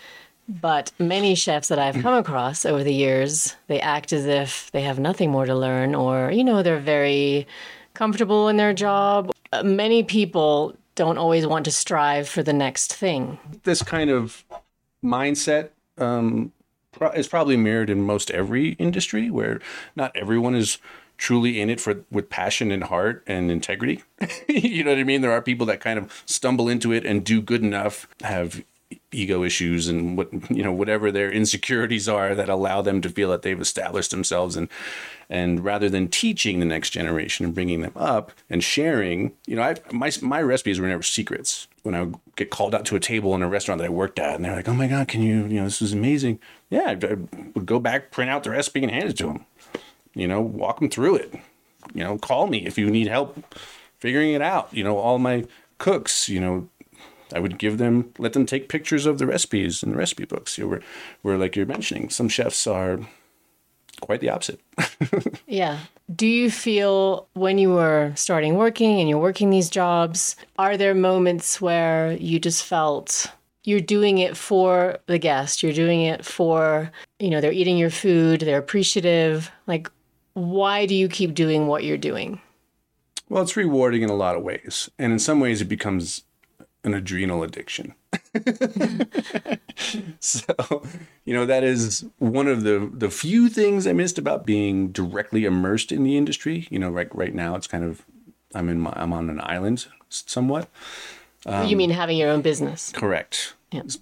But 0.47 0.93
many 0.99 1.35
chefs 1.35 1.69
that 1.69 1.79
I've 1.79 2.03
come 2.03 2.13
across 2.15 2.67
over 2.67 2.85
the 2.85 2.93
years, 2.93 3.57
they 3.67 3.81
act 3.81 4.13
as 4.13 4.27
if 4.27 4.71
they 4.73 4.83
have 4.83 4.99
nothing 4.99 5.31
more 5.31 5.47
to 5.47 5.55
learn 5.55 5.95
or, 5.95 6.31
you 6.31 6.45
know, 6.45 6.63
they're 6.63 6.79
very 6.79 7.47
comfortable 7.95 8.49
in 8.49 8.59
their 8.59 8.75
job. 8.75 9.33
Uh, 9.53 9.63
Many 9.63 10.03
people 10.03 10.77
don't 10.95 11.19
always 11.19 11.47
want 11.47 11.65
to 11.65 11.71
strive 11.71 12.29
for 12.29 12.43
the 12.43 12.53
next 12.53 12.95
thing. 12.95 13.39
this 13.65 13.83
kind 13.83 14.11
of 14.11 14.45
mindset 15.03 15.71
um, 15.99 16.53
is 17.15 17.29
probably 17.29 17.57
mirrored 17.57 17.91
in 17.91 18.03
most 18.03 18.31
every 18.31 18.71
industry 18.73 19.31
where 19.31 19.61
not 19.97 20.17
everyone 20.17 20.55
is 20.55 20.79
truly 21.17 21.61
in 21.61 21.71
it 21.71 21.81
for 21.81 22.05
with 22.11 22.29
passion 22.29 22.73
and 22.73 22.85
heart 22.85 23.23
and 23.27 23.51
integrity. 23.51 24.03
you 24.49 24.85
know 24.85 24.91
what 24.91 24.99
I 24.99 25.05
mean? 25.05 25.21
There 25.21 25.33
are 25.33 25.43
people 25.43 25.67
that 25.67 25.81
kind 25.81 25.99
of 25.99 26.23
stumble 26.27 26.69
into 26.69 26.93
it 26.93 27.07
and 27.07 27.25
do 27.25 27.41
good 27.41 27.63
enough, 27.63 28.09
have 28.23 28.65
ego 29.11 29.43
issues 29.43 29.89
and 29.89 30.17
what 30.17 30.29
you 30.51 30.63
know 30.63 30.73
whatever 30.73 31.11
their 31.11 31.31
insecurities 31.31 32.09
are 32.09 32.35
that 32.35 32.49
allow 32.49 32.83
them 32.83 33.01
to 33.01 33.09
feel 33.09 33.31
that 33.31 33.43
they've 33.43 33.61
established 33.61 34.11
themselves 34.11 34.57
and 34.57 34.69
and 35.29 35.65
rather 35.65 35.89
than 35.89 36.09
teaching 36.09 36.61
the 36.61 36.67
next 36.67 36.91
generation 36.91 37.45
and 37.45 37.55
bringing 37.55 37.81
them 37.81 37.93
up 37.97 38.33
and 38.51 38.63
sharing 38.63 39.33
you 39.47 39.57
know 39.57 39.63
I 39.63 39.77
my 39.93 40.11
my 40.23 40.43
recipes 40.43 40.81
were 40.81 40.89
never 40.89 41.03
secrets. 41.03 41.69
When 41.83 41.95
I 41.95 42.03
would 42.05 42.17
get 42.37 42.51
called 42.51 42.75
out 42.75 42.87
to 42.87 42.97
a 42.97 43.01
table 43.01 43.35
in 43.35 43.43
a 43.43 43.49
restaurant 43.49 43.79
that 43.79 43.87
I 43.87 43.91
worked 43.91 44.19
at 44.19 44.37
and 44.37 44.45
they're 44.45 44.57
like 44.57 44.69
oh 44.69 44.75
my 44.75 44.87
god 44.87 45.09
can 45.09 45.23
you 45.23 45.47
you 45.47 45.61
know 45.61 45.65
this 45.65 45.83
is 45.83 45.93
amazing. 45.93 46.39
Yeah 46.71 46.97
I, 47.03 47.07
I 47.07 47.17
would 47.55 47.67
go 47.67 47.79
back 47.79 48.11
print 48.11 48.31
out 48.31 48.45
the 48.45 48.51
recipe 48.51 48.83
and 48.83 48.91
hand 48.91 49.11
it 49.11 49.19
to 49.19 49.27
them 49.27 49.47
you 50.15 50.29
know 50.29 50.41
walk 50.41 50.81
them 50.81 50.91
through 50.91 51.17
it. 51.17 51.35
You 51.95 52.05
know 52.05 52.19
call 52.19 52.47
me 52.47 52.67
if 52.67 52.79
you 52.79 52.91
need 52.91 53.09
help 53.09 53.55
figuring 53.99 54.33
it 54.33 54.43
out. 54.43 54.69
You 54.73 54.85
know 54.85 54.97
all 54.97 55.19
my 55.19 55.45
cooks 55.79 56.29
you 56.29 56.41
know 56.41 56.69
I 57.35 57.41
would 57.41 57.59
give 57.59 57.79
them, 57.79 58.13
let 58.19 58.33
them 58.33 58.47
take 58.47 58.69
pictures 58.69 59.07
of 59.07 59.19
the 59.19 59.27
recipes 59.27 59.83
in 59.83 59.91
the 59.91 59.97
recipe 59.97 60.25
books. 60.25 60.57
You 60.57 60.65
know, 60.65 60.71
where, 60.71 60.81
where 61.23 61.39
like 61.39 61.57
you're 61.57 61.67
mentioning, 61.67 62.11
some 62.11 62.29
chefs 62.29 62.67
are 62.67 63.01
quite 64.05 64.21
the 64.21 64.31
opposite. 64.31 64.61
Yeah. 65.47 65.79
Do 66.15 66.27
you 66.27 66.51
feel 66.51 67.29
when 67.35 67.59
you 67.59 67.71
were 67.71 68.13
starting 68.17 68.57
working 68.57 68.99
and 68.99 69.09
you're 69.09 69.19
working 69.19 69.51
these 69.51 69.71
jobs, 69.71 70.37
are 70.59 70.77
there 70.77 70.95
moments 70.95 71.61
where 71.61 72.13
you 72.13 72.41
just 72.41 72.65
felt 72.65 73.31
you're 73.63 73.81
doing 73.81 74.19
it 74.19 74.37
for 74.37 74.99
the 75.07 75.19
guest, 75.19 75.63
you're 75.63 75.73
doing 75.73 76.03
it 76.03 76.25
for, 76.25 76.91
you 77.21 77.31
know, 77.31 77.41
they're 77.41 77.53
eating 77.53 77.79
your 77.79 77.91
food, 77.91 78.41
they're 78.41 78.59
appreciative? 78.59 79.51
Like, 79.67 79.89
why 80.35 80.87
do 80.87 80.95
you 80.95 81.09
keep 81.09 81.35
doing 81.35 81.69
what 81.69 81.85
you're 81.85 81.97
doing? 81.97 82.41
Well, 83.29 83.43
it's 83.43 83.57
rewarding 83.57 84.03
in 84.03 84.11
a 84.11 84.15
lot 84.15 84.37
of 84.37 84.43
ways, 84.43 84.91
and 84.99 85.13
in 85.13 85.19
some 85.19 85.41
ways, 85.41 85.63
it 85.63 85.69
becomes 85.69 86.23
an 86.83 86.93
adrenal 86.95 87.43
addiction. 87.43 87.95
so, 90.21 90.83
you 91.25 91.35
know, 91.35 91.47
that 91.47 91.63
is 91.65 92.05
one 92.19 92.49
of 92.49 92.63
the 92.63 92.91
the 92.93 93.11
few 93.11 93.49
things 93.49 93.87
I 93.87 93.93
missed 93.93 94.19
about 94.19 94.47
being 94.47 94.89
directly 94.89 95.45
immersed 95.45 95.93
in 95.93 96.05
the 96.05 96.17
industry. 96.17 96.67
You 96.71 96.79
know, 96.79 96.91
right 96.91 97.15
right 97.15 97.35
now, 97.35 97.55
it's 97.57 97.67
kind 97.67 97.85
of 97.85 98.05
I'm 98.55 98.69
in 98.69 98.81
my 98.81 98.93
I'm 98.97 99.13
on 99.13 99.31
an 99.31 99.41
island 99.43 99.87
somewhat. 100.09 100.69
you 101.67 101.77
mean 101.77 101.91
having 101.91 102.17
your 102.17 102.31
own 102.31 102.43
business? 102.43 102.93
Correct. 102.93 103.55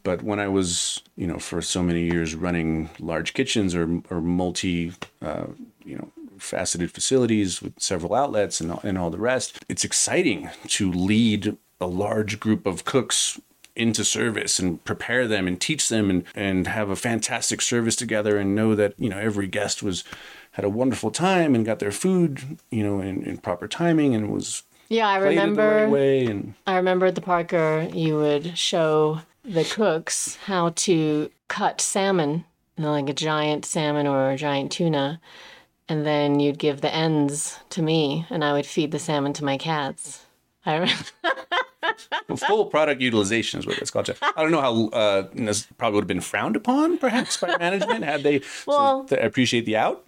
But 0.03 0.23
when 0.23 0.39
I 0.39 0.49
was, 0.49 1.03
you 1.17 1.27
know, 1.27 1.39
for 1.39 1.63
so 1.63 1.83
many 1.83 2.03
years 2.03 2.35
running 2.35 2.91
large 3.01 3.33
kitchens 3.33 3.75
or 3.75 4.03
or 4.11 4.21
multi, 4.21 4.93
uh, 5.23 5.47
you 5.85 5.97
know, 5.97 6.13
faceted 6.39 6.91
facilities 6.91 7.63
with 7.63 7.81
several 7.81 8.15
outlets 8.15 8.61
and 8.61 8.73
all, 8.73 8.81
and 8.83 8.99
all 8.99 9.11
the 9.11 9.19
rest, 9.19 9.65
it's 9.69 9.85
exciting 9.85 10.51
to 10.69 10.93
lead 10.93 11.57
a 11.81 11.87
large 11.87 12.39
group 12.39 12.67
of 12.67 12.85
cooks 12.85 13.41
into 13.75 14.05
service 14.05 14.59
and 14.59 14.85
prepare 14.85 15.27
them 15.27 15.47
and 15.47 15.61
teach 15.61 15.89
them 15.89 16.11
and, 16.11 16.25
and 16.35 16.67
have 16.67 16.91
a 16.91 16.97
fantastic 16.97 17.63
service 17.63 17.97
together 17.97 18.37
and 18.37 18.55
know 18.55 18.75
that 18.75 18.95
you 18.99 19.09
know 19.09 19.19
every 19.19 19.47
guest 19.47 19.83
was 19.83 20.05
had 20.53 20.65
a 20.65 20.69
wonderful 20.69 21.11
time 21.11 21.55
and 21.55 21.65
got 21.65 21.79
their 21.79 21.91
food 21.93 22.59
you 22.71 22.83
know 22.83 23.01
in, 23.01 23.23
in 23.23 23.39
proper 23.39 23.67
timing 23.67 24.15
and 24.15 24.31
was 24.31 24.63
Yeah, 24.89 25.09
I 25.09 25.17
remember. 25.17 25.67
right 25.85 25.91
way 25.91 26.27
and 26.27 26.55
I 26.67 26.77
remember 26.77 27.07
at 27.07 27.15
the 27.15 27.23
Parker, 27.23 27.89
you 27.95 28.17
would 28.17 28.59
show 28.59 29.21
the 29.43 29.65
cooks 29.65 30.37
how 30.45 30.71
to 30.77 31.31
cut 31.49 31.81
salmon, 31.81 32.45
you 32.77 32.85
know, 32.85 32.93
like 32.93 33.09
a 33.09 33.15
giant 33.15 33.65
salmon 33.65 34.07
or 34.07 34.31
a 34.31 34.37
giant 34.37 34.71
tuna, 34.71 35.21
and 35.89 36.07
then 36.07 36.41
you'd 36.41 36.59
give 36.59 36.81
the 36.81 36.95
ends 36.95 37.59
to 37.71 37.83
me, 37.83 38.27
and 38.31 38.45
I 38.45 38.53
would 38.53 38.67
feed 38.67 38.91
the 38.93 38.99
salmon 38.99 39.33
to 39.35 39.45
my 39.45 39.57
cats. 39.59 40.27
I 40.65 40.75
remember. 40.75 42.37
Full 42.37 42.67
product 42.67 43.01
utilization 43.01 43.61
is 43.61 43.67
what 43.67 43.79
it's 43.79 43.91
called. 43.91 44.11
I 44.23 44.43
don't 44.43 44.53
know 44.53 44.61
how 44.61 44.89
uh, 44.89 45.29
this 45.35 45.67
probably 45.77 45.97
would 45.97 46.03
have 46.05 46.09
been 46.09 46.21
frowned 46.21 46.57
upon, 46.57 46.99
perhaps 46.99 47.37
by 47.37 47.57
management 47.59 48.05
had 48.05 48.23
they 48.23 48.41
Well- 48.67 49.07
so, 49.09 49.17
appreciate 49.17 49.67
the 49.67 49.77
out. 49.77 50.05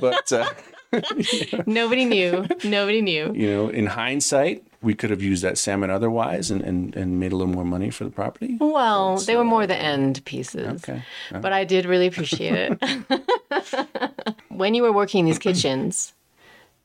But 0.00 0.32
uh, 0.32 0.48
Nobody 1.66 2.04
knew. 2.04 2.46
Nobody 2.64 3.02
knew. 3.02 3.32
you 3.34 3.50
know, 3.50 3.68
in 3.68 3.86
hindsight, 3.86 4.64
we 4.80 4.94
could 4.94 5.10
have 5.10 5.22
used 5.22 5.42
that 5.42 5.58
salmon 5.58 5.90
otherwise 5.90 6.50
and, 6.50 6.62
and, 6.62 6.94
and 6.94 7.18
made 7.18 7.32
a 7.32 7.36
little 7.36 7.52
more 7.52 7.64
money 7.64 7.90
for 7.90 8.04
the 8.04 8.10
property. 8.10 8.56
Well, 8.60 9.16
they 9.18 9.36
were 9.36 9.44
more 9.44 9.66
the 9.66 9.76
end 9.76 10.24
pieces. 10.24 10.84
Okay. 10.84 11.02
But 11.32 11.52
I 11.52 11.64
did 11.64 11.84
really 11.86 12.06
appreciate 12.06 12.78
it. 12.80 14.34
when 14.48 14.74
you 14.74 14.82
were 14.82 14.92
working 14.92 15.24
these 15.24 15.38
kitchens 15.38 16.12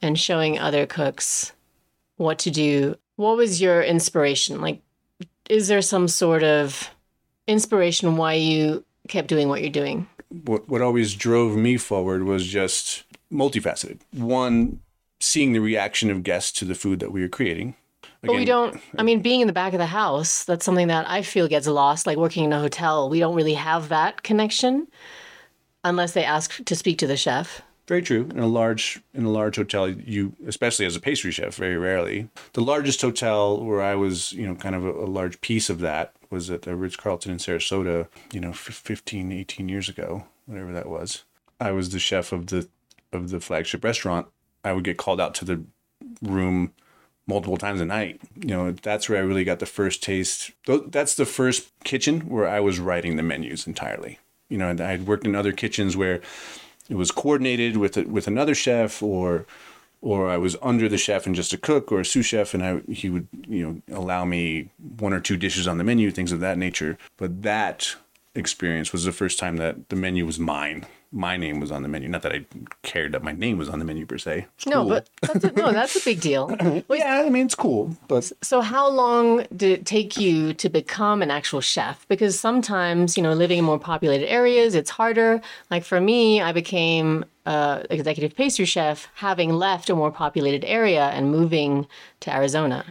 and 0.02 0.18
showing 0.18 0.58
other 0.58 0.86
cooks 0.86 1.52
what 2.20 2.38
to 2.40 2.52
do, 2.52 2.96
what 3.16 3.38
was 3.38 3.62
your 3.62 3.82
inspiration? 3.82 4.60
Like, 4.62 4.82
is 5.50 5.68
there 5.70 5.82
some 5.82 6.08
sort 6.08 6.44
of 6.44 6.90
inspiration 7.48 8.18
why 8.18 8.34
you 8.34 8.84
kept 9.08 9.30
doing 9.30 9.48
what 9.48 9.62
you're 9.62 9.72
doing? 9.72 10.08
What 10.46 10.70
what 10.70 10.82
always 10.82 11.16
drove 11.16 11.56
me 11.56 11.78
forward 11.78 12.24
was 12.24 12.46
just 12.46 13.06
multifaceted. 13.32 14.02
One, 14.12 14.82
seeing 15.20 15.54
the 15.54 15.60
reaction 15.60 16.12
of 16.12 16.24
guests 16.24 16.52
to 16.60 16.66
the 16.66 16.76
food 16.76 17.00
that 17.00 17.12
we 17.12 17.22
were 17.22 17.30
creating. 17.30 17.76
But 18.22 18.36
we 18.36 18.44
don't, 18.44 18.76
I 18.98 19.02
uh, 19.02 19.04
mean, 19.04 19.22
being 19.22 19.40
in 19.40 19.48
the 19.48 19.54
back 19.54 19.72
of 19.72 19.80
the 19.80 19.86
house, 19.86 20.44
that's 20.44 20.66
something 20.66 20.88
that 20.88 21.10
I 21.10 21.22
feel 21.22 21.48
gets 21.48 21.68
lost. 21.68 22.06
Like 22.06 22.18
working 22.18 22.44
in 22.44 22.52
a 22.52 22.60
hotel, 22.60 23.10
we 23.10 23.20
don't 23.20 23.36
really 23.36 23.54
have 23.54 23.88
that 23.90 24.24
connection 24.24 24.88
unless 25.86 26.12
they 26.12 26.26
ask 26.26 26.64
to 26.66 26.76
speak 26.76 26.98
to 26.98 27.08
the 27.08 27.16
chef. 27.16 27.62
Very 27.90 28.04
true. 28.04 28.30
In 28.30 28.38
a 28.38 28.46
large 28.46 29.02
in 29.16 29.26
a 29.26 29.32
large 29.32 29.56
hotel, 29.56 29.90
you 29.90 30.36
especially 30.46 30.86
as 30.86 30.96
a 30.96 31.00
pastry 31.00 31.32
chef, 31.32 31.56
very 31.56 31.76
rarely. 31.76 32.30
The 32.54 32.62
largest 32.62 33.02
hotel 33.02 33.60
where 33.66 33.82
I 33.82 33.96
was, 33.96 34.32
you 34.32 34.46
know, 34.46 34.54
kind 34.54 34.76
of 34.76 34.86
a, 34.86 34.92
a 34.92 35.10
large 35.10 35.42
piece 35.42 35.72
of 35.72 35.80
that 35.80 36.14
was 36.30 36.52
at 36.52 36.62
the 36.62 36.76
Ritz 36.76 36.96
Carlton 36.96 37.32
in 37.32 37.40
Sarasota, 37.40 38.08
you 38.32 38.40
know, 38.42 38.52
f- 38.52 38.58
15, 38.58 39.32
18 39.32 39.68
years 39.68 39.90
ago, 39.90 40.28
whatever 40.46 40.72
that 40.72 40.88
was. 40.88 41.24
I 41.60 41.72
was 41.72 41.90
the 41.90 41.98
chef 41.98 42.32
of 42.32 42.48
the 42.48 42.70
of 43.12 43.32
the 43.32 43.40
flagship 43.40 43.84
restaurant. 43.84 44.28
I 44.64 44.74
would 44.74 44.84
get 44.84 44.98
called 44.98 45.20
out 45.20 45.34
to 45.36 45.46
the 45.46 45.64
room 46.22 46.74
multiple 47.26 47.58
times 47.58 47.82
a 47.82 47.86
night. 47.86 48.22
You 48.36 48.50
know, 48.50 48.72
that's 48.72 49.10
where 49.10 49.18
I 49.18 49.22
really 49.22 49.44
got 49.44 49.58
the 49.58 49.66
first 49.66 50.04
taste. 50.04 50.52
That's 50.68 51.16
the 51.16 51.26
first 51.26 51.72
kitchen 51.84 52.30
where 52.30 52.48
I 52.48 52.60
was 52.60 52.80
writing 52.80 53.16
the 53.16 53.24
menus 53.24 53.66
entirely. 53.66 54.20
You 54.48 54.60
know, 54.60 54.70
I 54.70 54.92
had 54.92 55.08
worked 55.08 55.26
in 55.26 55.34
other 55.34 55.52
kitchens 55.52 55.98
where 55.98 56.22
it 56.90 56.96
was 56.96 57.12
coordinated 57.12 57.78
with 57.78 57.98
a, 57.98 58.04
with 58.04 58.28
another 58.28 58.56
chef 58.56 59.02
or 59.02 59.46
or 60.02 60.30
I 60.30 60.38
was 60.38 60.56
under 60.62 60.88
the 60.88 60.98
chef 60.98 61.26
and 61.26 61.36
just 61.36 61.52
a 61.52 61.58
cook 61.58 61.92
or 61.92 62.00
a 62.00 62.06
sous 62.06 62.26
chef 62.26 62.54
and 62.54 62.64
I 62.64 62.80
he 62.92 63.10
would 63.10 63.28
you 63.48 63.82
know 63.88 63.98
allow 63.98 64.26
me 64.26 64.70
one 64.98 65.14
or 65.14 65.20
two 65.20 65.38
dishes 65.38 65.68
on 65.68 65.78
the 65.78 65.84
menu 65.84 66.12
things 66.12 66.32
of 66.32 66.40
that 66.40 66.58
nature. 66.58 66.98
But 67.18 67.44
that 67.44 67.96
experience 68.36 68.92
was 68.92 69.06
the 69.06 69.12
first 69.12 69.40
time 69.40 69.58
that 69.58 69.90
the 69.90 69.96
menu 69.96 70.26
was 70.26 70.40
mine 70.40 70.86
my 71.12 71.38
name 71.38 71.60
was 71.60 71.72
on 71.72 71.82
the 71.82 71.90
menu 71.90 72.08
not 72.08 72.22
that 72.22 72.32
I 72.32 72.46
cared 72.84 73.14
that 73.14 73.24
my 73.24 73.32
name 73.32 73.58
was 73.58 73.68
on 73.70 73.80
the 73.80 73.86
menu 73.86 74.06
per 74.06 74.18
se 74.20 74.46
No, 74.68 74.82
cool. 74.82 74.90
but 74.90 75.10
that's 75.22 75.44
a, 75.44 75.52
no, 75.54 75.72
that's 75.72 75.96
a 75.96 76.04
big 76.06 76.22
deal. 76.22 76.56
yeah 76.90 77.24
I 77.26 77.30
mean 77.30 77.46
it's 77.48 77.56
cool 77.56 77.96
but 78.08 78.32
So, 78.42 78.62
how 78.62 78.88
long 78.90 79.46
did 79.56 79.72
it 79.72 79.86
take 79.86 80.18
you 80.18 80.54
to 80.54 80.70
become 80.70 81.22
an 81.22 81.32
actual 81.32 81.62
chef? 81.62 82.08
Because 82.08 82.40
sometimes, 82.40 83.18
you 83.18 83.24
know, 83.24 83.34
living 83.34 83.58
in 83.60 83.66
more 83.66 83.80
populated 83.80 84.28
areas, 84.30 84.76
it's 84.76 84.90
harder. 84.92 85.42
Like 85.72 85.84
for 85.84 86.00
me, 86.00 86.42
I 86.42 86.52
became 86.52 87.26
uh, 87.46 87.84
executive 87.90 88.36
pastry 88.36 88.66
chef 88.66 89.08
having 89.16 89.50
left 89.54 89.90
a 89.90 89.96
more 89.96 90.12
populated 90.12 90.64
area 90.66 91.06
and 91.16 91.32
moving 91.32 91.88
to 92.22 92.34
Arizona. 92.34 92.86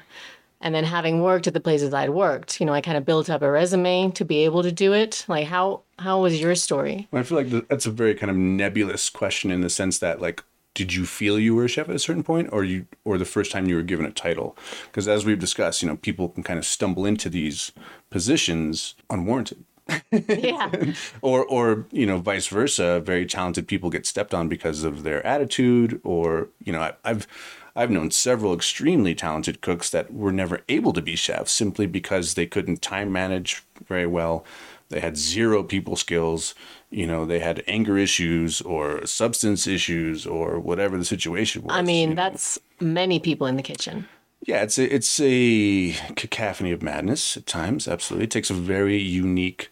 And 0.60 0.74
then 0.74 0.82
having 0.82 1.22
worked 1.22 1.46
at 1.46 1.54
the 1.54 1.60
places 1.60 1.94
I'd 1.94 2.10
worked, 2.10 2.58
you 2.60 2.66
know, 2.66 2.72
I 2.72 2.80
kind 2.80 2.96
of 2.96 3.04
built 3.04 3.30
up 3.30 3.42
a 3.42 3.50
resume 3.50 4.10
to 4.12 4.24
be 4.24 4.44
able 4.44 4.64
to 4.64 4.72
do 4.72 4.92
it. 4.92 5.24
Like, 5.28 5.46
how 5.46 5.82
how 5.98 6.20
was 6.20 6.40
your 6.40 6.54
story? 6.54 7.08
I 7.12 7.22
feel 7.22 7.38
like 7.38 7.68
that's 7.68 7.86
a 7.86 7.90
very 7.90 8.14
kind 8.14 8.30
of 8.30 8.36
nebulous 8.36 9.10
question 9.10 9.50
in 9.50 9.60
the 9.60 9.70
sense 9.70 9.98
that, 9.98 10.20
like, 10.20 10.42
did 10.74 10.94
you 10.94 11.06
feel 11.06 11.40
you 11.40 11.56
were 11.56 11.64
a 11.64 11.68
chef 11.68 11.88
at 11.88 11.96
a 11.96 11.98
certain 11.98 12.22
point 12.22 12.48
or 12.52 12.62
you 12.62 12.86
or 13.04 13.18
the 13.18 13.24
first 13.24 13.50
time 13.50 13.66
you 13.66 13.74
were 13.74 13.82
given 13.82 14.06
a 14.06 14.12
title 14.12 14.56
because 14.84 15.08
as 15.08 15.24
we've 15.24 15.40
discussed 15.40 15.82
you 15.82 15.88
know 15.88 15.96
people 15.96 16.28
can 16.28 16.44
kind 16.44 16.58
of 16.58 16.64
stumble 16.64 17.04
into 17.04 17.28
these 17.28 17.72
positions 18.10 18.94
unwarranted 19.10 19.64
yeah. 20.12 20.70
or 21.20 21.44
or 21.46 21.86
you 21.90 22.06
know 22.06 22.18
vice 22.18 22.46
versa 22.46 23.00
very 23.00 23.26
talented 23.26 23.66
people 23.66 23.90
get 23.90 24.06
stepped 24.06 24.32
on 24.32 24.48
because 24.48 24.84
of 24.84 25.02
their 25.02 25.26
attitude 25.26 26.00
or 26.04 26.48
you 26.62 26.72
know 26.72 26.80
I, 26.80 26.92
i've 27.04 27.26
i've 27.74 27.90
known 27.90 28.12
several 28.12 28.54
extremely 28.54 29.16
talented 29.16 29.60
cooks 29.60 29.90
that 29.90 30.14
were 30.14 30.32
never 30.32 30.60
able 30.68 30.92
to 30.92 31.02
be 31.02 31.16
chefs 31.16 31.50
simply 31.50 31.86
because 31.86 32.34
they 32.34 32.46
couldn't 32.46 32.82
time 32.82 33.10
manage 33.10 33.64
very 33.88 34.06
well 34.06 34.44
they 34.88 35.00
had 35.00 35.16
zero 35.16 35.62
people 35.62 35.96
skills 35.96 36.54
you 36.90 37.06
know 37.06 37.26
they 37.26 37.38
had 37.38 37.62
anger 37.66 37.98
issues 37.98 38.60
or 38.62 39.04
substance 39.06 39.66
issues 39.66 40.26
or 40.26 40.58
whatever 40.58 40.96
the 40.96 41.04
situation 41.04 41.62
was 41.62 41.76
I 41.76 41.82
mean, 41.82 42.10
you 42.10 42.14
know. 42.14 42.22
that's 42.22 42.58
many 42.80 43.18
people 43.18 43.46
in 43.46 43.56
the 43.56 43.62
kitchen. 43.62 44.08
Yeah, 44.46 44.62
it's 44.62 44.78
a, 44.78 44.94
it's 44.94 45.20
a 45.20 45.92
cacophony 46.14 46.70
of 46.70 46.82
madness 46.82 47.36
at 47.36 47.46
times. 47.46 47.88
Absolutely, 47.88 48.24
it 48.24 48.30
takes 48.30 48.50
a 48.50 48.54
very 48.54 48.96
unique 48.96 49.70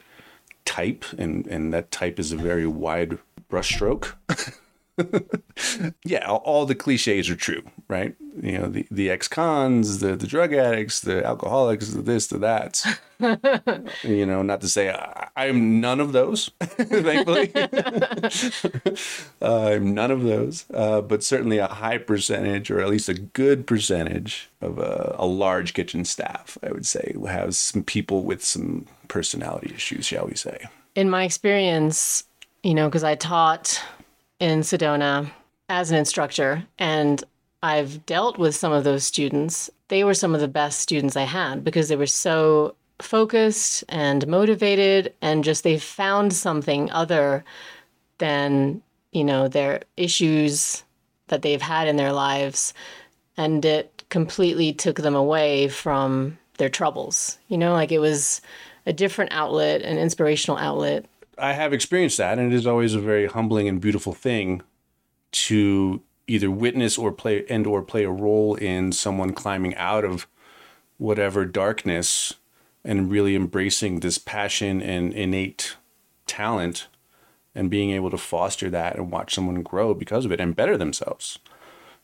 type, 0.64 1.04
and 1.16 1.46
and 1.46 1.72
that 1.72 1.90
type 1.90 2.18
is 2.18 2.32
a 2.32 2.36
very 2.36 2.66
wide 2.66 3.18
brushstroke. 3.50 4.14
yeah, 6.04 6.24
all, 6.26 6.38
all 6.38 6.66
the 6.66 6.74
cliches 6.74 7.28
are 7.28 7.36
true, 7.36 7.62
right? 7.88 8.14
You 8.40 8.58
know, 8.58 8.68
the 8.68 8.86
the 8.90 9.10
ex-cons, 9.10 9.98
the 9.98 10.16
the 10.16 10.26
drug 10.26 10.52
addicts, 10.52 11.00
the 11.00 11.24
alcoholics, 11.24 11.90
the 11.90 12.02
this, 12.02 12.26
the 12.26 12.38
that. 12.38 12.84
you 14.02 14.26
know, 14.26 14.42
not 14.42 14.60
to 14.60 14.68
say 14.68 14.90
I, 14.90 15.28
I'm 15.36 15.80
none 15.80 16.00
of 16.00 16.12
those, 16.12 16.50
thankfully. 16.60 17.50
uh, 19.42 19.70
I'm 19.70 19.94
none 19.94 20.10
of 20.10 20.22
those, 20.22 20.64
uh, 20.72 21.00
but 21.00 21.22
certainly 21.22 21.58
a 21.58 21.66
high 21.66 21.98
percentage, 21.98 22.70
or 22.70 22.80
at 22.80 22.88
least 22.88 23.08
a 23.08 23.14
good 23.14 23.66
percentage 23.66 24.50
of 24.60 24.78
a, 24.78 25.14
a 25.18 25.26
large 25.26 25.74
kitchen 25.74 26.04
staff, 26.04 26.58
I 26.62 26.72
would 26.72 26.86
say, 26.86 27.14
has 27.26 27.58
some 27.58 27.82
people 27.82 28.24
with 28.24 28.44
some 28.44 28.86
personality 29.08 29.72
issues, 29.74 30.06
shall 30.06 30.26
we 30.26 30.34
say? 30.34 30.66
In 30.94 31.10
my 31.10 31.24
experience, 31.24 32.24
you 32.62 32.74
know, 32.74 32.88
because 32.88 33.04
I 33.04 33.14
taught 33.14 33.82
in 34.38 34.60
Sedona 34.60 35.30
as 35.68 35.90
an 35.90 35.96
instructor, 35.96 36.64
and 36.78 37.22
I've 37.62 38.04
dealt 38.06 38.38
with 38.38 38.54
some 38.54 38.72
of 38.72 38.84
those 38.84 39.04
students. 39.04 39.70
They 39.88 40.04
were 40.04 40.14
some 40.14 40.34
of 40.34 40.40
the 40.40 40.48
best 40.48 40.80
students 40.80 41.16
I 41.16 41.22
had 41.22 41.64
because 41.64 41.88
they 41.88 41.96
were 41.96 42.06
so 42.06 42.74
focused 43.00 43.84
and 43.88 44.26
motivated, 44.26 45.12
and 45.20 45.44
just 45.44 45.64
they 45.64 45.78
found 45.78 46.32
something 46.32 46.90
other 46.90 47.44
than, 48.18 48.82
you 49.12 49.24
know, 49.24 49.48
their 49.48 49.82
issues 49.96 50.84
that 51.28 51.42
they've 51.42 51.62
had 51.62 51.88
in 51.88 51.96
their 51.96 52.12
lives. 52.12 52.72
And 53.36 53.64
it 53.64 54.04
completely 54.08 54.72
took 54.72 54.96
them 54.96 55.14
away 55.14 55.68
from 55.68 56.38
their 56.58 56.70
troubles. 56.70 57.38
You 57.48 57.58
know, 57.58 57.72
like 57.72 57.92
it 57.92 57.98
was 57.98 58.40
a 58.86 58.92
different 58.92 59.32
outlet, 59.32 59.82
an 59.82 59.98
inspirational 59.98 60.56
outlet 60.56 61.04
I 61.38 61.52
have 61.52 61.72
experienced 61.72 62.18
that, 62.18 62.38
and 62.38 62.52
it 62.52 62.56
is 62.56 62.66
always 62.66 62.94
a 62.94 63.00
very 63.00 63.26
humbling 63.26 63.68
and 63.68 63.80
beautiful 63.80 64.12
thing 64.12 64.62
to 65.32 66.02
either 66.26 66.50
witness 66.50 66.98
or 66.98 67.12
play 67.12 67.44
and 67.48 67.66
or 67.66 67.82
play 67.82 68.04
a 68.04 68.10
role 68.10 68.54
in 68.54 68.92
someone 68.92 69.32
climbing 69.32 69.74
out 69.76 70.04
of 70.04 70.26
whatever 70.98 71.44
darkness 71.44 72.34
and 72.84 73.10
really 73.10 73.34
embracing 73.34 74.00
this 74.00 74.18
passion 74.18 74.80
and 74.80 75.12
innate 75.12 75.76
talent 76.26 76.86
and 77.54 77.70
being 77.70 77.90
able 77.90 78.10
to 78.10 78.18
foster 78.18 78.70
that 78.70 78.96
and 78.96 79.10
watch 79.10 79.34
someone 79.34 79.62
grow 79.62 79.94
because 79.94 80.24
of 80.24 80.32
it 80.32 80.40
and 80.40 80.56
better 80.56 80.76
themselves. 80.76 81.38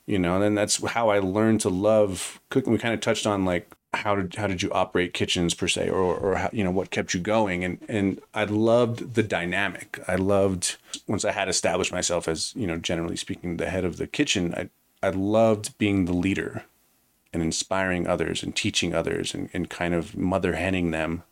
You 0.04 0.18
know 0.18 0.42
and 0.42 0.58
that's 0.58 0.84
how 0.84 1.10
i 1.10 1.20
learned 1.20 1.60
to 1.60 1.68
love 1.68 2.40
cooking. 2.50 2.72
We 2.72 2.78
kind 2.78 2.94
of 2.94 3.00
touched 3.00 3.26
on 3.26 3.44
like 3.44 3.70
how 3.94 4.16
did 4.16 4.34
how 4.36 4.46
did 4.46 4.62
you 4.62 4.70
operate 4.72 5.12
kitchens 5.12 5.54
per 5.54 5.68
se 5.68 5.88
or 5.90 6.14
or 6.14 6.36
how, 6.36 6.50
you 6.52 6.64
know 6.64 6.70
what 6.70 6.90
kept 6.90 7.14
you 7.14 7.20
going? 7.20 7.64
And 7.64 7.78
and 7.88 8.20
I 8.34 8.44
loved 8.44 9.14
the 9.14 9.22
dynamic. 9.22 9.98
I 10.08 10.16
loved 10.16 10.76
once 11.06 11.24
I 11.24 11.32
had 11.32 11.48
established 11.48 11.92
myself 11.92 12.26
as 12.26 12.54
you 12.56 12.66
know 12.66 12.78
generally 12.78 13.16
speaking 13.16 13.56
the 13.58 13.68
head 13.70 13.84
of 13.84 13.98
the 13.98 14.06
kitchen 14.06 14.54
I 14.56 14.70
I 15.02 15.10
loved 15.10 15.76
being 15.78 16.06
the 16.06 16.12
leader 16.14 16.64
and 17.32 17.42
inspiring 17.42 18.06
others 18.06 18.42
and 18.42 18.54
teaching 18.54 18.94
others 18.94 19.34
and, 19.34 19.48
and 19.52 19.68
kind 19.68 19.94
of 19.94 20.16
mother 20.16 20.54
henning 20.54 20.90
them. 20.90 21.22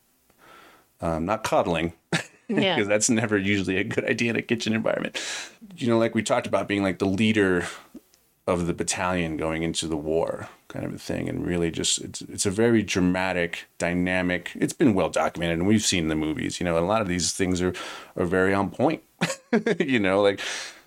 Um, 1.00 1.24
not 1.24 1.44
coddling 1.44 1.94
Yeah. 2.48 2.74
because 2.74 2.88
that's 2.88 3.08
never 3.08 3.38
usually 3.38 3.76
a 3.76 3.84
good 3.84 4.04
idea 4.04 4.30
in 4.30 4.36
a 4.36 4.42
kitchen 4.42 4.74
environment. 4.74 5.18
You 5.76 5.86
know 5.86 5.98
like 5.98 6.14
we 6.14 6.22
talked 6.22 6.46
about 6.46 6.68
being 6.68 6.82
like 6.82 6.98
the 6.98 7.06
leader 7.06 7.66
of 8.46 8.66
the 8.66 8.74
battalion 8.74 9.36
going 9.38 9.62
into 9.62 9.86
the 9.86 9.96
war 9.96 10.48
kind 10.70 10.86
of 10.86 10.94
a 10.94 10.98
thing 10.98 11.28
and 11.28 11.46
really 11.46 11.70
just 11.70 12.00
it's 12.00 12.22
it's 12.22 12.46
a 12.46 12.50
very 12.50 12.82
dramatic 12.82 13.66
dynamic 13.78 14.52
it's 14.54 14.72
been 14.72 14.94
well 14.94 15.10
documented 15.10 15.58
and 15.58 15.68
we've 15.68 15.82
seen 15.84 16.08
the 16.08 16.16
movies 16.16 16.60
you 16.60 16.64
know 16.64 16.76
and 16.76 16.84
a 16.84 16.88
lot 16.88 17.02
of 17.02 17.08
these 17.08 17.32
things 17.32 17.60
are 17.60 17.74
are 18.16 18.24
very 18.26 18.54
on 18.54 18.70
point 18.70 19.02
you 19.80 19.98
know 20.00 20.22
like 20.22 20.40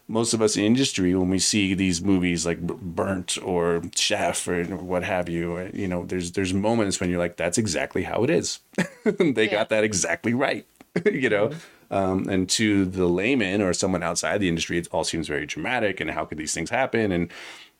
most 0.07 0.34
of 0.34 0.41
us 0.41 0.57
in 0.57 0.63
industry 0.63 1.15
when 1.15 1.29
we 1.29 1.39
see 1.39 1.73
these 1.73 2.01
movies 2.03 2.45
like 2.45 2.59
burnt 2.61 3.38
or 3.43 3.81
chef 3.95 4.47
or 4.47 4.63
what 4.65 5.03
have 5.03 5.29
you 5.29 5.69
you 5.73 5.88
know 5.88 6.05
there's 6.05 6.34
there's 6.34 6.53
moments 6.53 6.99
when 6.99 7.09
you're 7.09 7.19
like 7.19 7.38
that's 7.38 7.57
exactly 7.57 8.03
how 8.03 8.23
it 8.23 8.29
is. 8.29 8.59
They 9.19 9.47
Yeah. 9.47 9.55
got 9.57 9.69
that 9.69 9.84
exactly 9.84 10.34
right 10.34 10.65
you 11.05 11.29
know? 11.29 11.51
Um, 11.91 12.27
and 12.27 12.49
to 12.51 12.86
the 12.86 13.05
layman 13.07 13.61
or 13.61 13.73
someone 13.73 14.03
outside 14.03 14.39
the 14.39 14.49
industry 14.49 14.77
it 14.77 14.88
all 14.91 15.03
seems 15.03 15.27
very 15.27 15.45
dramatic 15.45 15.99
and 15.99 16.11
how 16.11 16.25
could 16.25 16.38
these 16.38 16.53
things 16.53 16.69
happen? 16.69 17.11
And 17.11 17.31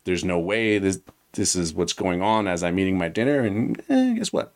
there's 0.04 0.24
no 0.24 0.38
way 0.38 0.78
this 0.78 1.00
this 1.34 1.54
is 1.56 1.74
what's 1.74 1.92
going 1.92 2.22
on 2.22 2.46
as 2.48 2.62
i'm 2.62 2.78
eating 2.78 2.96
my 2.98 3.08
dinner 3.08 3.40
and 3.40 3.82
eh, 3.88 4.14
guess 4.14 4.32
what 4.32 4.52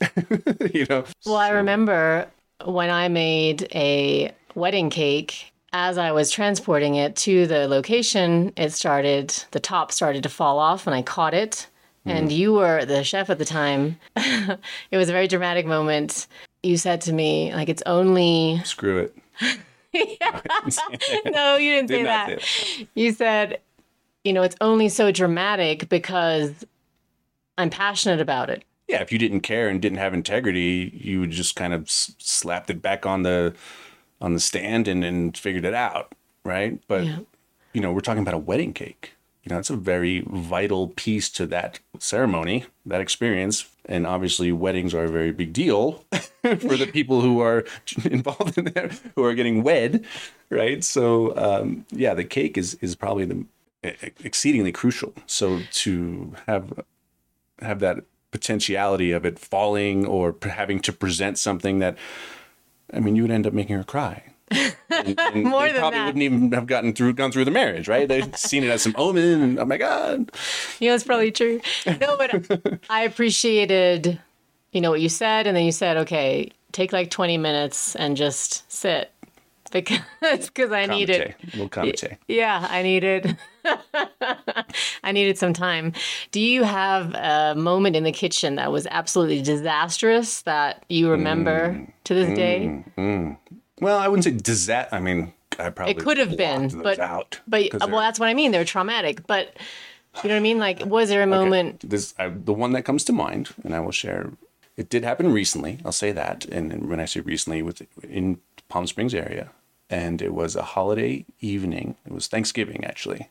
you 0.72 0.86
know 0.90 1.04
Well, 1.24 1.36
I 1.36 1.50
remember 1.50 2.26
when 2.64 2.90
I 2.90 3.08
made 3.08 3.68
a 3.74 4.32
wedding 4.54 4.90
cake, 4.90 5.52
as 5.72 5.98
I 5.98 6.12
was 6.12 6.30
transporting 6.30 6.94
it 6.96 7.16
to 7.16 7.46
the 7.46 7.68
location, 7.68 8.52
it 8.56 8.72
started, 8.72 9.30
the 9.52 9.60
top 9.60 9.92
started 9.92 10.22
to 10.24 10.28
fall 10.28 10.58
off 10.58 10.86
and 10.86 10.94
I 10.94 11.02
caught 11.02 11.34
it. 11.34 11.68
And 12.06 12.30
you 12.30 12.52
were 12.52 12.84
the 12.84 13.02
chef 13.02 13.30
at 13.30 13.38
the 13.38 13.46
time. 13.46 13.98
it 14.16 14.58
was 14.98 15.08
a 15.08 15.12
very 15.12 15.26
dramatic 15.26 15.64
moment. 15.64 16.26
You 16.62 16.76
said 16.76 17.00
to 17.02 17.14
me, 17.14 17.54
like, 17.54 17.70
it's 17.70 17.82
only. 17.86 18.60
screw 18.64 18.98
it 18.98 19.16
no, 21.24 21.56
you 21.56 21.72
didn't 21.72 21.88
Did 21.88 22.04
not 22.04 22.28
that. 22.28 22.42
say 22.42 22.78
that. 22.84 22.88
You 22.94 23.12
said, 23.12 23.60
you 24.24 24.32
know, 24.32 24.42
it's 24.42 24.56
only 24.60 24.88
so 24.88 25.12
dramatic 25.12 25.88
because 25.88 26.64
I'm 27.58 27.70
passionate 27.70 28.20
about 28.20 28.50
it. 28.50 28.64
yeah 28.88 29.00
if 29.00 29.12
you 29.12 29.18
didn't 29.18 29.40
care 29.40 29.68
and 29.68 29.80
didn't 29.80 29.98
have 29.98 30.12
integrity 30.14 30.92
you 30.94 31.20
would 31.20 31.30
just 31.30 31.54
kind 31.56 31.72
of 31.72 31.82
s- 31.82 32.14
slapped 32.18 32.68
it 32.70 32.82
back 32.82 33.06
on 33.06 33.22
the 33.22 33.54
on 34.20 34.34
the 34.34 34.40
stand 34.40 34.88
and 34.88 35.04
and 35.04 35.36
figured 35.38 35.64
it 35.64 35.74
out 35.74 36.12
right 36.44 36.80
but 36.88 37.04
Yeah. 37.04 37.18
you 37.72 37.80
know 37.80 37.92
we're 37.92 38.00
talking 38.00 38.22
about 38.22 38.34
a 38.34 38.38
wedding 38.38 38.72
cake 38.74 39.12
you 39.42 39.50
know 39.50 39.58
it's 39.58 39.70
a 39.70 39.76
very 39.76 40.24
vital 40.26 40.88
piece 40.88 41.30
to 41.30 41.46
that 41.46 41.78
ceremony 41.98 42.64
that 42.84 43.00
experience 43.00 43.64
and 43.86 44.06
obviously 44.06 44.50
weddings 44.52 44.92
are 44.94 45.04
a 45.04 45.08
very 45.10 45.30
big 45.32 45.52
deal 45.52 46.04
for 46.42 46.76
the 46.76 46.88
people 46.92 47.20
who 47.22 47.40
are 47.40 47.64
involved 48.04 48.58
in 48.58 48.64
there 48.74 48.90
who 49.14 49.22
are 49.24 49.34
getting 49.34 49.62
wed 49.62 50.04
right 50.50 50.82
so 50.84 51.34
um, 51.38 51.86
yeah 51.90 52.12
the 52.14 52.24
cake 52.24 52.58
is 52.58 52.74
is 52.82 52.94
probably 52.96 53.24
the 53.24 53.44
exceedingly 54.24 54.72
crucial 54.72 55.12
so 55.26 55.60
to 55.72 56.34
have 56.46 56.84
have 57.60 57.80
that 57.80 57.98
potentiality 58.30 59.12
of 59.12 59.24
it 59.24 59.38
falling 59.38 60.04
or 60.06 60.34
having 60.42 60.80
to 60.80 60.92
present 60.92 61.38
something 61.38 61.78
that 61.78 61.96
I 62.92 63.00
mean 63.00 63.16
you 63.16 63.22
would 63.22 63.30
end 63.30 63.46
up 63.46 63.52
making 63.52 63.76
her 63.76 63.84
cry. 63.84 64.24
And, 64.50 64.74
and 65.18 65.44
More 65.44 65.62
they 65.62 65.72
than 65.72 65.80
probably 65.80 65.98
that. 65.98 66.06
wouldn't 66.06 66.22
even 66.22 66.52
have 66.52 66.66
gotten 66.66 66.92
through 66.92 67.14
gone 67.14 67.32
through 67.32 67.44
the 67.44 67.50
marriage, 67.50 67.88
right? 67.88 68.08
They've 68.08 68.36
seen 68.36 68.64
it 68.64 68.70
as 68.70 68.82
some 68.82 68.94
omen 68.98 69.40
and 69.42 69.58
oh 69.58 69.64
my 69.64 69.76
god. 69.76 70.30
You 70.80 70.88
know, 70.88 70.94
it's 70.94 71.04
probably 71.04 71.30
true. 71.30 71.60
No, 71.86 72.16
but 72.16 72.80
I 72.90 73.02
appreciated, 73.02 74.20
you 74.72 74.80
know, 74.80 74.90
what 74.90 75.00
you 75.00 75.08
said, 75.08 75.46
and 75.46 75.56
then 75.56 75.64
you 75.64 75.72
said, 75.72 75.96
okay, 75.98 76.50
take 76.72 76.92
like 76.92 77.10
20 77.10 77.38
minutes 77.38 77.94
and 77.94 78.16
just 78.16 78.70
sit 78.70 79.12
because 79.74 79.98
because 80.48 80.72
I 80.72 80.86
needed. 80.86 81.34
Kamite. 81.42 81.52
Little 81.52 81.68
kamite. 81.68 82.16
Yeah, 82.28 82.66
I 82.70 82.82
needed. 82.82 83.36
I 85.02 85.12
needed 85.12 85.36
some 85.38 85.52
time. 85.52 85.92
Do 86.30 86.40
you 86.40 86.62
have 86.64 87.14
a 87.14 87.54
moment 87.58 87.96
in 87.96 88.04
the 88.04 88.12
kitchen 88.12 88.54
that 88.56 88.72
was 88.72 88.86
absolutely 88.90 89.42
disastrous 89.42 90.42
that 90.42 90.84
you 90.88 91.10
remember 91.10 91.70
Mm, 91.74 91.92
to 92.04 92.14
this 92.14 92.36
day? 92.36 92.84
Well, 93.80 93.98
I 93.98 94.08
wouldn't 94.08 94.24
say 94.44 94.64
that 94.72 94.88
I 94.92 95.00
mean 95.00 95.32
I 95.58 95.70
probably 95.70 95.92
It 95.92 95.98
could 96.00 96.18
have 96.18 96.36
been, 96.36 96.68
but 96.82 96.98
out 96.98 97.40
but 97.46 97.68
well, 97.72 97.88
they're- 97.88 98.00
that's 98.00 98.18
what 98.20 98.28
I 98.28 98.34
mean. 98.34 98.50
They're 98.52 98.64
traumatic, 98.64 99.26
but 99.26 99.56
you 100.22 100.28
know 100.28 100.34
what 100.34 100.40
I 100.40 100.40
mean. 100.40 100.58
Like, 100.58 100.84
was 100.86 101.08
there 101.08 101.22
a 101.22 101.26
moment? 101.26 101.88
this 101.88 102.14
I, 102.18 102.28
the 102.28 102.52
one 102.52 102.72
that 102.72 102.82
comes 102.82 103.04
to 103.04 103.12
mind, 103.12 103.50
and 103.64 103.74
I 103.74 103.80
will 103.80 103.92
share. 103.92 104.30
It 104.76 104.88
did 104.88 105.04
happen 105.04 105.32
recently. 105.32 105.78
I'll 105.84 105.92
say 105.92 106.10
that, 106.12 106.44
and, 106.46 106.72
and 106.72 106.88
when 106.88 106.98
I 106.98 107.04
say 107.04 107.20
recently, 107.20 107.62
with 107.62 107.82
in 108.02 108.38
Palm 108.68 108.86
Springs 108.88 109.14
area, 109.14 109.50
and 109.94 110.20
it 110.20 110.34
was 110.34 110.56
a 110.56 110.62
holiday 110.62 111.24
evening. 111.40 111.94
It 112.04 112.12
was 112.12 112.26
Thanksgiving, 112.26 112.84
actually. 112.84 113.30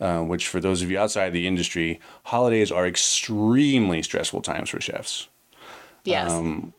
Uh, 0.00 0.22
which, 0.22 0.48
for 0.48 0.60
those 0.60 0.80
of 0.80 0.90
you 0.90 0.98
outside 0.98 1.30
the 1.30 1.46
industry, 1.46 2.00
holidays 2.24 2.72
are 2.72 2.86
extremely 2.86 4.02
stressful 4.02 4.40
times 4.40 4.70
for 4.70 4.80
chefs 4.80 5.28
Yes. 6.04 6.30
Um, 6.32 6.72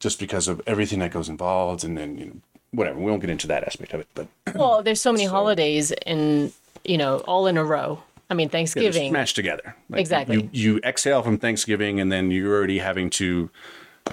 just 0.00 0.18
because 0.18 0.48
of 0.48 0.62
everything 0.66 1.00
that 1.00 1.10
goes 1.10 1.28
involved 1.28 1.84
and 1.84 1.98
then 1.98 2.16
you 2.16 2.24
know 2.24 2.36
whatever 2.70 2.98
we 2.98 3.10
won't 3.10 3.20
get 3.20 3.28
into 3.28 3.46
that 3.46 3.62
aspect 3.64 3.92
of 3.92 4.00
it 4.00 4.08
but 4.14 4.26
well, 4.54 4.82
there's 4.82 5.02
so 5.02 5.12
many 5.12 5.26
holidays 5.26 5.92
in, 6.06 6.50
you 6.84 6.96
know, 6.96 7.18
all 7.18 7.46
in 7.46 7.58
a 7.58 7.64
row. 7.64 8.02
I 8.30 8.34
mean, 8.34 8.48
Thanksgiving. 8.48 9.10
smashed 9.10 9.36
together 9.36 9.76
Like, 9.90 10.00
Exactly. 10.00 10.48
you, 10.50 10.50
you 10.52 10.80
exhale 10.82 11.22
from 11.22 11.36
thanksgiving 11.36 12.00
and 12.00 12.10
then 12.10 12.30
you're 12.30 12.56
already 12.56 12.78
having 12.78 13.10
to 13.10 13.50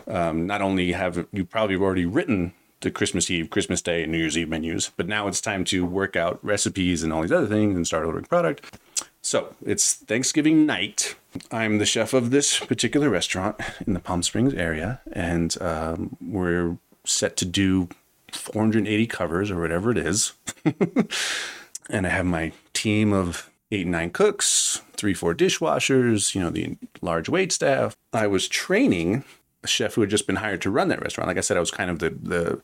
um, 0.08 0.46
not 0.46 0.62
only 0.62 0.92
have 0.92 1.26
you 1.32 1.46
probably 1.46 1.76
have 1.76 1.82
already 1.82 2.06
written 2.06 2.54
the 2.82 2.92
christmas 2.92 3.30
eve 3.30 3.50
christmas 3.50 3.82
day 3.82 4.04
and 4.04 4.12
new 4.12 4.18
year's 4.18 4.38
eve 4.38 4.50
menus 4.50 4.92
but 4.98 5.08
now 5.08 5.28
it's 5.28 5.42
time 5.42 5.64
to 5.64 5.86
work 5.86 6.16
out 6.16 6.40
recipes 6.44 7.04
and 7.04 7.12
all 7.12 7.22
these 7.22 7.32
other 7.32 7.48
things 7.48 7.76
and 7.76 7.86
start 7.86 8.06
ordering 8.06 8.26
product. 8.26 8.78
So 9.22 9.54
it's 9.66 9.94
thanksgiving 9.96 10.66
night. 10.66 11.16
I'm 11.52 11.78
the 11.78 11.86
chef 11.86 12.14
of 12.14 12.32
this 12.32 12.60
particular 12.60 13.10
restaurant 13.10 13.58
in 13.86 13.94
the 13.94 14.00
palm 14.00 14.24
springs 14.24 14.54
area 14.54 15.02
and 15.12 15.62
um, 15.62 16.16
we're 16.22 16.78
set 17.06 17.36
to 17.38 17.46
do 17.46 17.90
480 18.32 19.08
covers 19.08 19.52
or 19.52 19.60
whatever 19.60 19.92
it 19.92 19.98
is. 19.98 20.34
And 21.90 22.06
I 22.06 22.12
have 22.12 22.26
my 22.26 22.52
team 22.74 23.12
of 23.12 23.50
eight, 23.72 23.88
nine 23.88 24.12
cooks, 24.12 24.82
three, 24.94 25.14
four 25.14 25.34
dishwashers, 25.34 26.36
you 26.36 26.42
know, 26.42 26.52
the 26.52 26.78
large 27.02 27.28
wait 27.28 27.52
staff. 27.52 27.98
I 28.14 28.28
was 28.28 28.48
training 28.48 29.24
chef 29.66 29.96
who 29.96 30.02
had 30.02 30.10
just 30.10 30.28
been 30.28 30.38
hired 30.38 30.62
to 30.62 30.72
run 30.72 30.88
that 30.90 31.02
restaurant. 31.02 31.28
Like 31.28 31.38
I 31.38 31.42
said, 31.42 31.58
I 31.58 31.62
was 31.62 31.72
kind 31.72 31.90
of 31.90 32.00
the 32.00 32.10
the 32.10 32.62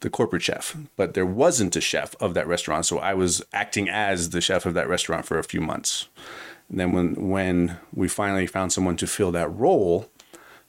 the 0.00 0.10
corporate 0.10 0.42
chef, 0.42 0.76
but 0.96 1.14
there 1.14 1.26
wasn't 1.26 1.76
a 1.76 1.80
chef 1.80 2.14
of 2.20 2.34
that 2.34 2.46
restaurant, 2.46 2.84
so 2.84 2.98
I 2.98 3.14
was 3.14 3.42
acting 3.52 3.88
as 3.88 4.30
the 4.30 4.40
chef 4.40 4.66
of 4.66 4.74
that 4.74 4.88
restaurant 4.88 5.24
for 5.24 5.38
a 5.38 5.44
few 5.44 5.60
months. 5.60 6.08
And 6.68 6.80
then 6.80 6.92
when 6.92 7.28
when 7.28 7.78
we 7.94 8.08
finally 8.08 8.46
found 8.46 8.72
someone 8.72 8.96
to 8.96 9.06
fill 9.06 9.32
that 9.32 9.48
role, 9.48 10.10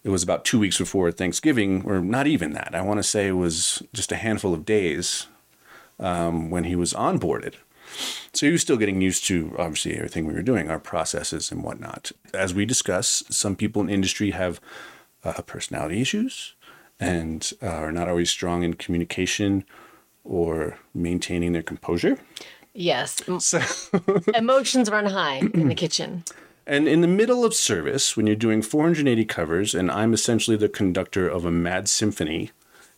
it 0.04 0.10
was 0.10 0.24
about 0.24 0.46
two 0.46 0.60
weeks 0.60 0.78
before 0.78 1.12
Thanksgiving, 1.12 1.84
or 1.86 2.00
not 2.00 2.28
even 2.28 2.54
that. 2.54 2.74
I 2.74 2.82
want 2.82 3.00
to 3.00 3.04
say 3.04 3.28
it 3.28 3.34
was 3.34 3.84
just 3.94 4.12
a 4.12 4.16
handful 4.16 4.54
of 4.54 4.66
days 4.66 5.28
um, 6.00 6.50
when 6.50 6.64
he 6.64 6.76
was 6.76 6.94
onboarded. 6.94 7.56
So 8.34 8.46
he 8.46 8.52
was 8.52 8.62
still 8.62 8.78
getting 8.78 9.02
used 9.02 9.26
to 9.28 9.56
obviously 9.58 9.96
everything 9.96 10.26
we 10.26 10.34
were 10.34 10.42
doing, 10.42 10.70
our 10.70 10.80
processes 10.80 11.52
and 11.52 11.64
whatnot. 11.64 12.12
As 12.34 12.54
we 12.54 12.66
discuss, 12.66 13.24
some 13.30 13.56
people 13.56 13.82
in 13.82 13.90
industry 13.90 14.32
have 14.32 14.62
uh, 15.28 15.42
personality 15.44 16.02
issues 16.02 16.56
and 17.00 17.54
uh, 17.62 17.68
are 17.68 17.92
not 17.92 18.08
always 18.08 18.30
strong 18.30 18.64
in 18.64 18.74
communication 18.74 19.64
or 20.24 20.78
maintaining 20.94 21.54
their 21.54 21.64
composure. 21.64 22.18
yes. 22.74 23.22
So, 23.40 23.62
Emotions 24.36 24.90
run 24.90 25.06
high 25.08 25.38
in 25.54 25.68
the 25.68 25.76
kitchen. 25.76 26.24
and 26.68 26.88
in 26.88 27.02
the 27.02 27.08
middle 27.08 27.46
of 27.46 27.54
service, 27.54 28.16
when 28.18 28.28
you're 28.28 28.36
doing 28.36 28.62
480 28.62 29.26
covers, 29.26 29.74
and 29.76 29.90
I'm 29.92 30.14
essentially 30.14 30.58
the 30.58 30.70
conductor 30.70 31.28
of 31.30 31.46
a 31.46 31.52
mad 31.52 31.88
symphony, 31.88 32.52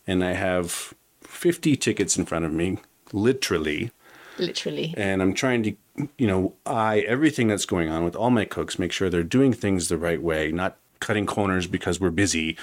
and 0.06 0.24
I 0.24 0.32
have 0.32 0.94
50 1.22 1.76
tickets 1.76 2.16
in 2.18 2.24
front 2.26 2.44
of 2.44 2.52
me, 2.52 2.78
literally, 3.12 3.90
Literally. 4.38 4.94
and 4.96 5.20
I'm 5.22 5.34
trying 5.34 5.62
to, 5.64 5.76
you 6.18 6.26
know, 6.26 6.54
eye 6.66 7.00
everything 7.06 7.46
that's 7.48 7.66
going 7.66 7.88
on 7.90 8.04
with 8.04 8.16
all 8.16 8.30
my 8.30 8.44
cooks, 8.46 8.78
make 8.78 8.92
sure 8.92 9.08
they're 9.10 9.22
doing 9.22 9.52
things 9.52 9.88
the 9.88 9.98
right 9.98 10.22
way, 10.22 10.50
not 10.50 10.76
cutting 11.00 11.26
corners 11.26 11.66
because 11.66 12.00
we're 12.00 12.10
busy 12.10 12.56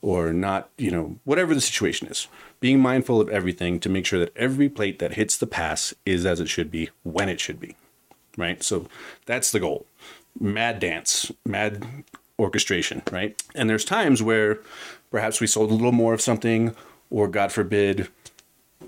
or 0.00 0.32
not, 0.32 0.70
you 0.76 0.90
know, 0.90 1.16
whatever 1.24 1.54
the 1.54 1.60
situation 1.60 2.08
is. 2.08 2.26
Being 2.60 2.80
mindful 2.80 3.20
of 3.20 3.28
everything 3.28 3.78
to 3.80 3.88
make 3.88 4.06
sure 4.06 4.18
that 4.18 4.36
every 4.36 4.68
plate 4.68 4.98
that 4.98 5.14
hits 5.14 5.36
the 5.36 5.46
pass 5.46 5.94
is 6.04 6.26
as 6.26 6.40
it 6.40 6.48
should 6.48 6.70
be 6.70 6.90
when 7.02 7.28
it 7.28 7.40
should 7.40 7.60
be. 7.60 7.76
Right? 8.36 8.62
So 8.62 8.86
that's 9.26 9.50
the 9.50 9.60
goal. 9.60 9.86
Mad 10.40 10.80
dance, 10.80 11.30
mad 11.44 11.84
orchestration, 12.38 13.02
right? 13.10 13.40
And 13.54 13.68
there's 13.68 13.84
times 13.84 14.22
where 14.22 14.60
perhaps 15.10 15.40
we 15.40 15.46
sold 15.46 15.70
a 15.70 15.74
little 15.74 15.92
more 15.92 16.14
of 16.14 16.20
something 16.20 16.74
or 17.10 17.28
God 17.28 17.52
forbid 17.52 18.08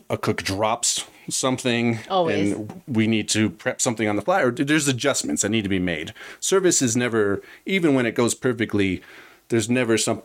a 0.08 0.16
cook 0.16 0.42
drops 0.42 1.04
something 1.28 1.98
Always. 2.10 2.52
and 2.52 2.82
we 2.86 3.06
need 3.06 3.28
to 3.30 3.50
prep 3.50 3.80
something 3.80 4.08
on 4.08 4.16
the 4.16 4.22
fly 4.22 4.42
or 4.42 4.50
there's 4.50 4.88
adjustments 4.88 5.42
that 5.42 5.48
need 5.50 5.62
to 5.62 5.68
be 5.68 5.78
made 5.78 6.12
service 6.40 6.82
is 6.82 6.96
never 6.96 7.40
even 7.66 7.94
when 7.94 8.06
it 8.06 8.14
goes 8.14 8.34
perfectly 8.34 9.02
there's 9.48 9.68
never 9.68 9.96
some 9.98 10.22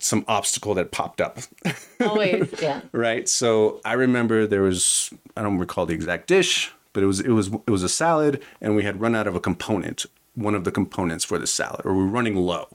some 0.00 0.24
obstacle 0.28 0.74
that 0.74 0.90
popped 0.90 1.20
up 1.20 1.38
Always. 2.00 2.52
Yeah. 2.62 2.80
right 2.92 3.28
so 3.28 3.80
i 3.84 3.92
remember 3.92 4.46
there 4.46 4.62
was 4.62 5.10
i 5.36 5.42
don't 5.42 5.58
recall 5.58 5.86
the 5.86 5.94
exact 5.94 6.26
dish 6.28 6.72
but 6.92 7.02
it 7.02 7.06
was 7.06 7.20
it 7.20 7.30
was 7.30 7.48
it 7.48 7.70
was 7.70 7.82
a 7.82 7.88
salad 7.88 8.42
and 8.60 8.74
we 8.76 8.82
had 8.82 9.00
run 9.00 9.14
out 9.14 9.26
of 9.26 9.34
a 9.34 9.40
component 9.40 10.06
one 10.34 10.54
of 10.54 10.64
the 10.64 10.70
components 10.72 11.24
for 11.24 11.38
the 11.38 11.46
salad 11.46 11.80
or 11.84 11.94
we 11.94 12.04
we're 12.04 12.10
running 12.10 12.36
low 12.36 12.66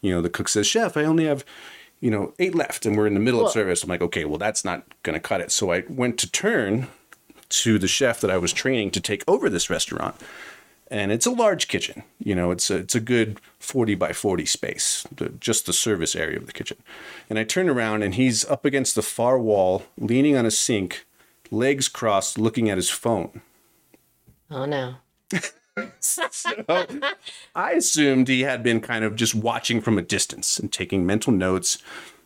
you 0.00 0.12
know 0.12 0.20
the 0.20 0.30
cook 0.30 0.48
says 0.48 0.66
chef 0.66 0.96
i 0.96 1.04
only 1.04 1.24
have 1.24 1.44
you 2.00 2.10
know 2.10 2.34
eight 2.38 2.54
left 2.54 2.84
and 2.84 2.96
we're 2.96 3.06
in 3.06 3.14
the 3.14 3.20
middle 3.20 3.40
Well- 3.40 3.46
of 3.46 3.52
service 3.52 3.82
i'm 3.82 3.88
like 3.88 4.02
okay 4.02 4.24
well 4.26 4.38
that's 4.38 4.64
not 4.64 4.82
going 5.02 5.14
to 5.14 5.20
cut 5.20 5.40
it 5.40 5.50
so 5.50 5.72
i 5.72 5.82
went 5.88 6.18
to 6.18 6.30
turn 6.30 6.88
to 7.48 7.78
the 7.78 7.88
chef 7.88 8.20
that 8.20 8.30
i 8.30 8.36
was 8.36 8.52
training 8.52 8.90
to 8.90 9.00
take 9.00 9.24
over 9.28 9.48
this 9.48 9.70
restaurant 9.70 10.16
and 10.88 11.10
it's 11.10 11.26
a 11.26 11.30
large 11.30 11.68
kitchen. 11.68 12.04
You 12.18 12.34
know, 12.34 12.50
it's 12.50 12.70
a, 12.70 12.76
it's 12.76 12.94
a 12.94 13.00
good 13.00 13.40
40 13.58 13.94
by 13.96 14.12
40 14.12 14.46
space, 14.46 15.06
the, 15.14 15.30
just 15.30 15.66
the 15.66 15.72
service 15.72 16.14
area 16.14 16.38
of 16.38 16.46
the 16.46 16.52
kitchen. 16.52 16.76
And 17.28 17.38
I 17.38 17.44
turn 17.44 17.68
around 17.68 18.02
and 18.02 18.14
he's 18.14 18.44
up 18.44 18.64
against 18.64 18.94
the 18.94 19.02
far 19.02 19.38
wall, 19.38 19.84
leaning 19.98 20.36
on 20.36 20.46
a 20.46 20.50
sink, 20.50 21.04
legs 21.50 21.88
crossed, 21.88 22.38
looking 22.38 22.70
at 22.70 22.76
his 22.76 22.90
phone. 22.90 23.40
Oh 24.50 24.64
no. 24.64 24.96
so 26.00 26.22
I 27.54 27.72
assumed 27.72 28.28
he 28.28 28.42
had 28.42 28.62
been 28.62 28.80
kind 28.80 29.04
of 29.04 29.16
just 29.16 29.34
watching 29.34 29.80
from 29.80 29.98
a 29.98 30.02
distance 30.02 30.58
and 30.58 30.72
taking 30.72 31.04
mental 31.04 31.32
notes, 31.32 31.78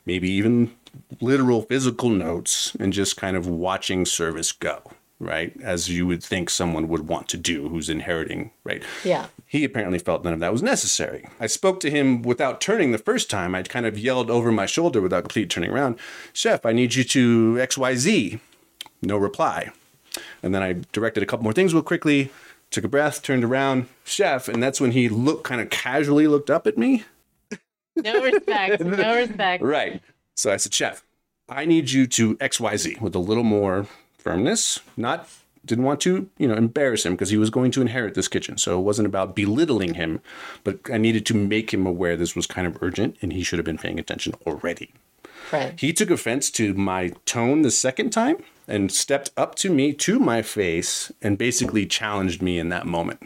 maybe 0.04 0.30
even 0.30 0.72
literal 1.20 1.62
physical 1.62 2.10
notes, 2.10 2.76
and 2.78 2.92
just 2.92 3.16
kind 3.16 3.38
of 3.38 3.46
watching 3.46 4.04
service 4.04 4.52
go, 4.52 4.92
right? 5.20 5.54
As 5.62 5.88
you 5.88 6.06
would 6.06 6.24
think 6.24 6.50
someone 6.50 6.88
would 6.88 7.06
want 7.06 7.28
to 7.28 7.36
do 7.36 7.68
who's 7.68 7.90
inheriting, 7.90 8.50
right? 8.64 8.82
Yeah. 9.04 9.26
He 9.46 9.64
apparently 9.64 9.98
felt 9.98 10.24
none 10.24 10.32
of 10.32 10.40
that 10.40 10.50
was 10.50 10.62
necessary. 10.62 11.28
I 11.38 11.46
spoke 11.46 11.78
to 11.80 11.90
him 11.90 12.22
without 12.22 12.60
turning 12.60 12.90
the 12.90 12.98
first 12.98 13.28
time. 13.30 13.54
I'd 13.54 13.68
kind 13.68 13.86
of 13.86 13.98
yelled 13.98 14.30
over 14.30 14.50
my 14.50 14.66
shoulder 14.66 15.00
without 15.00 15.24
completely 15.24 15.48
turning 15.48 15.70
around, 15.70 15.98
Chef, 16.32 16.64
I 16.64 16.72
need 16.72 16.94
you 16.94 17.04
to 17.04 17.54
XYZ. 17.60 18.40
No 19.02 19.18
reply. 19.18 19.70
And 20.42 20.54
then 20.54 20.62
I 20.62 20.76
directed 20.92 21.22
a 21.22 21.26
couple 21.26 21.44
more 21.44 21.52
things 21.52 21.74
real 21.74 21.82
quickly, 21.82 22.30
took 22.70 22.84
a 22.84 22.88
breath, 22.88 23.22
turned 23.22 23.44
around, 23.44 23.88
Chef, 24.04 24.48
and 24.48 24.62
that's 24.62 24.80
when 24.80 24.92
he 24.92 25.08
looked 25.08 25.44
kind 25.44 25.60
of 25.60 25.68
casually 25.70 26.26
looked 26.26 26.50
up 26.50 26.66
at 26.66 26.78
me. 26.78 27.04
No 27.94 28.22
respect. 28.22 28.82
No 28.82 29.16
respect. 29.16 29.62
Right. 29.62 30.02
So 30.34 30.50
I 30.50 30.56
said, 30.56 30.72
Chef, 30.72 31.04
I 31.48 31.64
need 31.64 31.90
you 31.90 32.06
to 32.06 32.36
XYZ 32.36 33.00
with 33.00 33.14
a 33.14 33.18
little 33.18 33.44
more 33.44 33.86
firmness. 34.20 34.80
Not 34.96 35.28
didn't 35.64 35.84
want 35.84 36.00
to, 36.00 36.28
you 36.38 36.48
know, 36.48 36.54
embarrass 36.54 37.04
him 37.04 37.12
because 37.12 37.30
he 37.30 37.36
was 37.36 37.50
going 37.50 37.70
to 37.72 37.80
inherit 37.80 38.14
this 38.14 38.28
kitchen. 38.28 38.56
So 38.56 38.78
it 38.78 38.82
wasn't 38.82 39.06
about 39.06 39.36
belittling 39.36 39.94
him, 39.94 40.20
but 40.64 40.78
I 40.90 40.96
needed 40.96 41.26
to 41.26 41.34
make 41.34 41.72
him 41.72 41.86
aware 41.86 42.16
this 42.16 42.34
was 42.34 42.46
kind 42.46 42.66
of 42.66 42.82
urgent 42.82 43.16
and 43.20 43.32
he 43.32 43.42
should 43.42 43.58
have 43.58 43.66
been 43.66 43.78
paying 43.78 43.98
attention 43.98 44.34
already. 44.46 44.92
Right. 45.52 45.78
He 45.78 45.92
took 45.92 46.10
offense 46.10 46.50
to 46.52 46.74
my 46.74 47.12
tone 47.26 47.62
the 47.62 47.70
second 47.70 48.10
time 48.10 48.38
and 48.68 48.90
stepped 48.90 49.30
up 49.36 49.54
to 49.56 49.70
me 49.70 49.92
to 49.94 50.18
my 50.18 50.42
face 50.42 51.10
and 51.20 51.36
basically 51.36 51.86
challenged 51.86 52.40
me 52.40 52.58
in 52.58 52.68
that 52.68 52.86
moment. 52.86 53.20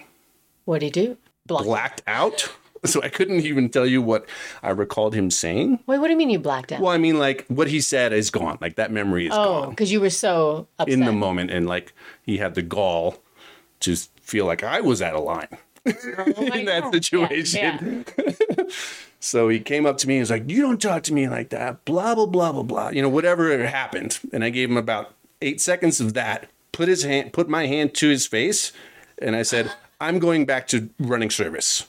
What 0.65 0.81
do 0.81 0.87
he 0.87 0.91
do? 0.91 1.19
Block. 1.47 1.65
Blacked 1.65 2.03
out. 2.07 2.51
So 2.95 3.03
I 3.03 3.09
couldn't 3.09 3.41
even 3.41 3.71
tell 3.71 3.87
you 3.87 4.03
what 4.03 4.29
I 4.63 4.71
recalled 4.71 5.15
him 5.15 5.31
saying. 5.31 5.81
Wait, 5.87 5.99
what 5.99 6.07
do 6.09 6.13
you 6.13 6.19
mean 6.19 6.31
you 6.31 6.39
blacked 6.39 6.71
out? 6.71 6.81
Well, 6.81 6.93
I 6.93 6.99
mean, 6.99 7.19
like 7.19 7.47
what 7.49 7.69
he 7.69 7.81
said 7.81 8.13
is 8.13 8.31
gone. 8.31 8.59
Like 8.61 8.77
that 8.77 8.93
memory 8.93 9.27
is 9.27 9.33
oh, 9.35 9.63
gone 9.63 9.71
because 9.71 9.91
you 9.91 10.01
were 10.01 10.11
so 10.11 10.69
upset. 10.79 10.93
in 10.93 11.05
the 11.05 11.13
moment, 11.13 11.51
and 11.51 11.67
like 11.67 11.95
he 12.23 12.37
had 12.37 12.55
the 12.55 12.63
gall 12.63 13.23
to 13.81 13.97
feel 14.21 14.45
like 14.47 14.63
I 14.63 14.81
was 14.81 15.01
out 15.01 15.15
of 15.15 15.25
line 15.25 15.49
Oh 15.87 15.93
in 16.55 16.65
that 16.67 16.83
God. 16.85 16.95
situation. 16.95 17.61
Yeah, 17.61 18.03
yeah. 18.19 18.65
So 19.21 19.49
he 19.49 19.59
came 19.59 19.87
up 19.87 19.97
to 19.99 20.07
me 20.07 20.17
and 20.17 20.21
was 20.21 20.31
like, 20.31 20.51
"You 20.51 20.61
don't 20.61 20.83
talk 20.83 21.03
to 21.05 21.15
me 21.15 21.31
like 21.31 21.49
that." 21.49 21.83
Blah 21.87 22.15
blah 22.15 22.27
blah 22.27 22.53
blah 22.53 22.63
blah. 22.63 22.89
You 22.91 23.01
know, 23.01 23.09
whatever 23.09 23.67
happened, 23.67 24.19
and 24.35 24.45
I 24.45 24.51
gave 24.51 24.69
him 24.69 24.77
about 24.77 25.15
eight 25.41 25.63
seconds 25.63 25.99
of 25.99 26.13
that. 26.13 26.51
Put 26.73 26.89
his 26.89 27.05
hand, 27.05 27.33
put 27.33 27.49
my 27.49 27.67
hand 27.67 27.95
to 27.95 28.09
his 28.11 28.27
face, 28.27 28.71
and 29.17 29.35
I 29.35 29.41
said, 29.43 29.73
"I'm 29.99 30.19
going 30.19 30.45
back 30.45 30.67
to 30.69 30.91
running 30.99 31.31
service." 31.31 31.87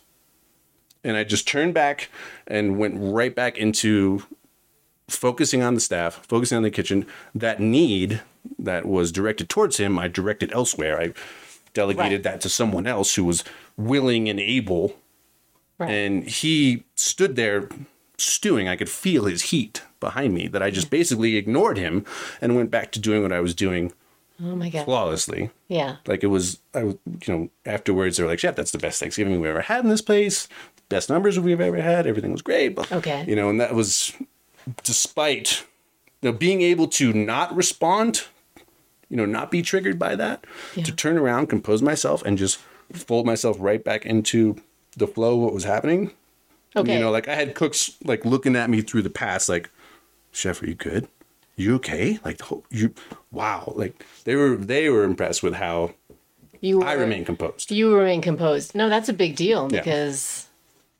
And 1.05 1.15
I 1.15 1.23
just 1.23 1.47
turned 1.47 1.73
back 1.73 2.09
and 2.47 2.77
went 2.77 2.95
right 2.97 3.33
back 3.35 3.57
into 3.57 4.23
focusing 5.07 5.61
on 5.61 5.75
the 5.75 5.79
staff, 5.79 6.25
focusing 6.27 6.57
on 6.57 6.63
the 6.63 6.71
kitchen. 6.71 7.05
That 7.33 7.59
need 7.59 8.21
that 8.59 8.85
was 8.85 9.11
directed 9.11 9.49
towards 9.49 9.77
him, 9.77 9.97
I 9.99 10.07
directed 10.07 10.51
elsewhere. 10.51 10.99
I 10.99 11.13
delegated 11.73 12.23
Right. 12.25 12.33
that 12.33 12.41
to 12.41 12.49
someone 12.49 12.87
else 12.87 13.15
who 13.15 13.23
was 13.25 13.43
willing 13.77 14.29
and 14.29 14.39
able 14.39 14.95
Right. 15.77 15.91
and 15.91 16.23
he 16.23 16.83
stood 16.95 17.35
there 17.35 17.67
stewing. 18.17 18.67
I 18.67 18.75
could 18.77 18.89
feel 18.89 19.25
his 19.25 19.43
heat 19.43 19.81
behind 19.99 20.33
me 20.33 20.47
that 20.47 20.63
I 20.63 20.69
just 20.71 20.89
basically 20.89 21.35
ignored 21.35 21.77
him 21.77 22.05
and 22.41 22.55
went 22.55 22.71
back 22.71 22.91
to 22.93 22.99
doing 22.99 23.21
what 23.23 23.33
I 23.33 23.41
was 23.41 23.53
doing 23.53 23.91
Oh 24.41 24.55
my 24.55 24.69
god. 24.69 24.85
flawlessly. 24.85 25.49
Yeah. 25.67 25.97
Like 26.07 26.23
it 26.23 26.27
was, 26.27 26.59
I 26.73 26.83
was, 26.83 26.95
you 27.27 27.33
know, 27.33 27.49
afterwards 27.65 28.17
they 28.17 28.23
were 28.23 28.29
like, 28.29 28.39
"Chef, 28.39 28.55
that's 28.55 28.71
the 28.71 28.77
best 28.77 28.99
Thanksgiving 28.99 29.39
we've 29.39 29.49
ever 29.49 29.61
had 29.61 29.83
in 29.83 29.89
this 29.89 30.01
place. 30.01 30.47
Best 30.89 31.09
numbers 31.09 31.39
we've 31.39 31.61
ever 31.61 31.81
had. 31.81 32.07
Everything 32.07 32.31
was 32.31 32.41
great." 32.41 32.77
Okay. 32.91 33.25
You 33.27 33.35
know, 33.35 33.49
and 33.49 33.59
that 33.59 33.73
was 33.73 34.13
despite 34.83 35.65
you 36.21 36.31
know, 36.31 36.37
being 36.37 36.61
able 36.61 36.87
to 36.87 37.13
not 37.13 37.55
respond, 37.55 38.25
you 39.09 39.17
know, 39.17 39.25
not 39.25 39.51
be 39.51 39.61
triggered 39.61 39.99
by 39.99 40.15
that, 40.15 40.45
to 40.75 40.91
turn 40.91 41.17
around, 41.17 41.47
compose 41.47 41.81
myself, 41.81 42.23
and 42.23 42.37
just 42.37 42.59
fold 42.91 43.25
myself 43.25 43.57
right 43.59 43.83
back 43.83 44.05
into 44.05 44.55
the 44.97 45.07
flow 45.07 45.35
of 45.35 45.41
what 45.41 45.53
was 45.53 45.63
happening. 45.63 46.11
Okay. 46.75 46.93
You 46.93 46.99
know, 46.99 47.11
like 47.11 47.27
I 47.27 47.35
had 47.35 47.55
cooks 47.55 47.91
like 48.03 48.25
looking 48.25 48.55
at 48.55 48.69
me 48.69 48.81
through 48.81 49.03
the 49.03 49.09
past, 49.09 49.47
like, 49.47 49.69
"Chef, 50.31 50.61
are 50.61 50.67
you 50.67 50.75
good? 50.75 51.07
You 51.55 51.75
okay? 51.75 52.19
Like, 52.25 52.41
you, 52.69 52.93
wow!" 53.31 53.71
Like 53.75 54.05
they 54.25 54.35
were 54.35 54.55
they 54.55 54.89
were 54.89 55.03
impressed 55.03 55.41
with 55.41 55.53
how 55.53 55.93
you 56.59 56.79
were, 56.79 56.85
I 56.85 56.93
remain 56.93 57.23
composed. 57.23 57.71
You 57.71 57.95
remain 57.95 58.21
composed. 58.21 58.75
No, 58.75 58.89
that's 58.89 59.09
a 59.09 59.13
big 59.13 59.35
deal 59.35 59.69
Yeah. 59.71 59.81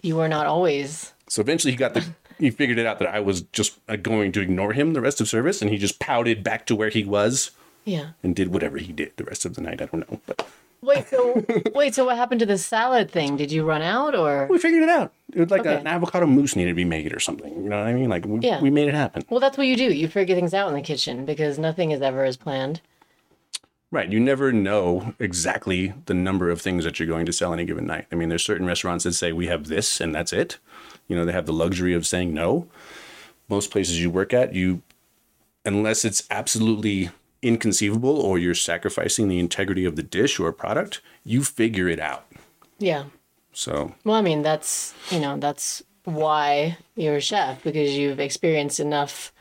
You 0.01 0.15
were 0.15 0.27
not 0.27 0.45
always. 0.45 1.13
So 1.27 1.41
eventually 1.41 1.71
he 1.71 1.77
got 1.77 1.93
the 1.93 2.05
he 2.39 2.49
figured 2.51 2.77
it 2.77 2.85
out 2.85 2.99
that 2.99 3.07
I 3.13 3.19
was 3.19 3.41
just 3.41 3.79
uh, 3.87 3.95
going 3.95 4.31
to 4.33 4.41
ignore 4.41 4.73
him 4.73 4.93
the 4.93 5.01
rest 5.01 5.21
of 5.21 5.27
service, 5.27 5.61
and 5.61 5.71
he 5.71 5.77
just 5.77 5.99
pouted 5.99 6.43
back 6.43 6.65
to 6.67 6.75
where 6.75 6.89
he 6.89 7.03
was 7.03 7.51
Yeah. 7.85 8.09
and 8.23 8.35
did 8.35 8.49
whatever 8.53 8.77
he 8.77 8.91
did 8.91 9.13
the 9.17 9.23
rest 9.23 9.45
of 9.45 9.55
the 9.55 9.61
night. 9.61 9.81
I 9.81 9.85
don't 9.85 10.09
know, 10.09 10.19
but 10.27 10.47
Wait. 10.81 11.07
So 11.07 11.43
wait. 11.73 11.95
So 11.95 12.05
what 12.05 12.15
happened 12.17 12.41
to 12.41 12.45
the 12.45 12.59
salad 12.59 13.09
thing? 13.09 13.37
Did 13.37 13.51
you 13.51 13.65
run 13.65 13.81
out 13.81 14.13
or? 14.13 14.45
we 14.51 14.59
figured 14.59 14.83
it 14.83 14.89
out. 14.89 15.11
It 15.33 15.39
was 15.39 15.49
like 15.49 15.61
Okay. 15.61 15.75
an 15.77 15.87
avocado 15.87 16.27
mousse 16.27 16.55
needed 16.55 16.71
to 16.71 16.75
be 16.75 16.85
made 16.85 17.11
or 17.11 17.19
something. 17.19 17.51
You 17.63 17.69
know 17.69 17.79
what 17.79 17.87
I 17.87 17.93
mean? 17.93 18.07
Like 18.09 18.25
we, 18.25 18.39
Yeah. 18.41 18.61
we 18.61 18.69
made 18.69 18.87
it 18.87 18.93
happen. 18.93 19.23
Well, 19.29 19.39
that's 19.39 19.57
what 19.57 19.65
you 19.65 19.75
do. 19.75 19.91
You 19.91 20.07
figure 20.07 20.35
things 20.35 20.53
out 20.53 20.67
in 20.67 20.75
the 20.75 20.81
kitchen 20.83 21.25
because 21.25 21.57
nothing 21.57 21.89
is 21.89 22.01
ever 22.03 22.23
as 22.23 22.37
planned. 22.37 22.81
Right. 23.95 24.11
You 24.11 24.19
never 24.19 24.51
know 24.51 25.13
exactly 25.19 25.93
the 26.05 26.13
number 26.13 26.49
of 26.49 26.61
things 26.61 26.83
that 26.83 26.99
you're 26.99 27.07
going 27.07 27.25
to 27.27 27.31
sell 27.31 27.53
any 27.53 27.63
given 27.63 27.87
night. 27.87 28.07
I 28.11 28.15
mean, 28.15 28.27
there's 28.27 28.43
certain 28.43 28.67
restaurants 28.67 29.05
that 29.05 29.13
say 29.13 29.31
we 29.31 29.47
have 29.47 29.67
this 29.67 30.01
and 30.01 30.13
that's 30.13 30.33
it. 30.33 30.57
You 31.07 31.15
know, 31.15 31.23
they 31.23 31.31
have 31.31 31.45
the 31.45 31.53
luxury 31.53 31.93
of 31.93 32.05
saying 32.05 32.33
no. 32.33 32.67
Most 33.47 33.71
places 33.71 34.01
you 34.01 34.09
work 34.09 34.33
at, 34.33 34.53
you 34.53 34.81
unless 35.63 36.03
it's 36.03 36.27
absolutely 36.29 37.09
inconceivable 37.41 38.19
or 38.19 38.37
you're 38.37 38.53
sacrificing 38.53 39.29
the 39.29 39.39
integrity 39.39 39.85
of 39.85 39.95
the 39.95 40.03
dish 40.03 40.41
or 40.41 40.51
product, 40.51 40.99
you 41.23 41.41
figure 41.41 41.87
it 41.87 42.01
out. 42.01 42.25
Yeah. 42.77 43.05
So, 43.53 43.95
Well, 44.03 44.17
I 44.17 44.21
mean, 44.21 44.41
that's 44.41 44.93
you 45.09 45.21
know 45.21 45.37
that's 45.37 45.81
why 46.03 46.77
you're 46.97 47.15
a 47.15 47.21
chef 47.21 47.63
because 47.63 47.95
you've 47.95 48.19
experienced 48.19 48.81
enough 48.81 49.31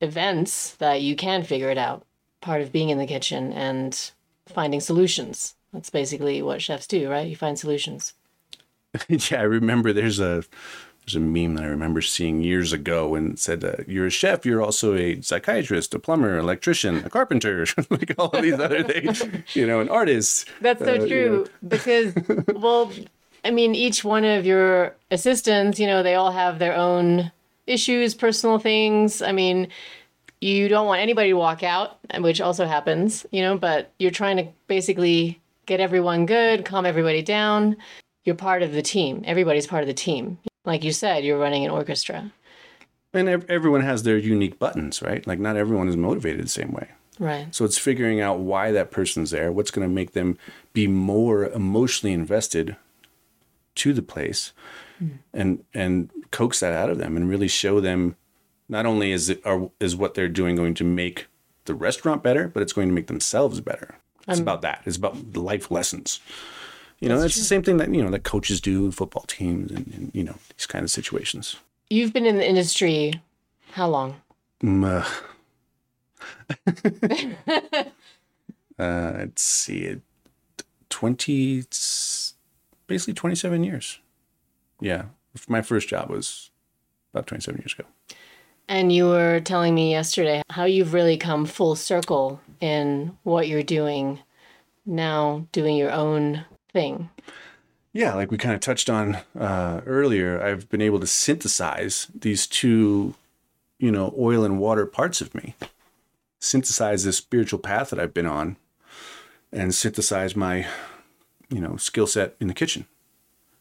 events 0.00 0.76
that 0.76 1.02
you 1.02 1.16
can 1.16 1.42
figure 1.42 1.70
it 1.70 1.78
out. 1.78 2.04
Part 2.40 2.62
of 2.62 2.72
being 2.72 2.88
in 2.90 2.98
the 2.98 3.06
kitchen 3.06 3.52
and 3.52 4.10
finding 4.46 4.80
solutions. 4.80 5.54
That's 5.72 5.90
basically 5.90 6.40
what 6.42 6.62
chefs 6.62 6.86
do, 6.86 7.10
right? 7.10 7.26
You 7.28 7.36
find 7.36 7.58
solutions. 7.58 8.14
yeah, 9.08 9.40
I 9.40 9.42
remember 9.42 9.92
there's 9.92 10.20
a 10.20 10.44
there's 11.04 11.16
a 11.16 11.20
meme 11.20 11.54
that 11.54 11.64
I 11.64 11.68
remember 11.68 12.02
seeing 12.02 12.42
years 12.42 12.72
ago 12.72 13.14
and 13.14 13.32
it 13.32 13.38
said, 13.38 13.64
uh, 13.64 13.76
"You're 13.86 14.06
a 14.06 14.10
chef. 14.10 14.44
You're 14.44 14.62
also 14.62 14.94
a 14.94 15.20
psychiatrist, 15.22 15.94
a 15.94 15.98
plumber, 15.98 16.38
electrician, 16.38 16.98
a 17.04 17.10
carpenter, 17.10 17.66
like 17.90 18.14
all 18.18 18.30
of 18.30 18.42
these 18.42 18.58
other 18.58 18.82
things. 18.82 19.22
You 19.54 19.66
know, 19.66 19.80
an 19.80 19.88
artist." 19.88 20.48
That's 20.60 20.84
so 20.84 20.94
Uh, 20.94 21.04
you 21.04 21.06
true 21.08 21.46
because, 21.66 22.14
well, 22.54 22.92
I 23.44 23.50
mean, 23.50 23.74
each 23.74 24.04
one 24.04 24.24
of 24.24 24.44
your 24.46 24.94
assistants, 25.10 25.78
you 25.78 25.86
know, 25.86 26.02
they 26.02 26.14
all 26.14 26.32
have 26.32 26.58
their 26.58 26.74
own 26.74 27.32
issues, 27.66 28.14
personal 28.14 28.58
things. 28.58 29.22
I 29.22 29.32
mean, 29.32 29.68
you 30.40 30.68
don't 30.68 30.86
want 30.86 31.00
anybody 31.00 31.30
to 31.30 31.36
walk 31.36 31.62
out, 31.62 31.98
which 32.18 32.40
also 32.40 32.66
happens, 32.66 33.26
you 33.30 33.42
know, 33.42 33.58
but 33.58 33.92
you're 33.98 34.10
trying 34.10 34.36
to 34.36 34.48
basically 34.66 35.40
get 35.66 35.80
everyone 35.80 36.26
good, 36.26 36.64
calm 36.64 36.86
everybody 36.86 37.22
down. 37.22 37.76
You're 38.24 38.36
part 38.36 38.62
of 38.62 38.72
the 38.72 38.82
team. 38.82 39.22
Everybody's 39.26 39.66
part 39.66 39.82
of 39.82 39.88
the 39.88 39.94
team. 39.94 40.38
Like 40.64 40.84
you 40.84 40.92
said, 40.92 41.24
you're 41.24 41.38
running 41.38 41.64
an 41.64 41.70
orchestra. 41.70 42.30
And 43.12 43.28
ev- 43.28 43.46
everyone 43.48 43.80
has 43.80 44.02
their 44.02 44.18
unique 44.18 44.58
buttons, 44.58 45.02
right? 45.02 45.26
Like 45.26 45.38
not 45.38 45.56
everyone 45.56 45.88
is 45.88 45.96
motivated 45.96 46.44
the 46.44 46.48
same 46.48 46.72
way. 46.72 46.88
Right. 47.18 47.52
So 47.54 47.64
it's 47.64 47.78
figuring 47.78 48.20
out 48.20 48.38
why 48.38 48.70
that 48.72 48.90
person's 48.90 49.30
there, 49.30 49.50
what's 49.50 49.70
going 49.70 49.88
to 49.88 49.92
make 49.92 50.12
them 50.12 50.38
be 50.72 50.86
more 50.86 51.46
emotionally 51.46 52.12
invested 52.12 52.76
to 53.76 53.92
the 53.92 54.02
place, 54.02 54.52
mm. 55.02 55.18
and 55.32 55.64
and 55.74 56.10
coax 56.30 56.60
that 56.60 56.72
out 56.72 56.90
of 56.90 56.98
them, 56.98 57.16
and 57.16 57.28
really 57.28 57.48
show 57.48 57.80
them 57.80 58.16
not 58.68 58.86
only 58.86 59.12
is 59.12 59.28
it 59.28 59.44
are, 59.44 59.70
is 59.80 59.96
what 59.96 60.14
they're 60.14 60.28
doing 60.28 60.56
going 60.56 60.74
to 60.74 60.84
make 60.84 61.26
the 61.64 61.74
restaurant 61.74 62.22
better, 62.22 62.48
but 62.48 62.62
it's 62.62 62.72
going 62.72 62.88
to 62.88 62.94
make 62.94 63.06
themselves 63.06 63.60
better. 63.60 63.96
It's 64.26 64.40
about 64.40 64.60
that. 64.62 64.82
It's 64.84 64.96
about 64.98 65.32
the 65.32 65.40
life 65.40 65.70
lessons. 65.70 66.20
You 67.00 67.08
know, 67.08 67.18
that's 67.18 67.36
the 67.36 67.44
same 67.44 67.62
thing 67.62 67.78
that 67.78 67.94
you 67.94 68.02
know 68.02 68.10
that 68.10 68.24
coaches 68.24 68.60
do 68.60 68.84
in 68.84 68.90
football 68.90 69.22
teams, 69.22 69.70
and, 69.70 69.86
and 69.94 70.10
you 70.12 70.24
know 70.24 70.34
these 70.56 70.66
kind 70.66 70.82
of 70.82 70.90
situations. 70.90 71.56
You've 71.88 72.12
been 72.12 72.26
in 72.26 72.36
the 72.36 72.46
industry 72.46 73.12
how 73.72 73.88
long? 73.88 74.20
Mm, 74.62 74.84
uh, 74.84 75.08
uh, 78.82 79.12
let's 79.18 79.42
see, 79.42 79.84
it 79.84 80.02
twenty, 80.90 81.64
basically 82.86 83.14
twenty-seven 83.14 83.64
years. 83.64 84.00
Yeah, 84.80 85.06
my 85.48 85.62
first 85.62 85.88
job 85.88 86.10
was 86.10 86.50
about 87.14 87.28
twenty-seven 87.28 87.60
years 87.60 87.74
ago. 87.74 87.84
And 88.68 88.92
you 88.92 89.06
were 89.06 89.40
telling 89.40 89.74
me 89.74 89.90
yesterday 89.90 90.42
how 90.50 90.64
you've 90.64 90.92
really 90.92 91.16
come 91.16 91.46
full 91.46 91.74
circle 91.74 92.40
in 92.60 93.16
what 93.22 93.48
you're 93.48 93.62
doing 93.62 94.20
now, 94.84 95.46
doing 95.52 95.76
your 95.76 95.90
own 95.90 96.44
thing. 96.72 97.08
Yeah, 97.94 98.14
like 98.14 98.30
we 98.30 98.36
kind 98.36 98.54
of 98.54 98.60
touched 98.60 98.90
on 98.90 99.18
uh, 99.38 99.80
earlier, 99.86 100.42
I've 100.42 100.68
been 100.68 100.82
able 100.82 101.00
to 101.00 101.06
synthesize 101.06 102.08
these 102.14 102.46
two, 102.46 103.14
you 103.78 103.90
know, 103.90 104.14
oil 104.18 104.44
and 104.44 104.58
water 104.58 104.84
parts 104.84 105.22
of 105.22 105.34
me, 105.34 105.54
synthesize 106.38 107.04
this 107.04 107.16
spiritual 107.16 107.58
path 107.58 107.90
that 107.90 107.98
I've 107.98 108.14
been 108.14 108.26
on, 108.26 108.56
and 109.50 109.74
synthesize 109.74 110.36
my, 110.36 110.66
you 111.48 111.60
know, 111.60 111.76
skill 111.76 112.06
set 112.06 112.36
in 112.38 112.48
the 112.48 112.54
kitchen. 112.54 112.86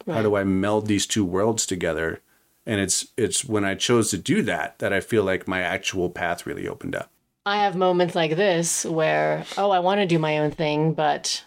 How 0.05 0.21
do 0.21 0.35
I 0.35 0.43
meld 0.43 0.87
these 0.87 1.05
two 1.05 1.25
worlds 1.25 1.65
together? 1.65 2.21
And 2.67 2.81
it's 2.81 3.07
it's 3.15 3.45
when 3.45 3.63
I 3.63 3.75
chose 3.75 4.11
to 4.11 4.17
do 4.17 4.41
that 4.43 4.77
that 4.79 4.91
I 4.91 4.99
feel 4.99 5.23
like 5.23 5.47
my 5.47 5.61
actual 5.61 6.09
path 6.09 6.45
really 6.45 6.67
opened 6.67 6.95
up. 6.95 7.09
I 7.45 7.63
have 7.63 7.77
moments 7.77 8.13
like 8.13 8.35
this 8.35 8.83
where, 8.83 9.45
oh, 9.57 9.71
I 9.71 9.79
want 9.79 10.01
to 10.01 10.05
do 10.05 10.19
my 10.19 10.37
own 10.39 10.51
thing, 10.51 10.93
but 10.93 11.45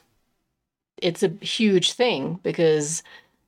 it's 0.96 1.22
a 1.22 1.28
huge 1.42 1.92
thing 1.92 2.40
because 2.42 3.02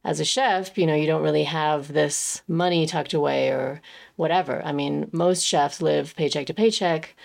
as 0.05 0.21
a 0.21 0.25
chef, 0.25 0.77
you 0.77 0.87
know, 0.87 0.95
you 0.95 1.07
don't 1.07 1.23
really 1.23 1.45
have 1.45 1.93
this 1.93 2.43
money 2.47 2.85
tucked 2.85 3.15
away 3.15 3.49
or 3.49 3.81
whatever. 4.17 4.61
I 4.67 4.73
mean, 4.73 5.09
most 5.11 5.43
chefs 5.43 5.81
live 5.81 6.15
paycheck 6.15 6.47
to 6.49 6.55
paycheck 6.55 7.17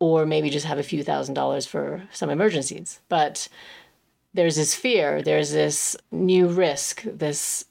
or 0.00 0.26
maybe 0.26 0.50
just 0.50 0.66
have 0.66 0.78
a 0.78 0.82
few 0.82 1.02
thousand 1.02 1.32
dollars 1.34 1.64
for 1.64 2.02
some 2.12 2.28
emergencies. 2.28 3.00
But 3.08 3.48
there's 4.34 4.56
this 4.56 4.74
fear, 4.74 5.22
there's 5.22 5.52
this 5.52 5.96
new 6.10 6.46
risk, 6.48 7.04
this 7.04 7.64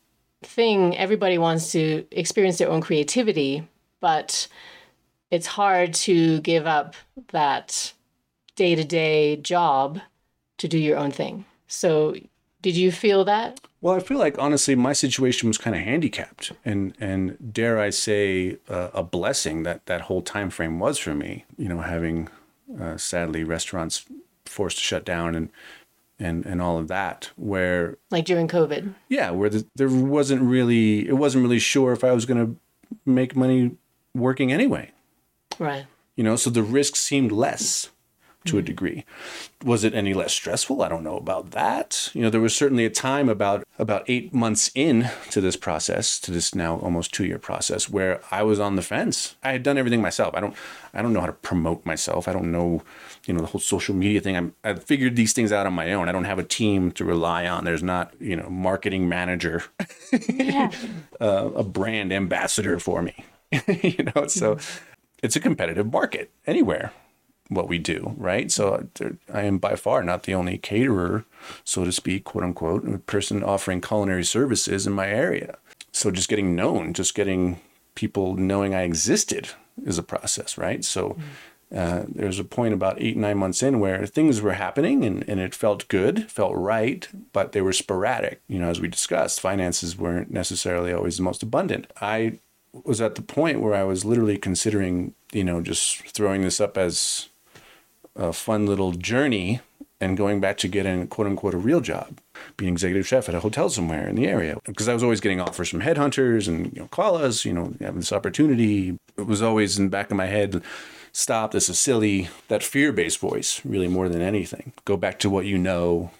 thing 0.44 0.98
everybody 0.98 1.38
wants 1.38 1.72
to 1.72 2.06
experience 2.12 2.58
their 2.58 2.70
own 2.70 2.82
creativity, 2.82 3.68
but 4.00 4.48
it's 5.30 5.48
hard 5.48 5.94
to 5.94 6.42
give 6.42 6.68
up 6.68 6.96
that 7.32 7.94
day 8.56 8.76
to 8.76 8.84
day 8.84 9.38
job 9.38 10.00
to 10.58 10.68
do 10.68 10.78
your 10.78 10.98
own 10.98 11.12
thing. 11.12 11.46
So, 11.68 12.16
did 12.62 12.76
you 12.76 12.92
feel 12.92 13.24
that? 13.26 13.60
Well, 13.80 13.96
I 13.96 14.00
feel 14.00 14.20
like 14.20 14.38
honestly, 14.38 14.76
my 14.76 14.94
situation 14.94 15.48
was 15.48 15.58
kind 15.58 15.76
of 15.76 15.82
handicapped, 15.82 16.52
and 16.64 16.94
and 17.00 17.54
dare 17.54 17.80
I 17.80 17.90
say, 17.90 18.58
uh, 18.70 18.90
a 18.94 19.04
blessing 19.04 19.64
that 19.64 19.86
that 19.88 20.02
whole 20.02 20.22
time 20.22 20.50
frame 20.50 20.80
was 20.80 20.98
for 21.00 21.16
me. 21.16 21.46
You 21.58 21.70
know, 21.70 21.82
having 21.82 22.30
uh, 22.80 22.98
sadly 22.98 23.44
restaurants 23.44 24.06
forced 24.46 24.78
to 24.78 24.84
shut 24.84 25.06
down 25.06 25.34
and 25.34 25.50
and 26.22 26.46
and 26.46 26.62
all 26.62 26.78
of 26.78 26.88
that, 26.88 27.32
where 27.36 27.98
Like 28.12 28.26
during 28.26 28.48
COVID? 28.48 28.94
yeah, 29.10 29.32
where 29.32 29.50
the, 29.50 29.66
there 29.76 29.90
wasn't 29.90 30.42
really 30.44 31.08
it 31.08 31.18
wasn't 31.18 31.44
really 31.44 31.60
sure 31.60 31.92
if 31.92 32.04
I 32.04 32.12
was 32.12 32.26
going 32.26 32.46
to 32.46 32.56
make 33.06 33.36
money 33.36 33.72
working 34.14 34.52
anyway. 34.52 34.92
Right. 35.60 35.86
You 36.16 36.24
know, 36.24 36.36
so 36.36 36.50
the 36.50 36.64
risk 36.64 36.96
seemed 36.96 37.32
less 37.32 37.90
to 38.44 38.58
a 38.58 38.62
degree. 38.62 39.06
Was 39.64 39.84
it 39.84 39.94
any 39.94 40.16
less 40.16 40.34
stressful? 40.34 40.82
I 40.82 40.90
don't 40.90 41.04
know 41.04 41.16
about 41.16 41.52
that. 41.52 42.10
You 42.14 42.24
know, 42.24 42.32
there 42.32 42.42
was 42.42 42.56
certainly 42.56 42.86
a 42.86 42.90
time 42.90 43.30
about 43.30 43.64
about 43.78 44.04
8 44.08 44.34
months 44.34 44.72
in 44.74 45.10
to 45.30 45.42
this 45.42 45.56
process, 45.56 46.20
to 46.22 46.32
this 46.32 46.56
now 46.56 46.78
almost 46.78 47.14
2-year 47.14 47.38
process 47.38 47.88
where 47.88 48.20
I 48.32 48.42
was 48.42 48.60
on 48.60 48.76
the 48.78 48.82
fence. 48.82 49.36
I 49.44 49.52
had 49.52 49.62
done 49.62 49.78
everything 49.78 50.02
myself. 50.02 50.34
I 50.34 50.40
don't 50.40 50.56
I 50.92 51.02
don't 51.04 51.14
know 51.14 51.20
how 51.22 51.28
to 51.28 51.34
promote 51.34 51.86
myself. 51.86 52.28
I 52.28 52.34
don't 52.34 52.52
know, 52.52 52.82
you 53.26 53.34
know, 53.34 53.42
the 53.42 53.48
whole 53.48 53.62
social 53.62 53.96
media 53.96 54.22
thing. 54.22 54.36
I'm 54.36 54.56
I 54.64 54.74
figured 54.76 55.16
these 55.16 55.34
things 55.34 55.52
out 55.52 55.66
on 55.66 55.74
my 55.74 55.94
own. 55.94 56.10
I 56.10 56.12
don't 56.12 56.26
have 56.26 56.40
a 56.40 56.44
team 56.44 56.92
to 56.94 57.06
rely 57.06 57.48
on. 57.48 57.66
There's 57.66 57.84
not, 57.84 58.14
you 58.20 58.36
know, 58.36 58.50
marketing 58.50 59.08
manager, 59.10 59.64
Yeah. 60.30 60.72
uh, 61.22 61.52
a 61.56 61.64
brand 61.64 62.12
ambassador 62.12 62.80
for 62.80 63.02
me. 63.02 63.26
you 63.68 64.06
know, 64.16 64.28
so 64.28 64.58
it's 65.22 65.36
a 65.36 65.40
competitive 65.40 65.92
market 65.92 66.32
anywhere 66.48 66.92
what 67.50 67.68
we 67.68 67.78
do, 67.78 68.16
right? 68.18 68.50
So 68.50 68.88
I 69.32 69.42
am 69.42 69.58
by 69.58 69.76
far 69.76 70.04
not 70.04 70.24
the 70.24 70.34
only 70.34 70.58
caterer, 70.58 71.26
so 71.66 71.84
to 71.84 71.92
speak, 71.92 72.24
quote 72.24 72.46
unquote, 72.46 73.06
person 73.08 73.44
offering 73.44 73.82
culinary 73.82 74.24
services 74.24 74.88
in 74.88 74.94
my 74.94 75.10
area. 75.10 75.58
So 75.92 76.12
just 76.12 76.30
getting 76.30 76.56
known, 76.56 76.94
just 76.94 77.14
getting 77.14 77.60
people 77.94 78.36
knowing 78.38 78.74
I 78.74 78.84
existed 78.84 79.50
is 79.86 79.98
a 79.98 80.04
process, 80.04 80.58
right? 80.58 80.86
So 80.86 81.18
uh, 81.76 82.04
there's 82.08 82.40
a 82.40 82.44
point 82.44 82.74
about 82.74 83.02
eight, 83.02 83.16
nine 83.16 83.38
months 83.38 83.64
in 83.64 83.80
where 83.80 84.06
things 84.06 84.42
were 84.42 84.54
happening 84.54 85.06
and, 85.06 85.28
and 85.30 85.40
it 85.40 85.56
felt 85.56 85.88
good, 85.88 86.30
felt 86.30 86.54
right, 86.56 87.08
but 87.32 87.54
they 87.54 87.62
were 87.62 87.74
sporadic. 87.74 88.42
You 88.48 88.60
know, 88.60 88.70
as 88.70 88.82
we 88.82 88.88
discussed, 88.88 89.40
finances 89.40 89.98
weren't 89.98 90.32
necessarily 90.32 90.92
always 90.92 91.18
the 91.18 91.24
most 91.24 91.42
abundant. 91.44 91.88
I 92.02 92.40
was 92.84 93.00
at 93.00 93.16
the 93.16 93.22
point 93.22 93.62
where 93.62 93.74
I 93.74 93.84
was 93.84 94.04
literally 94.04 94.38
considering, 94.38 95.14
you 95.32 95.44
know, 95.44 95.62
just 95.62 96.02
throwing 96.10 96.42
this 96.42 96.60
up 96.60 96.78
as 96.78 97.30
a 98.16 98.34
fun 98.34 98.66
little 98.66 98.92
journey 98.92 99.62
and 100.02 100.18
going 100.18 100.42
back 100.42 100.58
to 100.58 100.68
getting 100.68 101.08
quote 101.08 101.28
unquote 101.28 101.54
a 101.54 101.58
real 101.58 101.80
job, 101.80 102.20
being 102.58 102.74
executive 102.74 103.08
chef 103.08 103.30
at 103.30 103.36
a 103.36 103.40
hotel 103.40 103.70
somewhere 103.70 104.10
in 104.10 104.16
the 104.16 104.28
area. 104.28 104.58
Because 104.66 104.90
I 104.90 104.94
was 104.94 105.04
always 105.04 105.22
getting 105.22 105.40
offers 105.40 105.70
from 105.70 105.82
headhunters 105.82 106.48
and 106.48 106.74
you 106.74 106.82
know, 106.82 106.88
call 106.88 107.16
us, 107.16 107.46
you 107.46 107.54
know, 107.54 107.74
having 107.80 108.00
this 108.00 108.12
opportunity. 108.12 108.98
It 109.18 109.28
was 109.28 109.42
always 109.42 109.78
in 109.78 109.86
the 109.86 109.92
back 109.92 110.10
of 110.10 110.18
my 110.18 110.26
head, 110.26 110.62
stop, 111.12 111.52
this 111.52 111.70
is 111.70 111.80
silly. 111.80 112.30
That 112.48 112.64
fear 112.64 112.92
based 112.92 113.20
voice, 113.20 113.62
really 113.66 113.88
more 113.88 114.10
than 114.10 114.22
anything. 114.22 114.74
Go 114.86 114.98
back 114.98 115.20
to 115.20 115.30
what 115.30 115.46
you 115.46 115.58
know, 115.58 116.12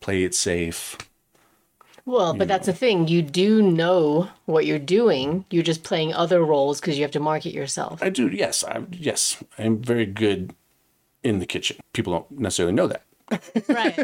play 0.00 0.24
it 0.24 0.34
safe. 0.34 0.96
Well, 2.04 2.32
but 2.32 2.48
that's 2.48 2.64
the 2.64 2.72
thing. 2.72 3.06
You 3.06 3.20
do 3.20 3.60
know 3.60 4.30
what 4.46 4.64
you're 4.64 4.78
doing. 4.78 5.44
You're 5.50 5.62
just 5.62 5.82
playing 5.82 6.14
other 6.14 6.42
roles 6.42 6.80
because 6.80 6.96
you 6.96 7.04
have 7.04 7.10
to 7.10 7.20
market 7.20 7.52
yourself. 7.52 8.02
I 8.02 8.08
do, 8.08 8.28
yes, 8.28 8.64
I 8.64 8.82
yes, 8.90 9.42
I'm 9.58 9.76
very 9.82 10.06
good 10.06 10.54
in 11.22 11.38
the 11.38 11.44
kitchen. 11.44 11.76
People 11.92 12.14
don't 12.14 12.40
necessarily 12.40 12.72
know 12.72 12.86
that. 12.86 13.02
Right. 13.68 13.96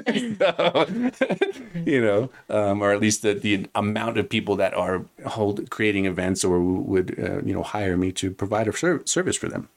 you 1.87 2.01
know, 2.03 2.31
um, 2.51 2.83
or 2.83 2.93
at 2.93 3.01
least 3.01 3.23
the, 3.23 3.33
the 3.33 3.67
amount 3.75 4.19
of 4.19 4.29
people 4.29 4.57
that 4.57 4.75
are 4.75 5.07
hold 5.27 5.71
creating 5.71 6.05
events 6.05 6.45
or 6.45 6.61
would 6.61 7.19
uh, 7.19 7.41
you 7.43 7.55
know 7.55 7.63
hire 7.63 7.97
me 7.97 8.13
to 8.13 8.31
provide 8.31 8.69
a 8.69 8.77
ser- 8.77 9.03
service 9.07 9.37
for 9.37 9.49
them. 9.49 9.71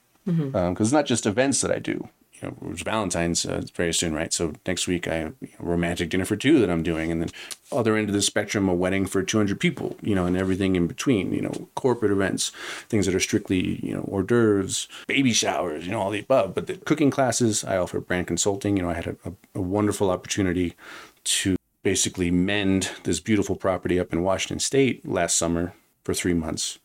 Because 0.51 0.87
it's 0.87 0.93
not 0.93 1.05
just 1.05 1.25
events 1.25 1.61
that 1.61 1.71
I 1.71 1.79
do. 1.79 2.09
You 2.41 2.49
know, 2.49 2.69
it's 2.69 2.83
Valentine's 2.83 3.45
uh, 3.45 3.63
very 3.73 3.93
soon, 3.93 4.13
right? 4.13 4.31
So 4.31 4.53
next 4.67 4.87
week 4.87 5.07
I 5.07 5.15
have 5.15 5.33
you 5.41 5.47
know, 5.47 5.65
romantic 5.65 6.09
dinner 6.09 6.25
for 6.25 6.35
two 6.35 6.59
that 6.59 6.69
I'm 6.69 6.83
doing, 6.83 7.11
and 7.11 7.19
then 7.19 7.29
other 7.71 7.95
end 7.95 8.09
of 8.09 8.13
the 8.13 8.21
spectrum, 8.21 8.69
a 8.69 8.75
wedding 8.75 9.07
for 9.07 9.23
200 9.23 9.59
people. 9.59 9.97
You 10.01 10.13
know, 10.13 10.25
and 10.25 10.37
everything 10.37 10.75
in 10.75 10.85
between. 10.85 11.33
You 11.33 11.41
know, 11.41 11.69
corporate 11.75 12.11
events, 12.11 12.51
things 12.89 13.07
that 13.07 13.15
are 13.15 13.19
strictly 13.19 13.79
you 13.83 13.93
know 13.93 14.01
hors 14.01 14.23
d'oeuvres, 14.23 14.87
baby 15.07 15.33
showers, 15.33 15.85
you 15.85 15.91
know, 15.91 15.99
all 15.99 16.11
the 16.11 16.19
above. 16.19 16.53
But 16.53 16.67
the 16.67 16.77
cooking 16.77 17.09
classes, 17.09 17.63
I 17.63 17.77
offer 17.77 17.99
brand 17.99 18.27
consulting. 18.27 18.77
You 18.77 18.83
know, 18.83 18.89
I 18.89 18.95
had 18.95 19.17
a, 19.25 19.33
a 19.55 19.61
wonderful 19.61 20.11
opportunity 20.11 20.75
to 21.23 21.55
basically 21.81 22.29
mend 22.29 22.91
this 23.03 23.19
beautiful 23.19 23.55
property 23.55 23.99
up 23.99 24.13
in 24.13 24.21
Washington 24.21 24.59
State 24.59 25.07
last 25.07 25.37
summer 25.37 25.73
for 26.03 26.13
three 26.13 26.33
months. 26.33 26.79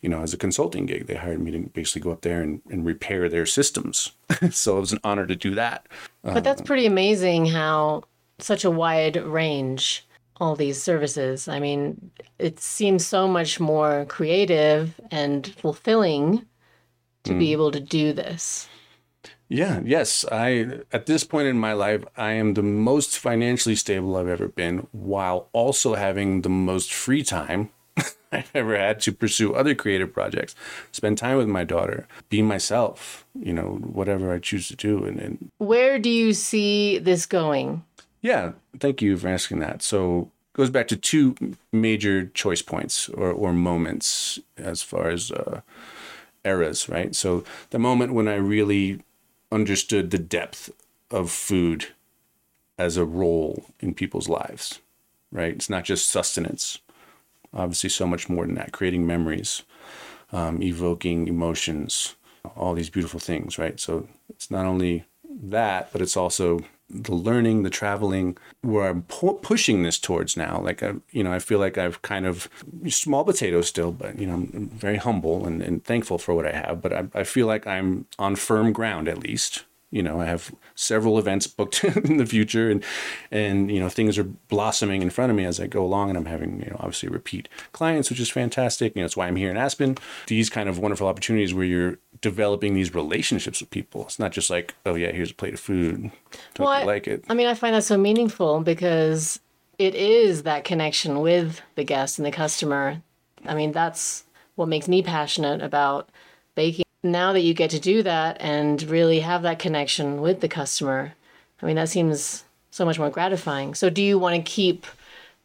You 0.00 0.08
know, 0.08 0.22
as 0.22 0.32
a 0.32 0.38
consulting 0.38 0.86
gig, 0.86 1.06
they 1.06 1.16
hired 1.16 1.40
me 1.40 1.50
to 1.50 1.58
basically 1.58 2.02
go 2.02 2.12
up 2.12 2.20
there 2.20 2.40
and, 2.40 2.62
and 2.70 2.84
repair 2.84 3.28
their 3.28 3.46
systems. 3.46 4.12
so 4.50 4.76
it 4.76 4.80
was 4.80 4.92
an 4.92 5.00
honor 5.02 5.26
to 5.26 5.34
do 5.34 5.54
that. 5.56 5.86
But 6.22 6.44
that's 6.44 6.60
um, 6.60 6.66
pretty 6.66 6.86
amazing 6.86 7.46
how 7.46 8.04
such 8.38 8.64
a 8.64 8.70
wide 8.70 9.16
range 9.16 10.06
all 10.40 10.56
these 10.56 10.82
services. 10.82 11.48
I 11.48 11.58
mean, 11.58 12.10
it 12.38 12.60
seems 12.60 13.06
so 13.06 13.26
much 13.26 13.60
more 13.60 14.04
creative 14.06 14.98
and 15.10 15.46
fulfilling 15.46 16.46
to 17.24 17.32
be 17.32 17.46
hmm. 17.46 17.52
able 17.52 17.70
to 17.72 17.80
do 17.80 18.12
this. 18.12 18.68
Yeah, 19.48 19.80
yes. 19.84 20.24
I 20.30 20.80
at 20.92 21.06
this 21.06 21.24
point 21.24 21.48
in 21.48 21.58
my 21.58 21.72
life, 21.72 22.04
I 22.16 22.32
am 22.32 22.54
the 22.54 22.62
most 22.62 23.18
financially 23.18 23.74
stable 23.74 24.16
I've 24.16 24.28
ever 24.28 24.48
been, 24.48 24.86
while 24.92 25.48
also 25.52 25.94
having 25.94 26.42
the 26.42 26.50
most 26.50 26.92
free 26.92 27.22
time 27.22 27.70
I've 28.32 28.50
ever 28.54 28.76
had 28.76 29.00
to 29.00 29.12
pursue 29.12 29.54
other 29.54 29.74
creative 29.74 30.12
projects, 30.12 30.54
spend 30.92 31.18
time 31.18 31.38
with 31.38 31.48
my 31.48 31.64
daughter, 31.64 32.06
be 32.28 32.42
myself, 32.42 33.24
you 33.38 33.52
know, 33.52 33.78
whatever 33.80 34.32
I 34.32 34.38
choose 34.38 34.68
to 34.68 34.76
do. 34.76 35.04
And, 35.04 35.18
and 35.18 35.50
Where 35.58 35.98
do 35.98 36.10
you 36.10 36.32
see 36.32 36.98
this 36.98 37.26
going? 37.26 37.84
yeah, 38.20 38.52
thank 38.80 39.00
you 39.00 39.16
for 39.16 39.28
asking 39.28 39.60
that. 39.60 39.80
So 39.80 40.30
it 40.52 40.56
goes 40.56 40.70
back 40.70 40.88
to 40.88 40.96
two 40.96 41.36
major 41.72 42.26
choice 42.26 42.62
points 42.62 43.08
or, 43.08 43.30
or 43.30 43.52
moments 43.52 44.38
as 44.56 44.82
far 44.82 45.08
as 45.08 45.30
uh, 45.30 45.60
eras, 46.44 46.88
right? 46.88 47.14
So 47.14 47.44
the 47.70 47.78
moment 47.78 48.12
when 48.14 48.26
I 48.28 48.34
really 48.34 49.00
understood 49.52 50.10
the 50.10 50.18
depth 50.18 50.70
of 51.10 51.30
food 51.30 51.86
as 52.76 52.96
a 52.96 53.04
role 53.04 53.66
in 53.80 53.94
people's 53.94 54.28
lives, 54.28 54.80
right? 55.32 55.54
It's 55.54 55.70
not 55.70 55.84
just 55.84 56.10
sustenance. 56.10 56.78
Obviously, 57.54 57.90
so 57.90 58.06
much 58.06 58.28
more 58.28 58.46
than 58.46 58.54
that. 58.56 58.72
Creating 58.72 59.06
memories, 59.06 59.62
um, 60.32 60.62
evoking 60.62 61.28
emotions, 61.28 62.14
all 62.56 62.74
these 62.74 62.90
beautiful 62.90 63.20
things, 63.20 63.58
right? 63.58 63.80
So 63.80 64.08
it's 64.28 64.50
not 64.50 64.66
only 64.66 65.04
that, 65.42 65.92
but 65.92 66.00
it's 66.00 66.16
also 66.16 66.60
the 66.90 67.14
learning, 67.14 67.62
the 67.62 67.70
traveling, 67.70 68.36
where 68.62 68.88
I'm 68.88 69.02
pu- 69.02 69.38
pushing 69.42 69.82
this 69.82 69.98
towards 69.98 70.36
now. 70.36 70.60
Like 70.60 70.82
I, 70.82 70.94
you 71.10 71.22
know, 71.22 71.32
I 71.32 71.38
feel 71.38 71.58
like 71.58 71.76
I've 71.76 72.00
kind 72.02 72.26
of 72.26 72.48
small 72.88 73.24
potato 73.24 73.60
still, 73.60 73.92
but 73.92 74.18
you 74.18 74.26
know, 74.26 74.34
I'm 74.34 74.70
very 74.70 74.96
humble 74.96 75.46
and, 75.46 75.60
and 75.62 75.84
thankful 75.84 76.18
for 76.18 76.34
what 76.34 76.46
I 76.46 76.52
have. 76.52 76.80
But 76.80 76.92
I, 76.92 77.06
I 77.14 77.24
feel 77.24 77.46
like 77.46 77.66
I'm 77.66 78.06
on 78.18 78.36
firm 78.36 78.72
ground 78.72 79.08
at 79.08 79.18
least. 79.18 79.64
You 79.90 80.02
know, 80.02 80.20
I 80.20 80.26
have 80.26 80.54
several 80.74 81.18
events 81.18 81.46
booked 81.46 81.82
in 81.84 82.18
the 82.18 82.26
future, 82.26 82.70
and 82.70 82.84
and 83.30 83.70
you 83.70 83.80
know, 83.80 83.88
things 83.88 84.18
are 84.18 84.24
blossoming 84.24 85.00
in 85.00 85.08
front 85.10 85.30
of 85.30 85.36
me 85.36 85.44
as 85.46 85.58
I 85.58 85.66
go 85.66 85.82
along, 85.84 86.10
and 86.10 86.18
I'm 86.18 86.26
having 86.26 86.60
you 86.60 86.70
know, 86.70 86.76
obviously 86.78 87.08
repeat 87.08 87.48
clients, 87.72 88.10
which 88.10 88.20
is 88.20 88.28
fantastic. 88.30 88.94
You 88.94 89.00
know, 89.02 89.06
it's 89.06 89.16
why 89.16 89.26
I'm 89.28 89.36
here 89.36 89.50
in 89.50 89.56
Aspen. 89.56 89.96
These 90.26 90.50
kind 90.50 90.68
of 90.68 90.78
wonderful 90.78 91.06
opportunities 91.08 91.54
where 91.54 91.64
you're 91.64 91.98
developing 92.20 92.74
these 92.74 92.94
relationships 92.94 93.60
with 93.60 93.70
people. 93.70 94.02
It's 94.02 94.18
not 94.18 94.32
just 94.32 94.50
like, 94.50 94.74
oh 94.84 94.94
yeah, 94.94 95.10
here's 95.12 95.30
a 95.30 95.34
plate 95.34 95.54
of 95.54 95.60
food. 95.60 96.10
Don't 96.54 96.66
Well, 96.66 96.68
I- 96.68 96.84
like 96.84 97.06
it? 97.08 97.24
I 97.30 97.34
mean, 97.34 97.46
I 97.46 97.54
find 97.54 97.74
that 97.74 97.84
so 97.84 97.96
meaningful 97.96 98.60
because 98.60 99.40
it 99.78 99.94
is 99.94 100.42
that 100.42 100.64
connection 100.64 101.20
with 101.20 101.62
the 101.76 101.84
guest 101.84 102.18
and 102.18 102.26
the 102.26 102.30
customer. 102.32 103.00
I 103.46 103.54
mean, 103.54 103.72
that's 103.72 104.24
what 104.56 104.68
makes 104.68 104.88
me 104.88 105.02
passionate 105.02 105.62
about 105.62 106.10
baking. 106.56 106.84
Now 107.02 107.32
that 107.32 107.40
you 107.40 107.54
get 107.54 107.70
to 107.70 107.78
do 107.78 108.02
that 108.02 108.38
and 108.40 108.82
really 108.82 109.20
have 109.20 109.42
that 109.42 109.58
connection 109.58 110.20
with 110.20 110.40
the 110.40 110.48
customer, 110.48 111.14
I 111.62 111.66
mean, 111.66 111.76
that 111.76 111.88
seems 111.88 112.44
so 112.70 112.84
much 112.84 112.98
more 112.98 113.10
gratifying. 113.10 113.74
So, 113.74 113.90
do 113.90 114.02
you 114.02 114.18
want 114.18 114.36
to 114.36 114.42
keep 114.42 114.86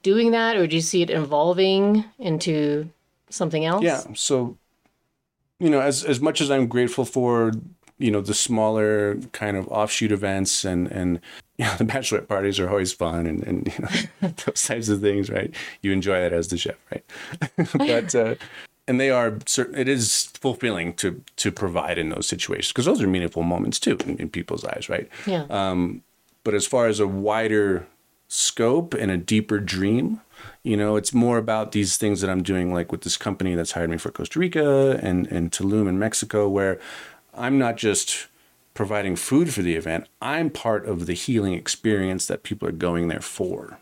doing 0.03 0.31
that 0.31 0.55
or 0.55 0.67
do 0.67 0.75
you 0.75 0.81
see 0.81 1.01
it 1.01 1.09
evolving 1.09 2.05
into 2.19 2.89
something 3.29 3.65
else? 3.65 3.83
Yeah. 3.83 4.03
So, 4.13 4.57
you 5.59 5.69
know, 5.69 5.79
as 5.79 6.03
as 6.03 6.19
much 6.19 6.41
as 6.41 6.51
I'm 6.51 6.67
grateful 6.67 7.05
for, 7.05 7.51
you 7.97 8.11
know, 8.11 8.21
the 8.21 8.33
smaller 8.33 9.15
kind 9.31 9.57
of 9.57 9.67
offshoot 9.69 10.11
events 10.11 10.65
and 10.65 10.91
and 10.91 11.19
you 11.57 11.65
know, 11.65 11.75
the 11.77 11.85
bachelorette 11.85 12.27
parties 12.27 12.59
are 12.59 12.69
always 12.69 12.93
fun 12.93 13.25
and 13.25 13.43
and 13.43 13.67
you 13.67 13.85
know 14.21 14.33
those 14.45 14.63
types 14.63 14.89
of 14.89 15.01
things, 15.01 15.29
right? 15.29 15.53
You 15.81 15.91
enjoy 15.91 16.19
that 16.19 16.33
as 16.33 16.49
the 16.49 16.57
chef, 16.57 16.75
right? 16.91 17.05
but 17.77 18.15
uh, 18.15 18.35
and 18.87 18.99
they 18.99 19.09
are 19.09 19.37
certain. 19.45 19.75
It 19.75 19.87
is 19.87 20.25
fulfilling 20.33 20.93
to 20.95 21.23
to 21.37 21.51
provide 21.51 21.97
in 21.97 22.09
those 22.09 22.27
situations 22.27 22.69
because 22.69 22.85
those 22.85 23.01
are 23.01 23.07
meaningful 23.07 23.43
moments 23.43 23.79
too 23.79 23.97
in, 24.05 24.17
in 24.17 24.29
people's 24.29 24.65
eyes, 24.65 24.89
right? 24.89 25.09
Yeah. 25.25 25.45
Um, 25.49 26.03
but 26.43 26.53
as 26.53 26.67
far 26.67 26.87
as 26.87 26.99
a 26.99 27.07
wider 27.07 27.87
scope 28.27 28.93
and 28.95 29.11
a 29.11 29.17
deeper 29.17 29.59
dream 29.59 30.19
you 30.63 30.75
know 30.75 30.95
it's 30.95 31.13
more 31.13 31.37
about 31.37 31.71
these 31.71 31.97
things 31.97 32.19
that 32.19 32.31
i'm 32.31 32.41
doing 32.41 32.73
like 32.73 32.91
with 32.91 33.01
this 33.01 33.15
company 33.15 33.53
that's 33.53 33.73
hired 33.73 33.91
me 33.91 33.97
for 33.97 34.09
costa 34.09 34.39
rica 34.39 34.99
and, 35.03 35.27
and 35.27 35.51
tulum 35.51 35.87
in 35.87 35.99
mexico 35.99 36.49
where 36.49 36.79
i'm 37.35 37.59
not 37.59 37.77
just 37.77 38.25
providing 38.73 39.15
food 39.15 39.53
for 39.53 39.61
the 39.61 39.75
event 39.75 40.07
i'm 40.19 40.49
part 40.49 40.83
of 40.87 41.05
the 41.05 41.13
healing 41.13 41.53
experience 41.53 42.25
that 42.25 42.41
people 42.41 42.67
are 42.67 42.71
going 42.71 43.07
there 43.07 43.21
for 43.21 43.77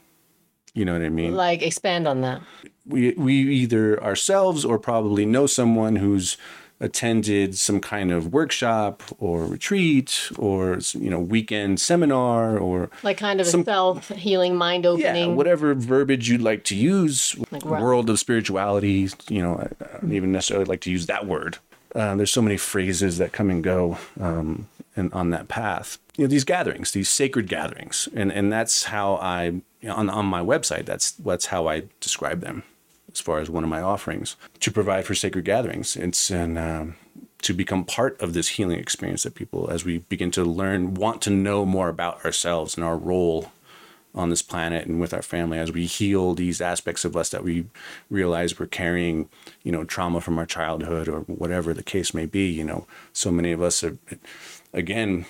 you 0.74 0.84
know 0.84 0.92
what 0.92 1.02
i 1.02 1.08
mean 1.08 1.34
like, 1.34 1.62
expand 1.62 2.06
on 2.06 2.20
that. 2.20 2.42
We 2.86 3.12
we 3.14 3.34
either 3.34 4.02
ourselves 4.04 4.66
or 4.66 4.80
probably 4.80 5.26
know 5.26 5.46
someone 5.48 5.98
who's 5.98 6.38
attended 6.80 7.56
some 7.56 7.80
kind 7.80 8.12
of 8.12 8.34
workshop 8.34 9.04
or 9.20 9.46
retreat 9.46 10.32
or 10.38 10.80
you 10.94 11.10
know 11.12 11.20
weekend 11.20 11.80
seminar 11.80 12.58
or 12.58 12.90
Like, 13.04 13.18
kind 13.18 13.40
of 13.40 13.46
Some- 13.46 13.62
a 13.62 13.66
self 13.66 14.10
healing, 14.10 14.56
mind 14.56 14.86
opening. 14.86 15.30
yeah 15.30 15.36
whatever 15.36 15.74
verbiage 15.76 16.28
you'd 16.28 16.42
like 16.42 16.64
to 16.66 16.76
use. 16.76 17.36
Like 17.52 17.64
world 17.66 18.10
of 18.10 18.18
spirituality 18.20 19.10
you 19.30 19.42
know 19.42 19.58
I, 19.58 19.86
I 19.86 20.00
don't 20.02 20.14
even 20.14 20.32
necessarily 20.32 20.66
like 20.66 20.82
to 20.82 20.92
use 20.92 21.06
that 21.06 21.28
word. 21.28 21.60
Uh, 21.94 22.16
there's 22.16 22.32
so 22.32 22.42
many 22.42 22.58
phrases 22.58 23.18
that 23.20 23.32
come 23.34 23.50
and 23.50 23.64
go 23.64 23.98
um, 24.20 24.68
and 24.96 25.12
on 25.14 25.30
that 25.32 25.50
path. 25.50 26.00
You 26.18 26.24
know 26.24 26.30
these 26.30 26.44
gatherings 26.46 26.92
these 26.92 27.10
sacred 27.10 27.48
gatherings. 27.48 28.10
And 28.16 28.32
and 28.32 28.52
that's 28.52 28.86
how 28.86 29.16
i 29.16 29.46
you 29.46 29.62
know, 29.90 29.96
on 29.96 30.10
on 30.10 30.26
my 30.26 30.42
website 30.42 30.86
that's 30.86 31.12
that's 31.12 31.48
how 31.48 31.68
i 31.68 31.84
describe 32.00 32.42
them 32.42 32.64
as 33.12 33.20
far 33.20 33.40
as 33.40 33.50
one 33.50 33.64
of 33.64 33.70
my 33.70 33.82
offerings 33.82 34.36
to 34.60 34.72
provide 34.72 35.06
for 35.06 35.16
sacred 35.16 35.46
gatherings. 35.46 35.96
It's 35.96 36.30
an 36.30 36.58
um, 36.58 36.96
to 37.42 37.54
become 37.54 37.84
part 37.84 38.22
of 38.22 38.34
this 38.34 38.50
healing 38.50 38.78
experience 38.78 39.24
that 39.24 39.36
people, 39.36 39.70
as 39.70 39.84
we 39.84 40.00
begin 40.00 40.32
to 40.32 40.44
learn, 40.44 40.94
want 40.94 41.22
to 41.24 41.30
know 41.30 41.66
more 41.66 41.90
about 41.90 42.24
ourselves 42.24 42.76
and 42.76 42.84
our 42.84 42.98
role 42.98 43.52
on 44.14 44.30
this 44.30 44.42
planet 44.42 44.86
and 44.86 45.00
with 45.00 45.14
our 45.14 45.22
family 45.22 45.58
as 45.58 45.72
we 45.72 45.86
heal 45.86 46.34
these 46.34 46.60
aspects 46.62 47.06
of 47.06 47.16
us 47.16 47.30
that 47.30 47.44
we 47.44 47.66
realize 48.10 48.60
we're 48.60 48.66
carrying, 48.66 49.30
you 49.64 49.72
know, 49.72 49.84
trauma 49.86 50.20
from 50.20 50.38
our 50.38 50.46
childhood 50.46 51.08
or 51.08 51.22
whatever 51.22 51.74
the 51.74 51.84
case 51.84 52.14
may 52.14 52.26
be. 52.26 52.48
You 52.50 52.66
know, 52.66 52.86
so 53.14 53.32
many 53.32 53.52
of 53.52 53.62
us 53.62 53.84
are, 53.84 53.98
again, 54.74 55.26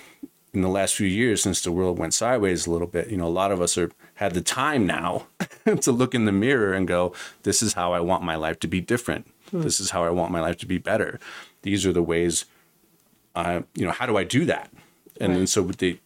in 0.52 0.62
the 0.62 0.68
last 0.68 0.94
few 0.94 1.06
years 1.06 1.42
since 1.42 1.60
the 1.62 1.72
world 1.72 1.98
went 1.98 2.12
sideways 2.12 2.66
a 2.66 2.70
little 2.70 2.86
bit, 2.86 3.08
you 3.08 3.16
know, 3.16 3.26
a 3.26 3.28
lot 3.28 3.52
of 3.52 3.62
us 3.62 3.78
are 3.78 3.90
had 4.22 4.34
the 4.34 4.40
time 4.40 4.86
now 4.86 5.26
to 5.80 5.92
look 5.92 6.14
in 6.14 6.24
the 6.24 6.32
mirror 6.32 6.72
and 6.72 6.86
go, 6.86 7.12
this 7.42 7.62
is 7.62 7.74
how 7.74 7.92
I 7.92 8.00
want 8.00 8.22
my 8.22 8.36
life 8.36 8.60
to 8.60 8.68
be 8.68 8.80
different. 8.80 9.26
Hmm. 9.50 9.62
This 9.62 9.80
is 9.80 9.90
how 9.90 10.04
I 10.04 10.10
want 10.10 10.30
my 10.30 10.40
life 10.40 10.56
to 10.58 10.66
be 10.66 10.78
better. 10.78 11.18
These 11.62 11.84
are 11.84 11.92
the 11.92 12.02
ways 12.02 12.44
I, 13.34 13.64
you 13.74 13.84
know, 13.84 13.90
how 13.90 14.06
do 14.06 14.16
I 14.16 14.24
do 14.24 14.44
that? 14.44 14.70
And 15.20 15.32
right. 15.32 15.38
then 15.38 15.46
so 15.46 15.62
with 15.62 15.78
the, 15.78 15.98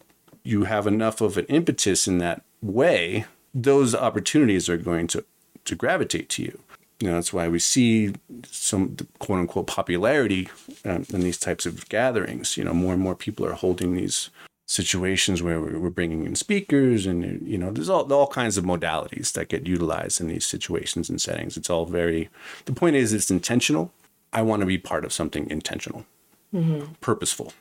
you 0.43 0.65
have 0.65 0.87
enough 0.87 1.21
of 1.21 1.37
an 1.37 1.45
impetus 1.47 2.09
in 2.09 2.19
that 2.19 2.43
way, 2.63 3.27
those 3.53 3.95
opportunities 3.95 4.69
are 4.69 4.77
going 4.77 5.07
to, 5.09 5.25
to 5.65 5.75
gravitate 5.75 6.29
to 6.31 6.43
you. 6.43 6.61
You 7.01 7.09
know, 7.09 7.15
that's 7.15 7.33
why 7.33 7.49
we 7.49 7.59
see 7.59 8.15
some 8.47 8.97
quote 9.19 9.41
unquote 9.41 9.67
popularity 9.67 10.49
um, 10.87 11.05
in 11.11 11.21
these 11.21 11.39
types 11.39 11.67
of 11.67 11.87
gatherings. 11.91 12.57
You 12.57 12.65
know, 12.65 12.73
more 12.73 12.95
and 12.95 13.03
more 13.03 13.15
people 13.15 13.45
are 13.45 13.53
holding 13.53 13.95
these 13.95 14.31
situations 14.67 15.43
where 15.43 15.61
we're 15.61 15.91
bringing 15.91 16.27
in 16.27 16.35
speakers 16.35 17.07
and 17.07 17.47
you 17.47 17.57
know 17.57 17.71
there's 17.71 17.89
all 17.89 18.13
all 18.13 18.27
kinds 18.27 18.59
of 18.59 18.65
modalities 18.65 19.33
that 19.33 19.49
get 19.49 19.67
utilized 19.67 20.21
in 20.21 20.27
these 20.27 20.45
situations 20.45 21.09
and 21.09 21.21
settings. 21.21 21.57
It's 21.57 21.71
all 21.71 21.87
very 21.87 22.29
the 22.65 22.73
point 22.73 22.97
is 22.97 23.13
it's 23.13 23.31
intentional. 23.31 23.93
I 24.33 24.43
want 24.43 24.61
to 24.61 24.67
be 24.67 24.77
part 24.77 25.05
of 25.05 25.13
something 25.13 25.49
intentional 25.49 26.05
mm-hmm. 26.53 26.93
purposeful. 27.01 27.53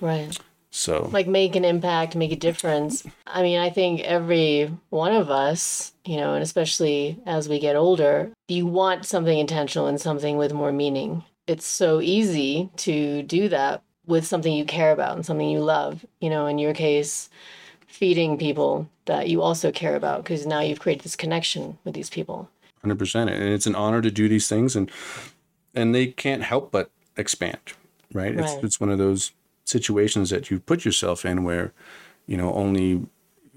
Right. 0.00 0.38
So 0.70 1.08
like 1.12 1.26
make 1.26 1.56
an 1.56 1.64
impact 1.64 2.14
make 2.14 2.30
a 2.30 2.36
difference. 2.36 3.04
I 3.26 3.42
mean 3.42 3.58
i 3.58 3.70
think 3.70 4.00
every 4.02 4.70
one 4.90 5.12
of 5.12 5.30
us 5.30 5.92
you 6.04 6.18
know 6.18 6.34
and 6.34 6.42
especially 6.42 7.18
as 7.26 7.48
we 7.48 7.58
get 7.58 7.74
older 7.74 8.30
you 8.46 8.64
want 8.66 9.06
something 9.06 9.38
intentional 9.38 9.88
and 9.88 10.00
something 10.00 10.36
with 10.36 10.52
more 10.52 10.72
meaning. 10.72 11.24
It's 11.48 11.66
so 11.66 12.00
easy 12.00 12.70
to 12.76 13.22
do 13.22 13.48
that 13.48 13.82
with 14.08 14.26
something 14.26 14.52
you 14.52 14.64
care 14.64 14.90
about 14.90 15.14
and 15.14 15.24
something 15.24 15.48
you 15.48 15.60
love. 15.60 16.04
You 16.20 16.30
know, 16.30 16.46
in 16.46 16.58
your 16.58 16.74
case, 16.74 17.30
feeding 17.86 18.38
people 18.38 18.88
that 19.04 19.28
you 19.28 19.42
also 19.42 19.70
care 19.70 19.94
about 19.94 20.24
because 20.24 20.46
now 20.46 20.60
you've 20.60 20.80
created 20.80 21.04
this 21.04 21.16
connection 21.16 21.78
with 21.84 21.94
these 21.94 22.10
people. 22.10 22.48
100% 22.84 23.22
and 23.22 23.30
it's 23.30 23.66
an 23.66 23.74
honor 23.74 24.00
to 24.00 24.10
do 24.10 24.28
these 24.28 24.48
things 24.48 24.76
and 24.76 24.88
and 25.74 25.94
they 25.94 26.06
can't 26.06 26.44
help 26.44 26.70
but 26.70 26.90
expand 27.16 27.58
right, 28.12 28.36
right. 28.36 28.44
It's, 28.44 28.64
it's 28.64 28.80
one 28.80 28.90
of 28.90 28.98
those 28.98 29.32
situations 29.64 30.30
that 30.30 30.50
you 30.50 30.60
put 30.60 30.84
yourself 30.84 31.24
in 31.24 31.42
where 31.42 31.72
you 32.26 32.36
know 32.36 32.52
only 32.54 33.04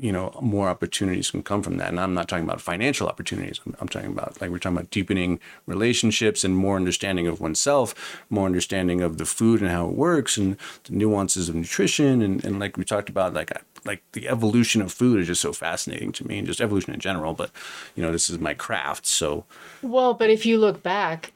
you 0.01 0.11
know 0.11 0.37
more 0.41 0.67
opportunities 0.67 1.29
can 1.29 1.43
come 1.43 1.61
from 1.61 1.77
that. 1.77 1.89
And 1.89 1.99
i'm 1.99 2.13
not 2.13 2.27
talking 2.27 2.43
about 2.43 2.59
financial 2.59 3.07
opportunities. 3.07 3.61
I'm, 3.65 3.75
I'm, 3.79 3.87
talking 3.87 4.09
about 4.09 4.41
like 4.41 4.49
we're 4.49 4.57
talking 4.57 4.77
about 4.77 4.89
deepening 4.89 5.39
relationships 5.67 6.43
and 6.43 6.55
more 6.55 6.75
understanding 6.75 7.27
of 7.27 7.39
oneself 7.39 7.93
more 8.29 8.47
understanding 8.47 9.01
of 9.01 9.17
the 9.17 9.25
food 9.25 9.61
and 9.61 9.69
how 9.69 9.87
it 9.87 9.93
works 9.93 10.37
and 10.37 10.57
the 10.85 10.93
nuances 10.93 11.49
of 11.49 11.55
nutrition. 11.55 12.21
And, 12.21 12.43
and 12.43 12.59
like 12.59 12.77
we 12.77 12.83
talked 12.83 13.09
about 13.09 13.33
like 13.33 13.51
like 13.85 14.01
the 14.13 14.27
evolution 14.27 14.81
of 14.81 14.91
food 14.91 15.19
is 15.19 15.27
just 15.27 15.41
so 15.41 15.53
fascinating 15.53 16.11
to 16.13 16.27
me 16.27 16.39
and 16.39 16.47
just 16.47 16.61
evolution 16.61 16.93
in 16.93 16.99
general 16.99 17.33
but 17.33 17.51
you 17.95 18.03
know 18.03 18.11
this 18.11 18.29
is 18.29 18.39
my 18.39 18.55
craft 18.55 19.05
so. 19.05 19.45
Well 19.83 20.15
but 20.15 20.31
if 20.31 20.45
you 20.45 20.57
look 20.57 20.81
back 20.81 21.31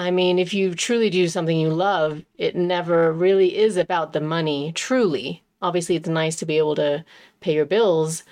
I 0.00 0.12
mean, 0.12 0.38
if 0.38 0.54
you 0.54 0.76
truly 0.76 1.10
do 1.10 1.26
something 1.26 1.58
you 1.58 1.70
love, 1.70 2.22
it 2.36 2.54
never 2.54 3.12
really 3.12 3.58
is 3.58 3.76
about 3.76 4.12
the 4.12 4.20
money, 4.20 4.70
truly 4.70 5.42
obviously 5.62 5.96
it's 5.96 6.08
nice 6.08 6.36
to 6.36 6.46
be 6.46 6.58
able 6.58 6.74
to 6.76 7.04
pay 7.40 7.54
your 7.54 7.64
bills, 7.64 8.24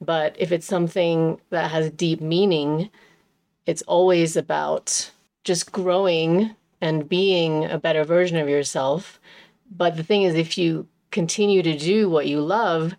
but 0.00 0.36
if 0.38 0.52
it's 0.52 0.66
something 0.66 1.40
that 1.50 1.70
has 1.70 1.90
deep 1.90 2.20
meaning, 2.20 2.90
it's 3.66 3.82
always 3.82 4.36
about 4.36 5.10
just 5.44 5.72
growing 5.72 6.54
and 6.80 7.08
being 7.08 7.64
a 7.64 7.78
better 7.78 8.04
version 8.04 8.36
of 8.36 8.48
yourself. 8.48 9.20
But 9.70 9.96
the 9.96 10.02
thing 10.02 10.22
is, 10.22 10.34
if 10.34 10.56
you 10.56 10.86
continue 11.10 11.62
to 11.62 11.76
do 11.76 12.08
what 12.08 12.26
you 12.26 12.40
love, 12.40 12.94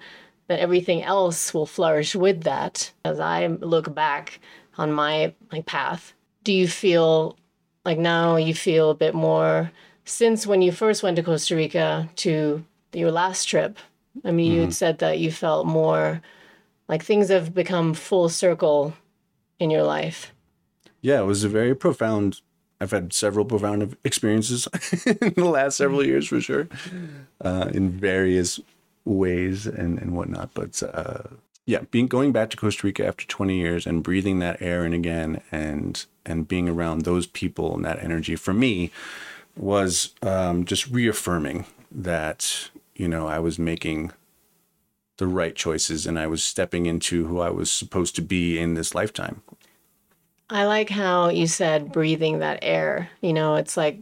then 0.48 0.60
everything 0.60 1.04
else 1.04 1.54
will 1.54 1.66
flourish 1.66 2.16
with 2.16 2.44
that. 2.44 2.92
As 3.06 3.20
I 3.20 3.48
look 3.48 3.94
back 3.94 4.40
on 4.78 4.92
my 4.92 5.34
my 5.52 5.62
path, 5.62 6.14
do 6.44 6.52
you 6.52 6.68
feel 6.68 7.38
like 7.86 7.98
now 7.98 8.36
you 8.36 8.54
feel 8.54 8.90
a 8.90 8.96
bit 8.96 9.16
more 9.16 9.72
since 10.06 10.46
when 10.46 10.62
you 10.62 10.72
first 10.72 11.04
went 11.04 11.16
to 11.16 11.24
Costa 11.24 11.56
Rica 11.56 12.10
to 12.18 12.66
your 12.94 13.12
last 13.12 13.46
trip. 13.46 13.78
I 14.24 14.32
mean, 14.32 14.48
mm-hmm. 14.48 14.56
you 14.56 14.62
had 14.62 14.74
said 14.74 15.00
that 15.00 15.20
you 15.20 15.32
felt 15.32 15.66
more 15.68 16.22
like 16.88 17.04
things 17.04 17.30
have 17.30 17.54
become 17.54 17.94
full 17.94 18.30
circle 18.30 18.94
in 19.60 19.70
your 19.70 19.84
life. 19.84 20.34
Yeah, 21.02 21.22
it 21.22 21.26
was 21.26 21.44
a 21.44 21.50
very 21.50 21.76
profound. 21.76 22.42
I've 22.82 22.92
had 22.92 23.14
several 23.14 23.46
profound 23.46 23.96
experiences 24.04 24.68
in 25.06 25.34
the 25.36 25.46
last 25.46 25.78
several 25.78 26.06
years 26.06 26.28
for 26.28 26.42
sure, 26.42 26.68
uh, 27.42 27.70
in 27.74 27.90
various 27.90 28.60
ways 29.06 29.68
and, 29.68 30.00
and 30.00 30.16
whatnot. 30.16 30.52
But 30.54 30.82
uh, 30.82 31.24
yeah, 31.66 31.82
being 31.92 32.08
going 32.08 32.32
back 32.32 32.50
to 32.50 32.58
Costa 32.58 32.88
Rica 32.88 33.06
after 33.06 33.26
20 33.26 33.58
years 33.58 33.86
and 33.86 34.02
breathing 34.02 34.40
that 34.40 34.62
air 34.62 34.86
in 34.86 34.94
again 34.94 35.42
and 35.52 36.06
and 36.26 36.48
being 36.48 36.68
around 36.68 37.02
those 37.02 37.28
people 37.28 37.76
and 37.76 37.86
that 37.86 38.02
energy 38.04 38.36
for 38.36 38.54
me 38.54 38.92
was 39.56 40.14
um, 40.22 40.66
just 40.66 40.88
reaffirming 40.88 41.66
that 41.92 42.70
you 43.00 43.08
know, 43.08 43.28
I 43.28 43.40
was 43.40 43.58
making 43.58 44.12
the 45.18 45.28
right 45.28 45.56
choices 45.56 46.06
and 46.06 46.20
I 46.20 46.28
was 46.28 46.44
stepping 46.44 46.86
into 46.86 47.26
who 47.28 47.40
I 47.40 47.50
was 47.50 47.72
supposed 47.72 48.16
to 48.18 48.22
be 48.22 48.60
in 48.60 48.74
this 48.74 48.94
lifetime. 48.94 49.42
I 50.50 50.66
like 50.66 50.90
how 50.90 51.30
you 51.30 51.48
said 51.48 51.94
breathing 51.94 52.40
that 52.40 52.60
air. 52.62 53.10
You 53.22 53.32
know, 53.32 53.56
it's 53.56 53.78
like 53.78 54.00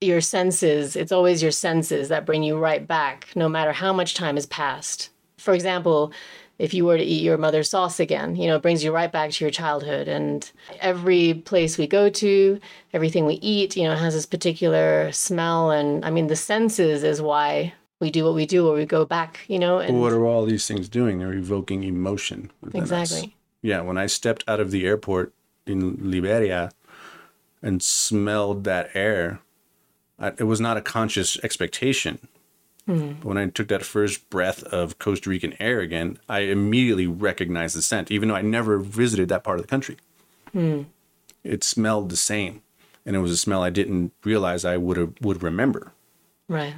your 0.00 0.20
senses, 0.20 0.94
it's 0.94 1.12
always 1.12 1.42
your 1.42 1.50
senses 1.50 2.08
that 2.08 2.26
bring 2.26 2.44
you 2.44 2.56
right 2.56 2.86
back, 2.86 3.28
no 3.34 3.48
matter 3.48 3.72
how 3.72 3.92
much 3.92 4.14
time 4.14 4.36
has 4.36 4.46
passed. 4.46 5.10
For 5.38 5.52
example, 5.52 6.12
if 6.58 6.72
you 6.72 6.84
were 6.84 6.96
to 6.96 7.04
eat 7.04 7.22
your 7.22 7.36
mother's 7.36 7.70
sauce 7.70 8.00
again, 8.00 8.36
you 8.36 8.46
know, 8.46 8.56
it 8.56 8.62
brings 8.62 8.82
you 8.82 8.92
right 8.92 9.12
back 9.12 9.30
to 9.30 9.44
your 9.44 9.50
childhood. 9.50 10.08
And 10.08 10.50
every 10.80 11.34
place 11.34 11.76
we 11.76 11.86
go 11.86 12.08
to, 12.08 12.60
everything 12.92 13.26
we 13.26 13.34
eat, 13.34 13.76
you 13.76 13.84
know, 13.84 13.94
has 13.94 14.14
this 14.14 14.26
particular 14.26 15.12
smell. 15.12 15.70
And 15.70 16.04
I 16.04 16.10
mean, 16.10 16.28
the 16.28 16.36
senses 16.36 17.04
is 17.04 17.20
why 17.20 17.74
we 18.00 18.10
do 18.10 18.24
what 18.24 18.34
we 18.34 18.46
do, 18.46 18.68
or 18.68 18.74
we 18.74 18.86
go 18.86 19.04
back, 19.04 19.40
you 19.48 19.58
know. 19.58 19.78
And 19.78 20.00
what 20.00 20.12
are 20.12 20.24
all 20.24 20.44
these 20.44 20.66
things 20.66 20.88
doing? 20.88 21.18
They're 21.18 21.32
evoking 21.32 21.82
emotion. 21.84 22.50
Exactly. 22.74 23.18
Us. 23.18 23.26
Yeah. 23.62 23.80
When 23.82 23.98
I 23.98 24.06
stepped 24.06 24.44
out 24.46 24.60
of 24.60 24.70
the 24.70 24.86
airport 24.86 25.32
in 25.66 26.10
Liberia 26.10 26.70
and 27.62 27.82
smelled 27.82 28.64
that 28.64 28.90
air, 28.94 29.40
it 30.38 30.44
was 30.44 30.60
not 30.60 30.76
a 30.76 30.82
conscious 30.82 31.38
expectation 31.42 32.18
Mm. 32.88 33.24
When 33.24 33.36
I 33.36 33.48
took 33.48 33.68
that 33.68 33.84
first 33.84 34.30
breath 34.30 34.62
of 34.64 34.98
Costa 34.98 35.28
Rican 35.28 35.54
air 35.58 35.80
again, 35.80 36.18
I 36.28 36.40
immediately 36.40 37.06
recognized 37.06 37.76
the 37.76 37.82
scent, 37.82 38.10
even 38.10 38.28
though 38.28 38.36
I 38.36 38.42
never 38.42 38.78
visited 38.78 39.28
that 39.28 39.42
part 39.42 39.58
of 39.58 39.64
the 39.64 39.68
country. 39.68 39.96
Mm. 40.54 40.86
It 41.42 41.64
smelled 41.64 42.10
the 42.10 42.16
same, 42.16 42.62
and 43.04 43.16
it 43.16 43.20
was 43.20 43.32
a 43.32 43.36
smell 43.36 43.62
I 43.62 43.70
didn't 43.70 44.12
realize 44.24 44.64
I 44.64 44.76
would 44.76 45.18
would 45.20 45.42
remember. 45.42 45.92
Right. 46.48 46.74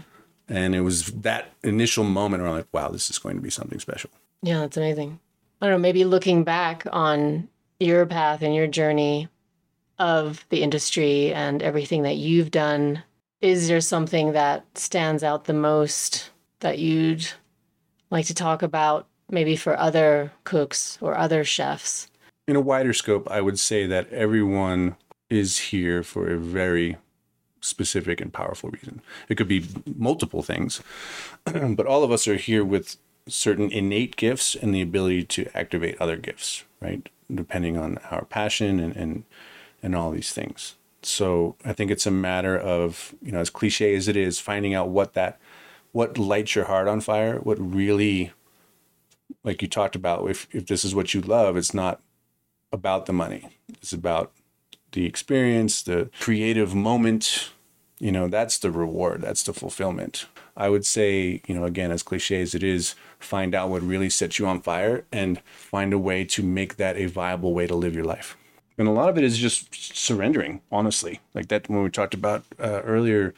And 0.48 0.74
it 0.74 0.80
was 0.80 1.06
that 1.06 1.52
initial 1.62 2.04
moment 2.04 2.42
where 2.42 2.50
I'm 2.50 2.56
like, 2.56 2.72
"Wow, 2.72 2.88
this 2.88 3.11
is 3.11 3.18
going 3.18 3.36
to 3.36 3.42
be 3.42 3.50
something 3.50 3.78
special." 3.78 4.11
Yeah, 4.42 4.61
that's 4.61 4.76
amazing. 4.76 5.20
I 5.61 5.66
don't 5.66 5.74
know. 5.74 5.78
Maybe 5.82 6.04
looking 6.04 6.44
back 6.44 6.86
on 6.90 7.48
your 7.80 8.06
path 8.06 8.42
and 8.42 8.54
your 8.54 8.66
journey 8.66 9.28
of 9.98 10.46
the 10.48 10.62
industry 10.62 11.34
and 11.34 11.62
everything 11.62 12.02
that 12.02 12.16
you've 12.16 12.50
done 12.50 13.02
is 13.41 13.68
there 13.68 13.80
something 13.80 14.32
that 14.32 14.64
stands 14.76 15.22
out 15.22 15.45
the 15.45 15.53
most 15.53 16.30
that 16.61 16.78
you'd 16.78 17.28
like 18.11 18.26
to 18.26 18.34
talk 18.34 18.62
about, 18.62 19.07
maybe 19.30 19.57
for 19.57 19.78
other 19.78 20.32
cooks 20.45 20.99
or 21.01 21.16
other 21.16 21.45
chefs? 21.45 22.09
In 22.47 22.57
a 22.57 22.61
wider 22.61 22.93
scope, 22.93 23.30
I 23.30 23.41
would 23.41 23.59
say 23.59 23.86
that 23.86 24.11
everyone 24.12 24.97
is 25.30 25.59
here 25.59 26.03
for 26.03 26.28
a 26.28 26.39
very 26.39 26.97
specific 27.61 28.20
and 28.20 28.32
powerful 28.32 28.70
reason. 28.70 29.03
It 29.28 29.36
could 29.36 29.49
be 29.49 29.66
multiple 29.97 30.43
things, 30.43 30.80
but 31.45 31.86
all 31.86 32.03
of 32.03 32.11
us 32.11 32.26
are 32.26 32.36
here 32.36 32.64
with 32.64 32.97
certain 33.28 33.70
innate 33.70 34.16
gifts 34.16 34.55
and 34.55 34.74
the 34.74 34.80
ability 34.80 35.24
to 35.24 35.47
activate 35.55 36.01
other 36.01 36.16
gifts, 36.16 36.64
right? 36.80 37.09
Depending 37.32 37.76
on 37.76 37.99
our 38.11 38.24
passion 38.24 38.80
and, 38.80 38.97
and, 38.97 39.24
and 39.82 39.95
all 39.95 40.11
these 40.11 40.32
things. 40.32 40.76
So 41.09 41.56
I 41.64 41.72
think 41.72 41.90
it's 41.90 42.06
a 42.06 42.11
matter 42.11 42.59
of, 42.59 43.14
you 43.22 43.32
know, 43.32 43.40
as 43.40 43.50
cliche 43.50 43.94
as 43.94 44.09
it 44.09 44.16
is, 44.16 44.38
finding 44.38 44.74
out 44.74 44.88
what 44.88 45.14
that, 45.14 45.40
what 45.92 46.18
lights 46.18 46.54
your 46.54 46.66
heart 46.66 46.88
on 46.88 47.00
fire, 47.00 47.38
what 47.38 47.59
really, 47.59 48.32
like 49.42 49.62
you 49.62 49.68
talked 49.68 49.96
about, 49.96 50.28
if, 50.30 50.46
if 50.52 50.66
this 50.66 50.84
is 50.84 50.94
what 50.94 51.14
you 51.14 51.20
love, 51.20 51.56
it's 51.56 51.74
not 51.74 52.00
about 52.72 53.06
the 53.06 53.12
money. 53.12 53.48
It's 53.68 53.92
about 53.92 54.32
the 54.92 55.06
experience, 55.06 55.82
the 55.82 56.11
creative 56.20 56.74
moment. 56.74 57.50
You 57.98 58.12
know, 58.12 58.28
that's 58.28 58.59
the 58.59 58.70
reward, 58.70 59.22
that's 59.22 59.42
the 59.42 59.52
fulfillment. 59.52 60.26
I 60.56 60.68
would 60.68 60.86
say, 60.86 61.42
you 61.48 61.54
know, 61.54 61.64
again, 61.64 61.90
as 61.90 62.02
cliche 62.02 62.40
as 62.40 62.54
it 62.54 62.62
is, 62.62 62.94
find 63.18 63.54
out 63.54 63.70
what 63.70 63.82
really 63.82 64.09
sets 64.09 64.38
you 64.38 64.46
on 64.46 64.61
fire 64.61 65.04
and 65.11 65.40
find 65.42 65.92
a 65.92 65.98
way 65.98 66.24
to 66.26 66.42
make 66.42 66.76
that 66.76 66.96
a 66.96 67.06
viable 67.06 67.54
way 67.54 67.66
to 67.66 67.74
live 67.74 67.96
your 67.96 68.04
life. 68.04 68.36
And 68.79 68.87
a 68.87 68.93
lot 68.93 69.09
of 69.09 69.18
it 69.18 69.24
is 69.24 69.37
just 69.37 69.74
surrendering, 69.97 70.62
honestly. 70.70 71.20
Like 71.35 71.49
that, 71.49 71.68
when 71.68 71.83
we 71.83 71.91
talked 71.91 72.14
about 72.14 72.45
uh, 72.61 72.81
earlier, 72.85 73.35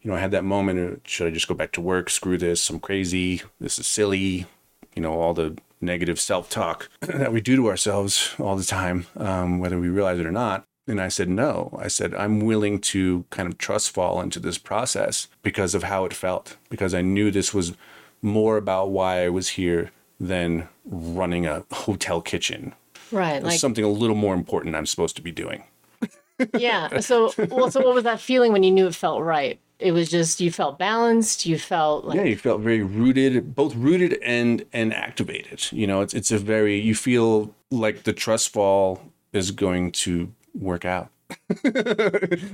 you 0.00 0.10
know, 0.10 0.16
I 0.16 0.20
had 0.20 0.30
that 0.30 0.44
moment 0.44 1.02
should 1.06 1.26
I 1.26 1.30
just 1.30 1.48
go 1.48 1.54
back 1.54 1.72
to 1.72 1.80
work? 1.80 2.08
Screw 2.08 2.38
this. 2.38 2.70
I'm 2.70 2.78
crazy. 2.78 3.42
This 3.60 3.78
is 3.78 3.86
silly. 3.86 4.46
You 4.94 5.02
know, 5.02 5.20
all 5.20 5.34
the 5.34 5.58
negative 5.80 6.20
self 6.20 6.48
talk 6.48 6.88
that 7.00 7.32
we 7.32 7.40
do 7.40 7.56
to 7.56 7.68
ourselves 7.68 8.34
all 8.38 8.56
the 8.56 8.64
time, 8.64 9.06
um, 9.16 9.58
whether 9.58 9.78
we 9.78 9.88
realize 9.88 10.20
it 10.20 10.26
or 10.26 10.32
not. 10.32 10.64
And 10.86 11.00
I 11.00 11.08
said, 11.08 11.28
no. 11.28 11.76
I 11.80 11.88
said, 11.88 12.14
I'm 12.14 12.40
willing 12.40 12.78
to 12.80 13.24
kind 13.30 13.48
of 13.48 13.58
trust 13.58 13.90
fall 13.90 14.20
into 14.20 14.38
this 14.38 14.58
process 14.58 15.28
because 15.42 15.74
of 15.74 15.84
how 15.84 16.04
it 16.04 16.12
felt, 16.12 16.56
because 16.68 16.92
I 16.92 17.00
knew 17.00 17.30
this 17.30 17.54
was 17.54 17.72
more 18.20 18.58
about 18.58 18.90
why 18.90 19.24
I 19.24 19.30
was 19.30 19.50
here 19.50 19.90
than 20.20 20.68
running 20.84 21.46
a 21.46 21.64
hotel 21.72 22.20
kitchen. 22.20 22.74
Right. 23.14 23.42
Like 23.42 23.58
something 23.58 23.84
a 23.84 23.88
little 23.88 24.16
more 24.16 24.34
important 24.34 24.74
I'm 24.74 24.86
supposed 24.86 25.16
to 25.16 25.22
be 25.22 25.30
doing. 25.30 25.64
yeah. 26.58 27.00
So, 27.00 27.32
well, 27.50 27.70
so 27.70 27.80
what 27.80 27.94
was 27.94 28.04
that 28.04 28.20
feeling 28.20 28.52
when 28.52 28.62
you 28.62 28.70
knew 28.70 28.86
it 28.86 28.94
felt 28.94 29.22
right? 29.22 29.60
It 29.78 29.92
was 29.92 30.10
just 30.10 30.40
you 30.40 30.50
felt 30.50 30.78
balanced. 30.78 31.46
You 31.46 31.58
felt 31.58 32.04
like 32.04 32.16
yeah, 32.16 32.24
you 32.24 32.36
felt 32.36 32.60
very 32.60 32.82
rooted, 32.82 33.54
both 33.54 33.74
rooted 33.74 34.18
and 34.22 34.64
and 34.72 34.94
activated. 34.94 35.66
You 35.72 35.86
know, 35.86 36.00
it's 36.00 36.14
it's 36.14 36.30
a 36.30 36.38
very 36.38 36.78
you 36.78 36.94
feel 36.94 37.54
like 37.70 38.04
the 38.04 38.12
trust 38.12 38.50
fall 38.50 39.00
is 39.32 39.50
going 39.50 39.92
to 39.92 40.32
work 40.54 40.84
out. 40.84 41.10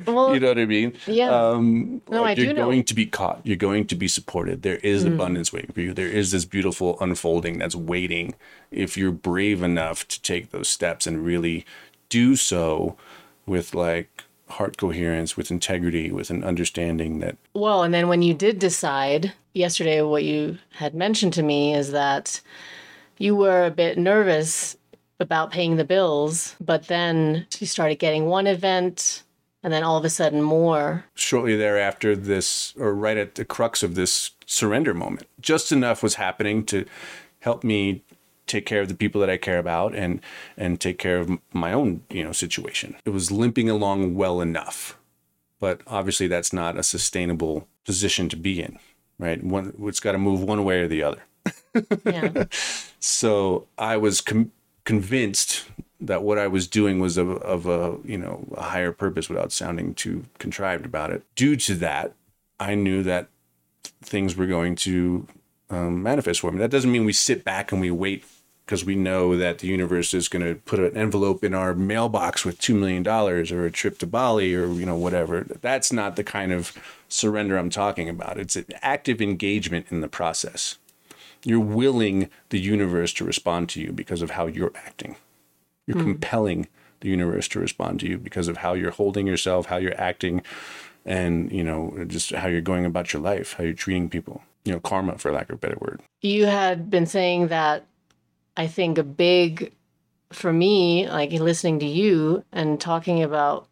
well, 0.06 0.34
you 0.34 0.40
know 0.40 0.48
what 0.48 0.58
I 0.58 0.66
mean? 0.66 0.92
Yeah. 1.06 1.30
Um, 1.30 2.02
no, 2.08 2.22
like 2.22 2.38
I 2.38 2.42
you're 2.42 2.52
do 2.52 2.60
going 2.60 2.78
know. 2.78 2.82
to 2.84 2.94
be 2.94 3.06
caught. 3.06 3.40
You're 3.44 3.56
going 3.56 3.86
to 3.86 3.94
be 3.94 4.08
supported. 4.08 4.62
There 4.62 4.76
is 4.76 5.04
mm. 5.04 5.14
abundance 5.14 5.52
waiting 5.52 5.72
for 5.72 5.80
you. 5.80 5.92
There 5.92 6.08
is 6.08 6.30
this 6.30 6.44
beautiful 6.44 6.96
unfolding 7.00 7.58
that's 7.58 7.74
waiting 7.74 8.34
if 8.70 8.96
you're 8.96 9.12
brave 9.12 9.62
enough 9.62 10.06
to 10.08 10.22
take 10.22 10.50
those 10.50 10.68
steps 10.68 11.06
and 11.06 11.24
really 11.24 11.64
do 12.08 12.36
so 12.36 12.96
with 13.46 13.74
like 13.74 14.24
heart 14.48 14.76
coherence, 14.76 15.36
with 15.36 15.50
integrity, 15.50 16.10
with 16.10 16.30
an 16.30 16.44
understanding 16.44 17.20
that. 17.20 17.36
Well, 17.54 17.82
and 17.82 17.94
then 17.94 18.08
when 18.08 18.22
you 18.22 18.34
did 18.34 18.58
decide 18.58 19.32
yesterday, 19.54 20.02
what 20.02 20.24
you 20.24 20.58
had 20.74 20.94
mentioned 20.94 21.32
to 21.34 21.42
me 21.42 21.74
is 21.74 21.92
that 21.92 22.40
you 23.18 23.36
were 23.36 23.64
a 23.64 23.70
bit 23.70 23.98
nervous 23.98 24.76
about 25.20 25.50
paying 25.50 25.76
the 25.76 25.84
bills, 25.84 26.56
but 26.60 26.88
then 26.88 27.46
you 27.58 27.66
started 27.66 27.98
getting 27.98 28.26
one 28.26 28.46
event 28.46 29.22
and 29.62 29.72
then 29.72 29.82
all 29.82 29.96
of 29.96 30.04
a 30.04 30.10
sudden 30.10 30.42
more. 30.42 31.04
Shortly 31.14 31.56
thereafter, 31.56 32.16
this, 32.16 32.74
or 32.78 32.94
right 32.94 33.18
at 33.18 33.34
the 33.34 33.44
crux 33.44 33.82
of 33.82 33.94
this 33.94 34.30
surrender 34.46 34.94
moment, 34.94 35.28
just 35.40 35.70
enough 35.70 36.02
was 36.02 36.14
happening 36.14 36.64
to 36.66 36.86
help 37.40 37.62
me 37.62 38.02
take 38.46 38.66
care 38.66 38.80
of 38.80 38.88
the 38.88 38.94
people 38.94 39.20
that 39.20 39.30
I 39.30 39.36
care 39.36 39.58
about 39.58 39.94
and 39.94 40.20
and 40.56 40.80
take 40.80 40.98
care 40.98 41.18
of 41.18 41.30
my 41.52 41.72
own 41.72 42.02
you 42.10 42.24
know 42.24 42.32
situation. 42.32 42.96
It 43.04 43.10
was 43.10 43.30
limping 43.30 43.70
along 43.70 44.16
well 44.16 44.40
enough, 44.40 44.98
but 45.60 45.82
obviously 45.86 46.26
that's 46.26 46.52
not 46.52 46.76
a 46.76 46.82
sustainable 46.82 47.68
position 47.84 48.28
to 48.30 48.36
be 48.36 48.60
in, 48.60 48.78
right? 49.18 49.42
One, 49.44 49.74
it's 49.82 50.00
got 50.00 50.12
to 50.12 50.18
move 50.18 50.42
one 50.42 50.64
way 50.64 50.80
or 50.80 50.88
the 50.88 51.02
other. 51.02 51.22
yeah. 52.04 52.44
So 53.02 53.66
I 53.78 53.96
was 53.96 54.20
com- 54.20 54.52
convinced 54.90 55.66
that 56.00 56.24
what 56.24 56.36
I 56.36 56.48
was 56.48 56.66
doing 56.66 56.98
was 56.98 57.16
of, 57.16 57.30
of 57.42 57.66
a 57.66 57.96
you 58.04 58.18
know 58.18 58.44
a 58.56 58.62
higher 58.62 58.90
purpose 58.90 59.28
without 59.28 59.52
sounding 59.52 59.94
too 59.94 60.24
contrived 60.40 60.84
about 60.84 61.12
it. 61.12 61.22
Due 61.36 61.54
to 61.54 61.76
that, 61.76 62.14
I 62.58 62.74
knew 62.74 63.04
that 63.04 63.28
things 64.02 64.36
were 64.36 64.46
going 64.46 64.74
to 64.76 65.28
um, 65.70 66.02
manifest 66.02 66.40
for 66.40 66.50
me. 66.50 66.58
That 66.58 66.72
doesn't 66.72 66.90
mean 66.90 67.04
we 67.04 67.12
sit 67.12 67.44
back 67.44 67.70
and 67.70 67.80
we 67.80 67.92
wait 67.92 68.24
because 68.66 68.84
we 68.84 68.96
know 68.96 69.36
that 69.36 69.60
the 69.60 69.68
universe 69.68 70.12
is 70.12 70.28
going 70.28 70.44
to 70.44 70.56
put 70.56 70.80
an 70.80 70.96
envelope 70.96 71.44
in 71.44 71.54
our 71.54 71.72
mailbox 71.72 72.44
with 72.44 72.60
$2 72.60 72.74
million 72.74 73.06
or 73.06 73.64
a 73.64 73.70
trip 73.70 73.98
to 73.98 74.06
Bali 74.06 74.54
or, 74.54 74.72
you 74.72 74.86
know, 74.86 74.96
whatever. 74.96 75.44
That's 75.60 75.92
not 75.92 76.16
the 76.16 76.22
kind 76.24 76.52
of 76.52 76.76
surrender 77.08 77.56
I'm 77.56 77.70
talking 77.70 78.08
about. 78.08 78.38
It's 78.38 78.56
an 78.56 78.66
active 78.80 79.20
engagement 79.20 79.86
in 79.90 80.02
the 80.02 80.08
process. 80.08 80.78
You're 81.44 81.60
willing 81.60 82.28
the 82.50 82.60
universe 82.60 83.12
to 83.14 83.24
respond 83.24 83.68
to 83.70 83.80
you 83.80 83.92
because 83.92 84.22
of 84.22 84.32
how 84.32 84.46
you're 84.46 84.72
acting. 84.74 85.16
You're 85.86 85.96
mm. 85.96 86.04
compelling 86.04 86.68
the 87.00 87.08
universe 87.08 87.48
to 87.48 87.60
respond 87.60 88.00
to 88.00 88.06
you 88.06 88.18
because 88.18 88.48
of 88.48 88.58
how 88.58 88.74
you're 88.74 88.90
holding 88.90 89.26
yourself, 89.26 89.66
how 89.66 89.78
you're 89.78 89.98
acting, 89.98 90.42
and, 91.06 91.50
you 91.50 91.64
know, 91.64 92.04
just 92.06 92.30
how 92.32 92.48
you're 92.48 92.60
going 92.60 92.84
about 92.84 93.12
your 93.12 93.22
life, 93.22 93.54
how 93.54 93.64
you're 93.64 93.72
treating 93.72 94.10
people. 94.10 94.42
You 94.64 94.72
know, 94.72 94.80
karma, 94.80 95.16
for 95.16 95.32
lack 95.32 95.48
of 95.48 95.54
a 95.54 95.58
better 95.58 95.78
word. 95.80 96.02
You 96.20 96.44
had 96.44 96.90
been 96.90 97.06
saying 97.06 97.48
that 97.48 97.86
I 98.58 98.66
think 98.66 98.98
a 98.98 99.02
big 99.02 99.72
for 100.32 100.52
me, 100.52 101.08
like 101.08 101.32
listening 101.32 101.80
to 101.80 101.86
you 101.86 102.44
and 102.52 102.80
talking 102.80 103.22
about 103.22 103.66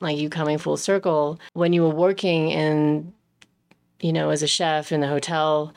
like 0.00 0.16
you 0.16 0.30
coming 0.30 0.58
full 0.58 0.76
circle 0.76 1.38
when 1.54 1.72
you 1.72 1.82
were 1.82 1.94
working 1.94 2.50
in 2.50 3.12
you 4.00 4.12
know 4.12 4.30
as 4.30 4.42
a 4.42 4.46
chef 4.46 4.92
in 4.92 5.00
the 5.00 5.08
hotel 5.08 5.74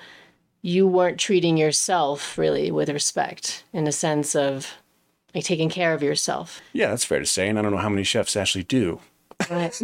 you 0.62 0.88
weren't 0.88 1.20
treating 1.20 1.58
yourself 1.58 2.38
really 2.38 2.72
with 2.72 2.90
respect 2.90 3.64
in 3.74 3.84
the 3.84 3.92
sense 3.92 4.36
of 4.36 4.76
like 5.34 5.44
taking 5.44 5.70
care 5.70 5.94
of 5.94 6.04
yourself 6.04 6.62
yeah 6.74 6.90
that's 6.90 7.06
fair 7.06 7.20
to 7.20 7.26
say 7.26 7.48
and 7.48 7.58
i 7.58 7.62
don't 7.62 7.72
know 7.72 7.78
how 7.78 7.90
many 7.90 8.04
chefs 8.04 8.36
actually 8.36 8.64
do 8.64 9.00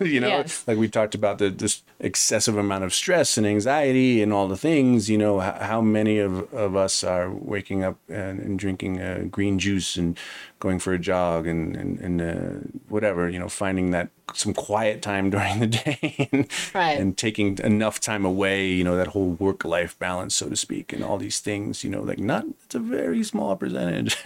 you 0.00 0.20
know, 0.20 0.28
yes. 0.28 0.64
like 0.66 0.78
we 0.78 0.88
talked 0.88 1.14
about 1.14 1.38
the 1.38 1.50
this 1.50 1.82
excessive 1.98 2.56
amount 2.56 2.84
of 2.84 2.92
stress 2.92 3.38
and 3.38 3.46
anxiety 3.46 4.22
and 4.22 4.32
all 4.32 4.48
the 4.48 4.56
things. 4.56 5.08
You 5.08 5.18
know, 5.18 5.40
how, 5.40 5.52
how 5.52 5.80
many 5.80 6.18
of, 6.18 6.52
of 6.52 6.76
us 6.76 7.02
are 7.04 7.30
waking 7.30 7.82
up 7.82 7.96
and, 8.08 8.40
and 8.40 8.58
drinking 8.58 9.00
uh, 9.00 9.24
green 9.30 9.58
juice 9.58 9.96
and 9.96 10.18
going 10.60 10.78
for 10.78 10.92
a 10.92 10.98
jog 10.98 11.46
and 11.46 11.76
and, 11.76 11.98
and 11.98 12.22
uh, 12.22 12.68
whatever. 12.88 13.28
You 13.28 13.38
know, 13.38 13.48
finding 13.48 13.90
that 13.90 14.10
some 14.34 14.54
quiet 14.54 15.02
time 15.02 15.30
during 15.34 15.60
the 15.60 15.66
day 15.66 16.28
and, 16.32 16.48
right. 16.74 16.98
and 16.98 17.16
taking 17.16 17.58
enough 17.58 18.00
time 18.00 18.24
away, 18.24 18.68
you 18.68 18.84
know, 18.84 18.96
that 18.96 19.08
whole 19.08 19.30
work 19.32 19.64
life 19.64 19.98
balance, 19.98 20.34
so 20.34 20.48
to 20.48 20.56
speak, 20.56 20.92
and 20.92 21.04
all 21.04 21.18
these 21.18 21.40
things, 21.40 21.84
you 21.84 21.90
know, 21.90 22.02
like 22.02 22.18
not, 22.18 22.44
it's 22.64 22.74
a 22.74 22.80
very 22.80 23.22
small 23.22 23.56
percentage. 23.56 24.16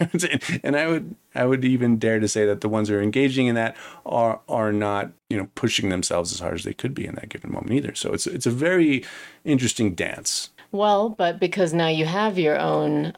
and 0.63 0.75
I 0.75 0.87
would, 0.87 1.15
I 1.33 1.45
would 1.45 1.65
even 1.65 1.97
dare 1.97 2.19
to 2.19 2.27
say 2.27 2.45
that 2.45 2.61
the 2.61 2.69
ones 2.69 2.89
who 2.89 2.95
are 2.95 3.01
engaging 3.01 3.47
in 3.47 3.55
that 3.55 3.75
are, 4.05 4.39
are 4.47 4.71
not, 4.71 5.11
you 5.29 5.37
know, 5.37 5.49
pushing 5.55 5.89
themselves 5.89 6.31
as 6.31 6.39
hard 6.39 6.55
as 6.55 6.63
they 6.63 6.73
could 6.73 6.93
be 6.93 7.05
in 7.05 7.15
that 7.15 7.29
given 7.29 7.51
moment 7.51 7.73
either. 7.73 7.95
So 7.95 8.13
it's, 8.13 8.27
it's 8.27 8.45
a 8.45 8.51
very 8.51 9.03
interesting 9.43 9.95
dance. 9.95 10.49
Well, 10.71 11.09
but 11.09 11.39
because 11.39 11.73
now 11.73 11.87
you 11.87 12.05
have 12.05 12.37
your 12.37 12.59
own 12.59 13.13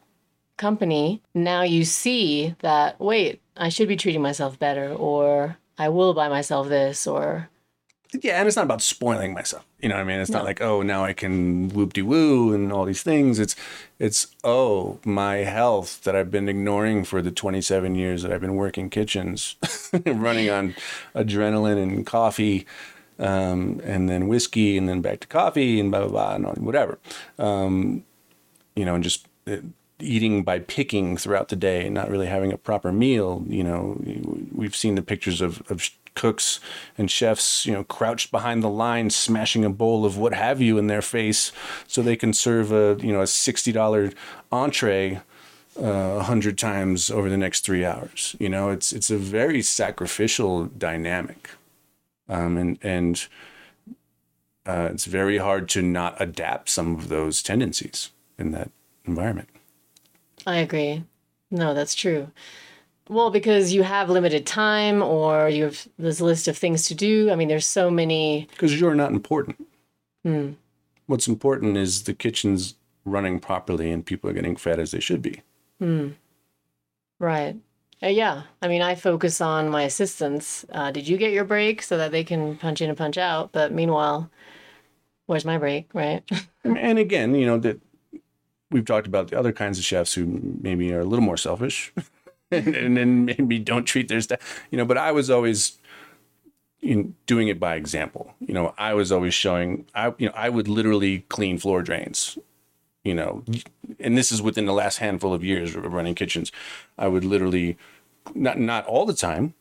company, 0.58 1.22
now 1.34 1.62
you 1.62 1.86
see 1.86 2.55
that, 2.60 2.99
wait, 2.99 3.41
I 3.55 3.70
should 3.70 3.88
be 3.88 3.95
treating 3.95 4.22
myself 4.22 4.60
better 4.60 4.91
or 4.93 5.58
I 5.78 5.89
will 5.89 6.14
buy 6.14 6.30
myself 6.30 6.70
this 6.70 7.08
or 7.08 7.49
yeah, 8.22 8.39
and 8.39 8.47
it's 8.47 8.55
not 8.55 8.66
about 8.66 8.82
spoiling 8.82 9.34
myself. 9.34 9.66
You 9.80 9.89
know 9.89 9.95
what 9.95 10.01
I 10.01 10.05
mean? 10.05 10.20
It's 10.20 10.30
no. 10.30 10.39
not 10.39 10.45
like, 10.45 10.62
oh, 10.62 10.82
now 10.82 11.03
I 11.03 11.14
can 11.14 11.70
whoop 11.70 11.93
de 11.93 12.01
woo 12.01 12.53
and 12.53 12.72
all 12.72 12.86
these 12.86 13.03
things. 13.03 13.38
It's 13.38 13.55
it's 13.99 14.28
oh, 14.43 14.99
my 15.03 15.38
health 15.38 16.03
that 16.03 16.16
I've 16.16 16.32
been 16.32 16.47
ignoring 16.47 17.03
for 17.03 17.22
the 17.22 17.32
27 17.32 17.95
years 17.95 18.24
that 18.24 18.32
I've 18.32 18.41
been 18.41 18.55
working 18.55 18.89
kitchens, 18.89 19.55
running 20.05 20.49
on 20.49 20.76
adrenaline 21.16 21.82
and 21.82 22.05
coffee, 22.05 22.66
um, 23.20 23.82
and 23.84 24.10
then 24.10 24.28
whiskey, 24.30 24.78
and 24.78 24.88
then 24.88 25.01
back 25.01 25.20
to 25.22 25.28
coffee 25.28 25.80
and 25.80 25.91
blah 25.91 26.08
blah 26.08 26.38
blah 26.38 26.51
and 26.51 26.66
whatever. 26.66 26.99
Um, 27.38 28.05
you 28.76 28.86
know, 28.86 28.95
and 28.95 29.03
just 29.03 29.28
it, 29.45 29.66
eating 30.00 30.43
by 30.43 30.60
picking 30.60 31.18
throughout 31.18 31.50
the 31.50 31.56
day 31.56 31.86
and 31.86 31.95
not 31.95 32.10
really 32.10 32.28
having 32.28 32.54
a 32.54 32.58
proper 32.58 32.91
meal. 32.91 33.43
You 33.48 33.64
know, 33.64 34.02
we've 34.52 34.76
seen 34.76 34.95
the 34.95 35.02
pictures 35.02 35.41
of, 35.41 35.64
of 35.70 35.89
cooks 36.18 36.60
and 36.98 37.10
chefs, 37.10 37.66
you 37.66 37.74
know, 37.74 37.84
crouched 37.84 38.32
behind 38.32 38.64
the 38.64 38.70
line, 38.70 39.10
smashing 39.10 39.64
a 39.64 39.70
bowl 39.70 40.06
of 40.06 40.18
what 40.18 40.34
have 40.34 40.60
you 40.60 40.78
in 40.78 40.88
their 40.88 41.02
face 41.02 41.52
so 41.88 42.02
they 42.02 42.16
can 42.16 42.34
serve 42.34 42.72
a, 42.72 42.98
you 43.00 43.14
know, 43.14 43.22
a 43.22 43.26
$60 43.26 44.14
entree 44.52 45.22
uh, 45.80 45.84
a 45.84 46.18
uh, 46.18 46.24
hundred 46.24 46.58
times 46.58 47.12
over 47.12 47.30
the 47.30 47.38
next 47.38 47.62
three 47.62 47.86
hours. 47.86 48.36
You 48.39 48.50
know, 48.50 48.72
it's, 48.72 48.91
it's 48.91 49.12
a 49.12 49.18
very 49.18 49.62
sacrificial 49.62 50.66
dynamic. 50.66 51.52
Um, 52.28 52.58
and, 52.58 52.80
and, 52.82 53.28
uh, 54.66 54.89
it's 54.91 55.06
very 55.06 55.38
hard 55.38 55.70
to 55.70 55.82
not 55.82 56.20
adapt 56.20 56.68
some 56.68 56.95
of 56.95 57.08
those 57.10 57.41
tendencies 57.41 58.10
in 58.38 58.52
that 58.52 58.70
environment. 59.06 59.48
I 60.48 60.58
agree. 60.58 61.04
No, 61.52 61.74
that's 61.74 61.93
true. 61.93 62.32
Well, 63.10 63.30
because 63.30 63.74
you 63.74 63.84
have 63.84 64.10
limited 64.10 64.45
time 64.45 65.02
or 65.02 65.50
you 65.50 65.66
have 65.66 65.88
this 66.00 66.22
list 66.22 66.48
of 66.48 66.58
things 66.58 66.86
to 66.88 66.95
do. 66.95 67.30
I 67.30 67.36
mean, 67.36 67.50
there's 67.50 67.66
so 67.66 67.91
many. 67.91 68.48
Because 68.52 68.80
you're 68.80 68.95
not 68.95 69.12
important. 69.12 69.68
Hmm. 70.24 70.54
What's 71.06 71.28
important 71.28 71.78
is 71.78 72.04
the 72.04 72.14
kitchen's 72.14 72.76
running 73.06 73.39
properly 73.39 73.91
and 73.91 74.06
people 74.06 74.30
are 74.30 74.34
getting 74.34 74.56
fed 74.56 74.80
as 74.80 74.91
they 74.91 75.00
should 75.02 75.22
be. 75.22 75.41
Hmm. 75.80 76.10
Right. 77.20 77.58
Uh, 78.02 78.08
yeah, 78.08 78.43
I 78.62 78.68
mean, 78.68 78.82
I 78.82 78.95
focus 78.95 79.41
on 79.41 79.70
my 79.70 79.84
assistants. 79.84 80.66
Uh, 80.72 80.91
did 80.91 81.08
you 81.08 81.18
get 81.18 81.34
your 81.34 81.45
break 81.45 81.82
so 81.82 81.98
that 81.98 82.12
they 82.12 82.24
can 82.24 82.56
punch 82.56 82.82
in 82.82 82.89
and 82.89 82.98
punch 82.98 83.18
out? 83.18 83.52
But 83.52 83.72
meanwhile, 83.74 84.30
where's 85.26 85.45
my 85.45 85.58
break, 85.58 85.89
right? 85.93 86.24
and 86.64 87.00
again, 87.00 87.34
you 87.34 87.45
know 87.45 87.58
that 87.58 87.80
we've 88.72 88.86
talked 88.86 89.07
about 89.07 89.30
the 89.30 89.39
other 89.39 89.51
kinds 89.51 89.78
of 89.78 89.86
chefs 89.86 90.13
who 90.13 90.57
maybe 90.61 90.93
are 90.93 91.01
a 91.01 91.05
little 91.05 91.24
more 91.24 91.38
selfish, 91.38 91.93
and, 92.51 92.97
then 92.97 93.26
maybe 93.26 93.59
don't 93.59 93.86
treat 93.86 94.07
their 94.07 94.22
staff. 94.22 94.65
You 94.72 94.78
know, 94.78 94.86
but 94.86 94.97
I 94.97 95.11
was 95.11 95.30
always 95.30 95.78
in 96.82 97.15
doing 97.26 97.47
it 97.47 97.59
by 97.59 97.76
example. 97.76 98.34
You 98.39 98.53
know, 98.53 98.74
I 98.78 98.93
was 98.93 99.11
always 99.11 99.34
showing. 99.34 99.86
I 99.95 100.13
you 100.18 100.28
know 100.28 100.34
I 100.36 100.49
would 100.49 100.68
literally 100.68 101.20
clean 101.30 101.57
floor 101.57 101.82
drains. 101.82 102.38
You 103.03 103.13
know, 103.13 103.43
and 103.99 104.18
this 104.18 104.34
is 104.34 104.41
within 104.41 104.65
the 104.65 104.74
last 104.74 104.97
handful 104.97 105.34
of 105.34 105.43
years 105.43 105.76
of 105.76 105.86
running 105.86 106.15
kitchens. 106.15 106.51
I 106.97 107.07
would 107.07 107.24
literally, 107.24 107.78
not 108.36 108.59
not 108.59 108.86
all 108.86 109.05
the 109.05 109.13
time, 109.13 109.53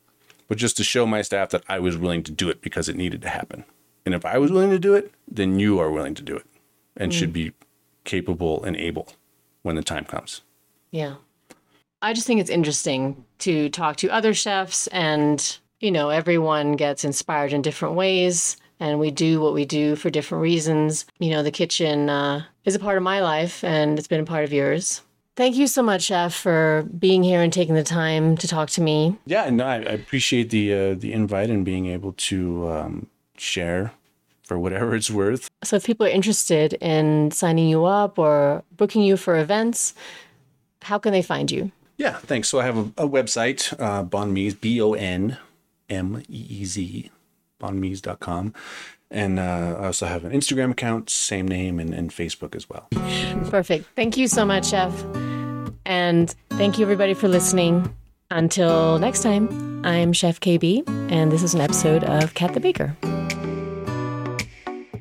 but 0.49 0.59
just 0.59 0.77
to 0.79 0.85
show 0.85 1.07
my 1.07 1.23
staff 1.23 1.51
that 1.51 1.63
I 1.69 1.79
was 1.79 1.97
willing 1.97 2.25
to 2.25 2.33
do 2.33 2.49
it 2.49 2.61
because 2.61 2.89
it 2.89 2.97
needed 2.97 3.23
to 3.23 3.29
happen. 3.29 3.65
And 4.05 4.15
if 4.15 4.25
I 4.25 4.39
was 4.39 4.51
willing 4.51 4.71
to 4.71 4.79
do 4.79 4.95
it, 4.95 5.13
then 5.29 5.61
you 5.61 5.79
are 5.79 5.91
willing 5.91 6.15
to 6.15 6.23
do 6.23 6.37
it, 6.37 6.47
and 6.97 7.13
mm. 7.13 7.15
should 7.15 7.33
be 7.33 7.53
capable 8.07 8.65
and 8.65 8.75
able 8.77 9.09
when 9.63 9.77
the 9.77 9.83
time 9.83 10.07
comes. 10.07 10.41
Yeah. 10.91 11.17
I 12.01 12.15
just 12.15 12.27
think 12.27 12.41
it's 12.41 12.51
interesting 12.51 13.25
to 13.41 13.69
talk 13.69 13.97
to 13.97 14.09
other 14.09 14.33
chefs 14.33 14.87
and 14.89 15.59
you 15.81 15.91
know, 15.91 16.09
everyone 16.09 16.73
gets 16.73 17.05
inspired 17.05 17.53
in 17.53 17.63
different 17.63 17.95
ways 17.95 18.57
and 18.81 18.99
we 18.99 19.11
do 19.11 19.41
what 19.41 19.55
we 19.55 19.65
do 19.65 19.97
for 19.97 20.11
different 20.11 20.43
reasons. 20.43 21.07
You 21.19 21.31
know, 21.31 21.43
the 21.43 21.51
kitchen 21.51 22.09
uh, 22.09 22.45
is 22.65 22.75
a 22.75 22.79
part 22.79 22.97
of 22.97 23.03
my 23.03 23.21
life 23.21 23.63
and 23.63 23.99
it's 23.99 24.09
been 24.09 24.21
a 24.21 24.25
part 24.25 24.45
of 24.45 24.53
yours. 24.53 25.03
Thank 25.35 25.57
you 25.57 25.67
so 25.67 25.83
much, 25.83 26.05
Chef, 26.05 26.35
for 26.35 26.89
being 26.99 27.23
here 27.23 27.43
and 27.43 27.53
taking 27.53 27.75
the 27.75 27.85
time 27.85 28.39
to 28.39 28.49
talk 28.49 28.71
to 28.71 28.81
me. 28.81 29.19
Yeah, 29.27 29.45
and 29.45 29.61
I, 29.61 29.75
I 29.75 29.93
appreciate 29.93 30.49
the 30.49 30.73
uh, 30.73 30.95
the 30.95 31.13
invite 31.13 31.51
and 31.51 31.63
being 31.63 31.87
able 31.87 32.13
to 32.13 32.71
um, 32.71 33.07
share 33.37 33.93
for 34.47 34.59
whatever 34.59 34.95
it's 34.95 35.11
worth. 35.11 35.51
So, 35.63 35.77
if 35.77 35.85
people 35.85 36.07
are 36.07 36.11
interested 36.11 36.73
in 36.75 37.31
signing 37.33 37.69
you 37.69 37.85
up 37.85 38.19
or 38.19 38.63
booking 38.77 39.03
you 39.03 39.17
for 39.17 39.37
events, 39.37 39.93
how 40.83 40.99
can 40.99 41.13
they 41.13 41.23
find 41.23 41.51
you? 41.51 41.73
Yeah, 41.97 42.15
thanks. 42.19 42.49
So 42.49 42.61
I 42.61 42.65
have 42.65 42.77
a, 42.77 43.05
a 43.05 43.09
website, 43.09 43.75
uh, 43.81 44.03
Bon 44.03 44.35
Meez, 44.35 44.59
B 44.59 44.81
O 44.81 44.93
N 44.93 45.39
M 45.89 46.23
E 46.29 46.47
E 46.49 46.65
Z, 46.65 47.11
bonmeez.com. 47.61 48.55
And 49.11 49.39
uh, 49.39 49.77
I 49.81 49.87
also 49.87 50.07
have 50.07 50.25
an 50.25 50.33
Instagram 50.33 50.73
account, 50.73 51.11
same 51.11 51.47
name, 51.47 51.79
and, 51.79 51.95
and 51.95 52.11
Facebook 52.11 52.55
as 52.57 52.69
well. 52.69 52.89
Perfect. 53.51 53.87
Thank 53.95 54.17
you 54.17 54.27
so 54.27 54.45
much, 54.45 54.71
Chef. 54.71 54.93
And 55.85 56.35
thank 56.51 56.79
you, 56.79 56.85
everybody, 56.85 57.15
for 57.15 57.29
listening. 57.29 57.95
Until 58.33 58.99
next 58.99 59.23
time, 59.23 59.87
I'm 59.87 60.13
Chef 60.13 60.41
Kaybee, 60.41 60.83
and 61.11 61.31
this 61.31 61.45
is 61.45 61.55
an 61.55 61.61
episode 61.61 62.03
of 62.03 62.35
Kat 62.35 62.55
the 62.55 62.61
Baker. 62.61 62.97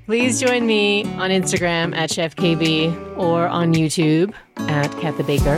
Please 0.06 0.40
join 0.40 0.68
me 0.68 1.04
on 1.16 1.32
Instagram 1.32 1.96
at 1.96 2.12
Chef 2.12 2.36
Kaybee 2.36 3.18
or 3.18 3.48
on 3.48 3.74
YouTube 3.74 4.36
at 4.58 4.92
Kat 5.02 5.18
the 5.18 5.24
Baker. 5.24 5.58